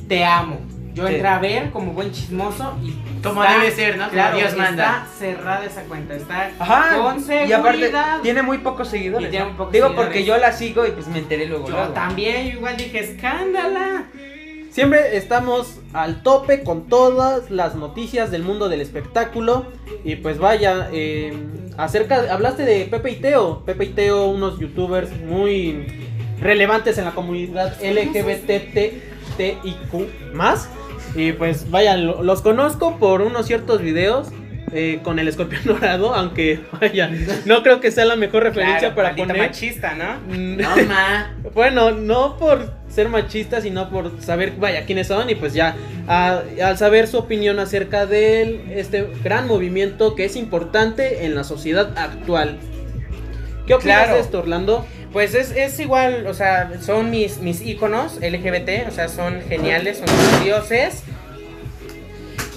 te 0.08 0.24
amo. 0.24 0.58
Yo 0.94 1.06
Sí. 1.06 1.12
entré 1.14 1.28
a 1.28 1.38
ver 1.38 1.70
como 1.72 1.92
buen 1.92 2.10
chismoso 2.10 2.74
y 2.82 2.92
Como 3.22 3.44
está- 3.44 3.58
debe 3.58 3.70
ser, 3.70 3.96
¿no? 3.98 4.04
Como 4.04 4.12
Claro, 4.14 4.38
Dios 4.38 4.56
manda. 4.56 4.84
Está 4.84 5.06
cerrada 5.18 5.64
esa 5.66 5.82
cuenta, 5.82 6.14
está 6.14 6.50
Ajá. 6.58 6.96
con 6.96 7.20
seguridad. 7.22 7.46
y 7.48 7.52
aparte, 7.52 7.92
tiene 8.22 8.40
muy 8.40 8.58
pocos 8.58 8.88
seguidores. 8.88 9.28
Y 9.28 9.30
tiene 9.30 9.44
¿no? 9.44 9.50
muy 9.50 9.58
pocos 9.58 9.72
Digo, 9.74 9.88
seguidores. 9.88 10.06
porque 10.06 10.24
yo 10.24 10.38
la 10.38 10.52
sigo 10.52 10.86
y 10.86 10.92
pues 10.92 11.06
me 11.08 11.18
enteré 11.18 11.44
luego. 11.46 11.66
Yo 11.66 11.72
luego. 11.72 11.88
también, 11.92 12.46
yo 12.46 12.52
igual 12.54 12.78
dije, 12.78 13.00
escándala. 13.00 14.04
Siempre 14.76 15.16
estamos 15.16 15.80
al 15.94 16.22
tope 16.22 16.62
con 16.62 16.86
todas 16.86 17.50
las 17.50 17.76
noticias 17.76 18.30
del 18.30 18.42
mundo 18.42 18.68
del 18.68 18.82
espectáculo. 18.82 19.64
Y 20.04 20.16
pues 20.16 20.36
vaya, 20.36 20.90
eh, 20.92 21.32
acerca, 21.78 22.30
hablaste 22.30 22.66
de 22.66 22.84
Pepe 22.84 23.12
y 23.12 23.14
Teo. 23.16 23.62
Pepe 23.64 23.84
y 23.86 23.88
Teo, 23.94 24.26
unos 24.26 24.58
youtubers 24.58 25.08
muy 25.22 25.86
relevantes 26.42 26.98
en 26.98 27.06
la 27.06 27.12
comunidad 27.12 27.74
LGBTTIQ 27.82 29.14
más. 30.34 30.68
Y 31.14 31.32
pues 31.32 31.70
vaya, 31.70 31.96
lo- 31.96 32.22
los 32.22 32.42
conozco 32.42 32.98
por 32.98 33.22
unos 33.22 33.46
ciertos 33.46 33.80
videos. 33.80 34.28
eh, 34.72 34.98
con 35.04 35.18
el 35.20 35.28
escorpión 35.28 35.62
dorado, 35.64 36.12
aunque 36.12 36.58
vaya, 36.80 37.08
no 37.46 37.62
creo 37.62 37.80
que 37.80 37.92
sea 37.92 38.04
la 38.04 38.16
mejor 38.16 38.42
referencia 38.42 38.92
Claro, 38.92 38.94
para 38.96 39.14
poner. 39.14 39.38
machista, 39.38 39.94
¿no? 39.94 40.16
Mm, 40.34 40.56
No, 40.56 40.76
ma. 40.88 41.32
bueno, 41.54 41.92
no 41.92 42.36
por 42.36 42.72
ser 42.96 43.08
machista, 43.08 43.60
sino 43.60 43.88
por 43.90 44.20
saber, 44.20 44.54
vaya, 44.58 44.84
quiénes 44.86 45.06
son 45.06 45.30
y 45.30 45.36
pues 45.36 45.52
ya, 45.54 45.76
a- 46.08 46.42
al 46.64 46.76
saber 46.78 47.06
su 47.06 47.18
opinión 47.18 47.58
acerca 47.60 48.06
de 48.06 48.78
este 48.80 49.06
gran 49.22 49.46
movimiento 49.46 50.14
que 50.16 50.24
es 50.24 50.34
importante 50.34 51.24
en 51.24 51.34
la 51.36 51.44
sociedad 51.44 51.96
actual. 51.96 52.58
¿Qué 53.66 53.74
opinas 53.74 53.98
Claro. 54.04 54.14
de 54.14 54.20
esto, 54.20 54.38
Orlando? 54.40 54.86
Pues 55.12 55.34
es, 55.34 55.50
es 55.52 55.78
igual, 55.80 56.26
o 56.26 56.34
sea, 56.34 56.72
son 56.80 57.10
mis, 57.10 57.38
mis 57.38 57.60
íconos 57.64 58.18
LGBT, 58.20 58.88
o 58.88 58.90
sea, 58.90 59.08
son 59.08 59.40
geniales, 59.48 59.98
son 59.98 60.06
mis 60.16 60.44
dioses. 60.44 61.02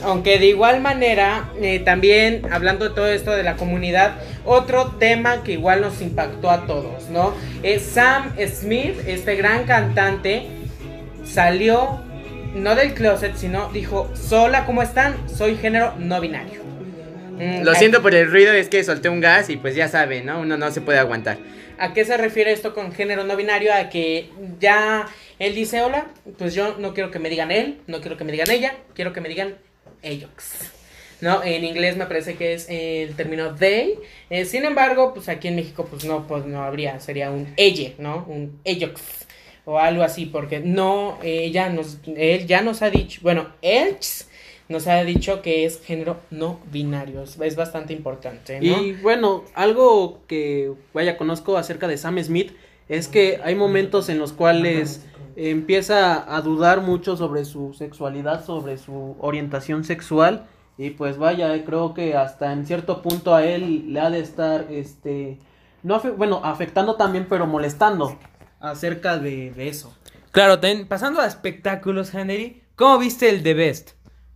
Aunque 0.04 0.40
de 0.40 0.46
igual 0.46 0.80
manera, 0.82 1.50
eh, 1.62 1.80
también 1.80 2.44
hablando 2.52 2.88
de 2.88 2.96
todo 2.96 3.08
esto 3.08 3.32
de 3.32 3.44
la 3.44 3.56
comunidad, 3.58 4.14
otro 4.50 4.96
tema 5.00 5.44
que 5.44 5.52
igual 5.54 5.82
nos 5.82 6.02
impactó 6.02 6.50
a 6.50 6.66
todos, 6.66 7.10
¿no? 7.10 7.36
Es 7.62 7.84
Sam 7.84 8.34
Smith, 8.48 8.96
este 9.06 9.36
gran 9.36 9.66
cantante, 9.66 10.48
salió 11.24 12.02
no 12.56 12.74
del 12.76 12.94
closet, 12.96 13.36
sino 13.36 13.70
dijo, 13.72 14.10
sola, 14.16 14.66
¿cómo 14.66 14.82
están? 14.82 15.16
Soy 15.30 15.56
género 15.56 15.94
no 16.00 16.20
binario. 16.20 16.62
Mm, 17.38 17.62
Lo 17.64 17.72
¿a- 17.72 17.76
siento 17.76 18.02
por 18.02 18.16
el 18.16 18.30
ruido, 18.32 18.52
es 18.54 18.70
que 18.70 18.84
solté 18.84 19.08
un 19.08 19.22
gas 19.22 19.50
y 19.50 19.58
pues 19.58 19.76
ya 19.76 19.88
saben, 19.88 20.26
¿no? 20.26 20.40
Uno 20.40 20.58
no 20.58 20.72
se 20.72 20.82
puede 20.82 20.98
aguantar. 20.98 21.38
¿A 21.78 21.94
qué 21.94 22.04
se 22.04 22.18
refiere 22.18 22.52
esto 22.52 22.74
con 22.74 22.92
género 22.92 23.24
no 23.24 23.36
binario? 23.38 23.72
A 23.74 23.90
que 23.90 24.30
ya 24.60 25.06
él 25.38 25.54
dice, 25.56 25.82
hola, 25.82 26.08
pues 26.38 26.54
yo 26.56 26.76
no 26.80 26.94
quiero 26.96 27.12
que 27.12 27.20
me 27.20 27.30
digan 27.30 27.52
él, 27.52 27.78
no 27.88 28.02
quiero 28.02 28.18
que 28.18 28.24
me 28.26 28.32
digan 28.32 28.50
ella, 28.50 28.74
quiero 28.96 29.14
que 29.14 29.22
me 29.22 29.30
digan 29.30 29.56
ellos. 30.02 30.30
¿No? 31.22 31.44
En 31.44 31.66
inglés 31.66 31.98
me 31.98 32.06
parece 32.06 32.36
que 32.36 32.54
es 32.54 32.68
el 32.70 33.16
término 33.16 33.54
they. 33.56 34.00
Eh, 34.30 34.46
sin 34.46 34.64
embargo, 34.66 35.14
pues 35.14 35.28
aquí 35.28 35.50
en 35.50 35.56
México 35.58 35.86
pues 35.90 36.06
no, 36.06 36.28
pues 36.28 36.46
no 36.46 36.64
habría, 36.64 37.00
sería 37.00 37.30
un 37.32 37.54
ella, 37.58 37.92
¿no? 37.98 38.26
Un 38.28 38.60
ellos. 38.64 38.92
O 39.66 39.78
algo 39.78 40.04
así, 40.04 40.26
porque 40.26 40.60
no, 40.60 41.20
ella 41.22 41.70
nos, 41.70 42.00
él 42.06 42.48
ya 42.48 42.62
nos 42.62 42.82
ha 42.82 42.90
dicho, 42.90 43.20
bueno, 43.22 43.50
nos 44.70 44.88
ha 44.88 45.04
dicho 45.04 45.42
que 45.42 45.66
es 45.66 45.82
género 45.84 46.18
no 46.32 46.60
binario. 46.72 47.22
Es, 47.24 47.40
es 47.40 47.56
bastante 47.56 47.94
importante, 47.94 48.62
¿no? 48.62 48.82
Y 48.82 48.94
bueno, 48.94 49.44
algo 49.54 50.22
que 50.28 50.72
vaya 50.94 51.18
conozco 51.18 51.58
acerca 51.58 51.88
de 51.88 51.98
Sam 51.98 52.24
Smith 52.24 52.54
es 52.88 53.08
que 53.08 53.40
hay 53.44 53.56
momentos 53.56 54.10
en 54.10 54.18
los 54.18 54.34
cuales 54.34 55.06
empieza 55.36 56.36
a 56.36 56.42
dudar 56.42 56.82
mucho 56.82 57.16
sobre 57.16 57.46
su 57.46 57.74
sexualidad, 57.74 58.46
sobre 58.46 58.78
su 58.78 59.16
orientación 59.20 59.84
sexual 59.84 60.48
y 60.80 60.92
pues 60.92 61.18
vaya, 61.18 61.64
creo 61.66 61.94
que 61.94 62.16
hasta 62.16 62.54
en 62.54 62.66
cierto 62.66 63.02
punto 63.04 63.36
a 63.36 63.44
él 63.46 63.92
le 63.94 64.00
ha 64.00 64.10
de 64.10 64.20
estar 64.22 64.66
este 64.72 65.38
no 65.84 66.02
afe- 66.02 66.16
bueno, 66.16 66.42
afectando 66.44 66.96
también, 66.96 67.28
pero 67.30 67.46
molestando 67.46 68.18
acerca 68.60 69.18
de, 69.18 69.52
de 69.52 69.68
eso. 69.70 69.94
Claro, 70.32 70.60
también, 70.60 70.88
pasando 70.88 71.22
a 71.22 71.26
espectáculos, 71.28 72.14
Henry, 72.14 72.64
¿cómo 72.76 72.98
viste 72.98 73.30
el 73.30 73.44
The 73.44 73.54
Best? 73.54 73.90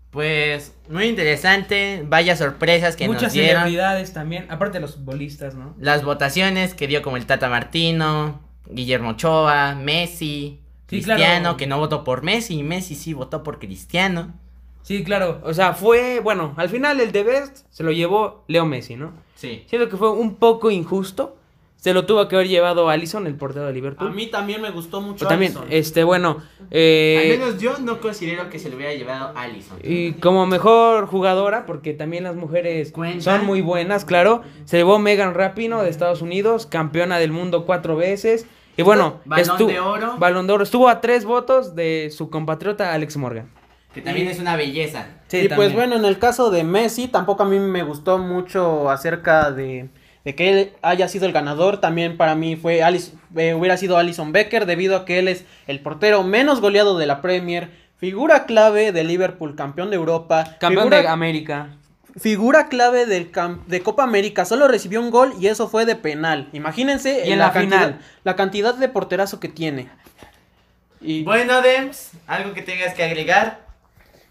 Pues 0.10 0.74
muy 0.89 1.06
interesante, 1.06 2.04
vaya 2.08 2.36
sorpresas 2.36 2.96
que 2.96 3.08
Muchas 3.08 3.24
nos 3.24 3.34
dieron. 3.34 3.64
celebridades 3.64 4.14
también, 4.14 4.46
aparte 4.50 4.78
de 4.78 4.82
los 4.82 4.96
futbolistas, 4.96 5.56
¿no? 5.56 5.74
Las 5.80 6.04
votaciones 6.04 6.74
que 6.76 6.88
dio 6.88 7.02
como 7.02 7.18
el 7.18 7.26
Tata 7.26 7.50
Martino, 7.50 8.41
Guillermo 8.70 9.10
Ochoa, 9.12 9.76
Messi, 9.76 10.60
Sí, 10.88 10.98
Cristiano, 10.98 11.41
claro. 11.41 11.58
que 11.58 11.66
no 11.68 11.80
votó 11.80 12.04
por 12.04 12.22
Messi, 12.22 12.60
y 12.60 12.64
Messi 12.64 12.94
sí 12.96 13.14
votó 13.14 13.41
por 13.41 13.58
Cristiano. 13.58 14.34
Sí, 14.84 15.04
claro, 15.04 15.40
o 15.44 15.54
sea, 15.54 15.74
fue, 15.74 16.20
bueno, 16.20 16.54
al 16.58 16.70
final 16.70 17.00
el 17.00 17.12
The 17.12 17.24
Best 17.24 17.66
se 17.70 17.84
lo 17.84 17.92
llevó 17.92 18.44
Leo 18.48 18.66
Messi, 18.66 18.96
¿no? 18.96 19.14
Sí. 19.36 19.64
Siento 19.68 19.90
que 19.90 19.96
fue 19.96 20.12
un 20.12 20.36
poco 20.36 20.70
injusto, 20.72 21.38
se 21.78 21.94
lo 21.94 22.06
tuvo 22.06 22.28
que 22.28 22.36
haber 22.36 22.50
llevado 22.50 22.90
Allison, 22.90 23.26
el 23.26 23.36
portero 23.36 23.66
de 23.66 23.74
Liverpool. 23.74 24.08
A 24.08 24.12
mí 24.12 24.28
también 24.28 24.62
me 24.62 24.72
gustó 24.72 25.02
mucho 25.02 25.20
Pero 25.20 25.30
también, 25.30 25.54
este, 25.70 26.04
bueno, 26.04 26.38
eh, 26.72 27.32
Al 27.34 27.40
menos 27.40 27.62
yo 27.62 27.78
no 27.80 28.00
considero 28.00 28.50
que 28.50 28.60
se 28.60 28.70
lo 28.70 28.76
hubiera 28.76 28.94
llevado 28.94 29.38
Allison. 29.38 29.80
Y 29.84 30.14
como 30.14 30.46
mejor 30.46 31.08
jugadora, 31.08 31.66
porque 31.66 31.94
también 31.94 32.26
las 32.26 32.36
mujeres 32.36 32.92
Cuentan. 32.92 33.22
son 33.22 33.46
muy 33.46 33.62
buenas, 33.62 34.04
claro. 34.06 34.44
Se 34.66 34.78
llevó 34.78 35.00
Megan 35.00 35.34
Rapino 35.34 35.82
de 35.82 35.90
Estados 35.90 36.22
Unidos, 36.22 36.66
campeona 36.66 37.20
del 37.20 37.32
mundo 37.32 37.66
cuatro 37.66 37.96
veces. 37.96 38.48
Y 38.76 38.82
bueno, 38.82 39.20
Balón 39.26 39.68
de 39.68 39.80
oro. 39.80 40.16
Balón 40.18 40.48
de 40.48 40.54
oro. 40.54 40.64
Estuvo 40.64 40.90
a 40.90 41.00
tres 41.00 41.26
votos 41.26 41.76
de 41.76 42.12
su 42.16 42.30
compatriota 42.30 42.94
Alex 42.94 43.18
Morgan. 43.18 43.50
Que 43.94 44.02
también 44.02 44.28
es 44.28 44.39
una 44.39 44.56
belleza. 44.56 45.06
Sí, 45.28 45.38
y 45.38 45.50
pues 45.50 45.74
bueno, 45.74 45.96
en 45.96 46.06
el 46.06 46.18
caso 46.20 46.50
de 46.50 46.64
Messi, 46.64 47.08
tampoco 47.08 47.44
a 47.44 47.46
mí 47.46 47.60
me 47.60 47.84
gustó 47.84 48.18
mucho 48.18 48.89
acerca 48.89 49.52
de, 49.52 49.89
de 50.26 50.36
que 50.36 50.50
él 50.50 50.72
haya 50.82 51.08
sido 51.08 51.26
el 51.28 51.32
ganador. 51.32 51.80
También 51.80 52.18
para 52.18 52.34
mí 52.36 52.56
fue 52.56 52.82
Alice- 52.84 53.14
eh, 53.36 53.54
hubiera 53.54 53.78
sido 53.78 53.98
Alison 53.98 54.32
Becker 54.32 54.66
debido 54.66 54.96
a 54.98 55.06
que 55.06 55.20
él 55.20 55.28
es 55.28 55.46
el 55.68 55.80
portero 55.80 56.24
menos 56.24 56.60
goleado 56.60 56.98
de 56.98 57.06
la 57.06 57.22
Premier, 57.22 57.70
figura 57.98 58.46
clave 58.46 58.91
de 58.91 59.04
Liverpool, 59.04 59.56
campeón 59.56 59.89
de 59.91 59.96
Europa, 59.96 60.58
Campeón 60.60 60.86
figura, 60.86 61.02
de 61.04 61.08
América. 61.08 61.68
figura 62.20 62.68
clave 62.70 63.06
del 63.06 63.32
cam- 63.32 63.64
de 63.68 63.82
Copa 63.82 64.04
América, 64.04 64.44
solo 64.46 64.68
recibió 64.68 65.00
un 65.02 65.12
gol 65.12 65.34
y 65.39 65.48
eso 65.48 65.68
fue 65.70 65.86
de 65.86 65.96
penal. 65.96 66.50
Imagínense 66.54 67.24
Y 67.28 67.32
en 67.32 67.39
la 67.39 67.52
cantidad, 67.54 67.78
final. 67.80 68.00
la 68.24 68.36
cantidad 68.36 68.74
de 68.74 68.89
porterazo 68.89 69.39
que 69.39 69.50
tiene. 69.50 69.88
Y 71.00 71.24
Bueno, 71.24 71.62
Dems, 71.62 72.12
algo 72.28 72.54
que 72.54 72.62
tengas 72.62 72.94
que 72.94 73.04
agregar. 73.04 73.62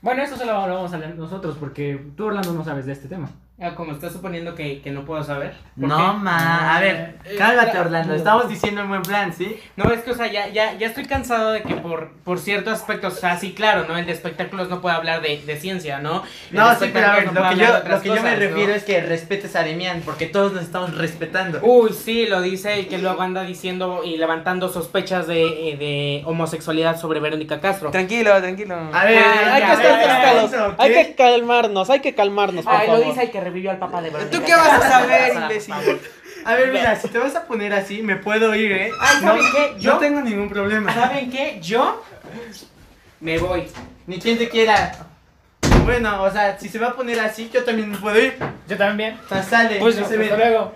Bueno, 0.03 0.23
eso 0.23 0.37
solo 0.37 0.67
lo 0.67 0.75
vamos 0.75 0.93
a 0.93 0.97
hablar 0.97 1.15
nosotros 1.15 1.57
porque 1.59 2.13
tú, 2.17 2.27
Orlando, 2.27 2.53
no 2.53 2.65
sabes 2.65 2.87
de 2.87 2.93
este 2.93 3.09
tema. 3.09 3.31
Ah, 3.63 3.75
como 3.77 3.93
estás 3.93 4.13
suponiendo 4.13 4.55
que, 4.57 4.81
que 4.81 4.91
no 4.91 5.05
puedo 5.05 5.23
saber. 5.23 5.55
¿por 5.79 5.89
No, 5.89 5.97
qué? 6.15 6.19
ma. 6.19 6.77
A 6.77 6.81
ver, 6.81 7.17
Eh, 7.25 7.37
cálmate, 7.39 7.77
eh, 7.77 7.81
Orlando. 7.81 8.15
Estamos 8.15 8.49
diciendo 8.49 8.83
un 8.83 8.89
buen 8.89 9.03
plan, 9.03 9.33
¿sí? 9.33 9.57
No, 9.77 9.85
es 9.93 10.01
que, 10.01 10.11
o 10.11 10.15
sea, 10.15 10.27
ya, 10.27 10.49
ya, 10.49 10.75
ya 10.75 10.89
estoy 10.89 11.05
cansado 11.07 11.53
de 11.53 11.63
que 11.63 11.75
por, 11.77 12.11
por 12.25 12.39
ciertos 12.41 12.73
aspectos, 12.75 13.15
o 13.15 13.21
sea, 13.21 13.37
sí, 13.39 13.53
claro, 13.53 13.85
¿no? 13.89 13.97
El 13.97 14.07
de 14.07 14.13
espectáculos 14.13 14.69
no 14.69 14.81
puede 14.81 14.97
hablar 14.97 15.23
de, 15.23 15.39
de 15.43 15.57
ciencia, 15.57 15.99
¿no? 16.01 16.23
El 16.51 16.57
No, 16.59 16.75
sí, 16.75 16.91
pero 16.93 17.07
a 17.07 17.15
ver, 17.15 17.33
no 17.33 17.41
lo 17.41 17.49
que 17.51 17.57
yo, 17.57 17.67
lo 17.89 18.01
que 18.01 18.09
yo 18.09 18.23
me 18.23 18.35
refiero 18.37 18.75
es 18.75 18.83
que 18.85 19.01
respetes 19.01 19.55
a 19.55 19.63
Demian, 19.63 20.01
porque 20.05 20.27
todos 20.27 20.53
nos 20.53 20.63
estamos 20.65 20.97
respetando. 20.97 21.61
Uy, 21.63 21.93
sí, 21.93 22.27
lo 22.27 22.41
dice 22.41 22.81
y 22.81 22.87
que 22.87 22.99
luego 22.99 23.23
anda 23.23 23.43
diciendo 23.45 24.03
y 24.05 24.17
levantando 24.17 24.69
sospechas 24.69 25.27
de, 25.29 25.71
eh, 25.71 25.77
de 25.77 26.23
homosexualidad 26.27 26.99
sobre 27.01 27.21
Verónica 27.21 27.61
Castro. 27.61 27.91
Tranquilo, 27.91 28.37
tranquilo. 28.41 28.75
A 28.93 29.05
ver, 29.05 29.23
Ah, 29.25 29.55
hay, 29.55 29.61
ya, 29.61 29.67
que 29.67 29.73
estar 29.75 30.51
ya, 30.51 30.75
hay 30.79 30.93
que 30.93 31.15
calmarnos, 31.15 31.91
hay 31.91 32.01
que 32.01 32.15
calmarnos, 32.15 32.65
por 32.65 32.75
Ay, 32.75 32.89
lo 32.89 32.99
dice 33.01 33.25
y 33.25 33.29
que 33.29 33.41
revivió 33.53 33.71
al 33.71 33.79
papá 33.79 34.01
de 34.01 34.11
Verónica. 34.11 34.37
¿Tú 34.39 34.45
qué 34.45 34.55
vas 34.55 34.69
a 34.85 34.89
saber, 34.89 35.35
imbécil? 35.35 35.75
A 36.45 36.55
ver, 36.55 36.73
mira, 36.73 36.97
si 36.97 37.09
te 37.09 37.19
vas 37.19 37.37
a 37.37 37.45
poner 37.45 37.73
así, 37.73 38.03
me 38.03 38.17
puedo 38.17 38.55
ir, 38.55 38.73
¿eh? 38.73 38.91
Ay, 38.99 39.21
¿saben 39.21 39.43
qué? 39.53 39.75
Yo- 39.79 39.93
No 39.93 39.99
tengo 39.99 40.21
ningún 40.23 40.49
problema. 40.49 40.93
¿Saben 40.93 41.31
qué? 41.31 41.59
Yo 41.63 42.03
me 43.21 43.39
voy. 43.39 43.69
Ni 44.07 44.19
quien 44.19 44.39
te 44.39 44.49
quiera. 44.49 44.93
Bueno, 45.85 46.23
o 46.23 46.31
sea, 46.31 46.59
si 46.59 46.69
se 46.69 46.79
va 46.79 46.89
a 46.89 46.93
poner 46.95 47.21
así, 47.21 47.51
yo 47.53 47.63
también 47.65 47.91
me 47.91 47.97
puedo 47.99 48.19
ir. 48.19 48.35
Yo 48.69 48.77
también. 48.77 49.19
O 49.25 49.29
sea, 49.29 49.43
sale. 49.43 49.77
Pues, 49.79 49.97
no 49.99 50.09
se 50.09 50.17
ve. 50.17 50.25
Hasta 50.25 50.37
luego. 50.37 50.73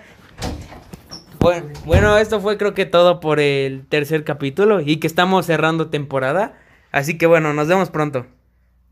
Bueno, 1.39 1.67
bueno, 1.85 2.17
esto 2.17 2.39
fue 2.41 2.57
creo 2.57 2.73
que 2.73 2.85
todo 2.85 3.19
por 3.19 3.39
el 3.39 3.85
tercer 3.87 4.23
capítulo 4.23 4.79
y 4.81 4.97
que 4.97 5.07
estamos 5.07 5.45
cerrando 5.45 5.89
temporada. 5.89 6.53
Así 6.91 7.17
que 7.17 7.25
bueno, 7.27 7.53
nos 7.53 7.67
vemos 7.67 7.89
pronto. 7.89 8.25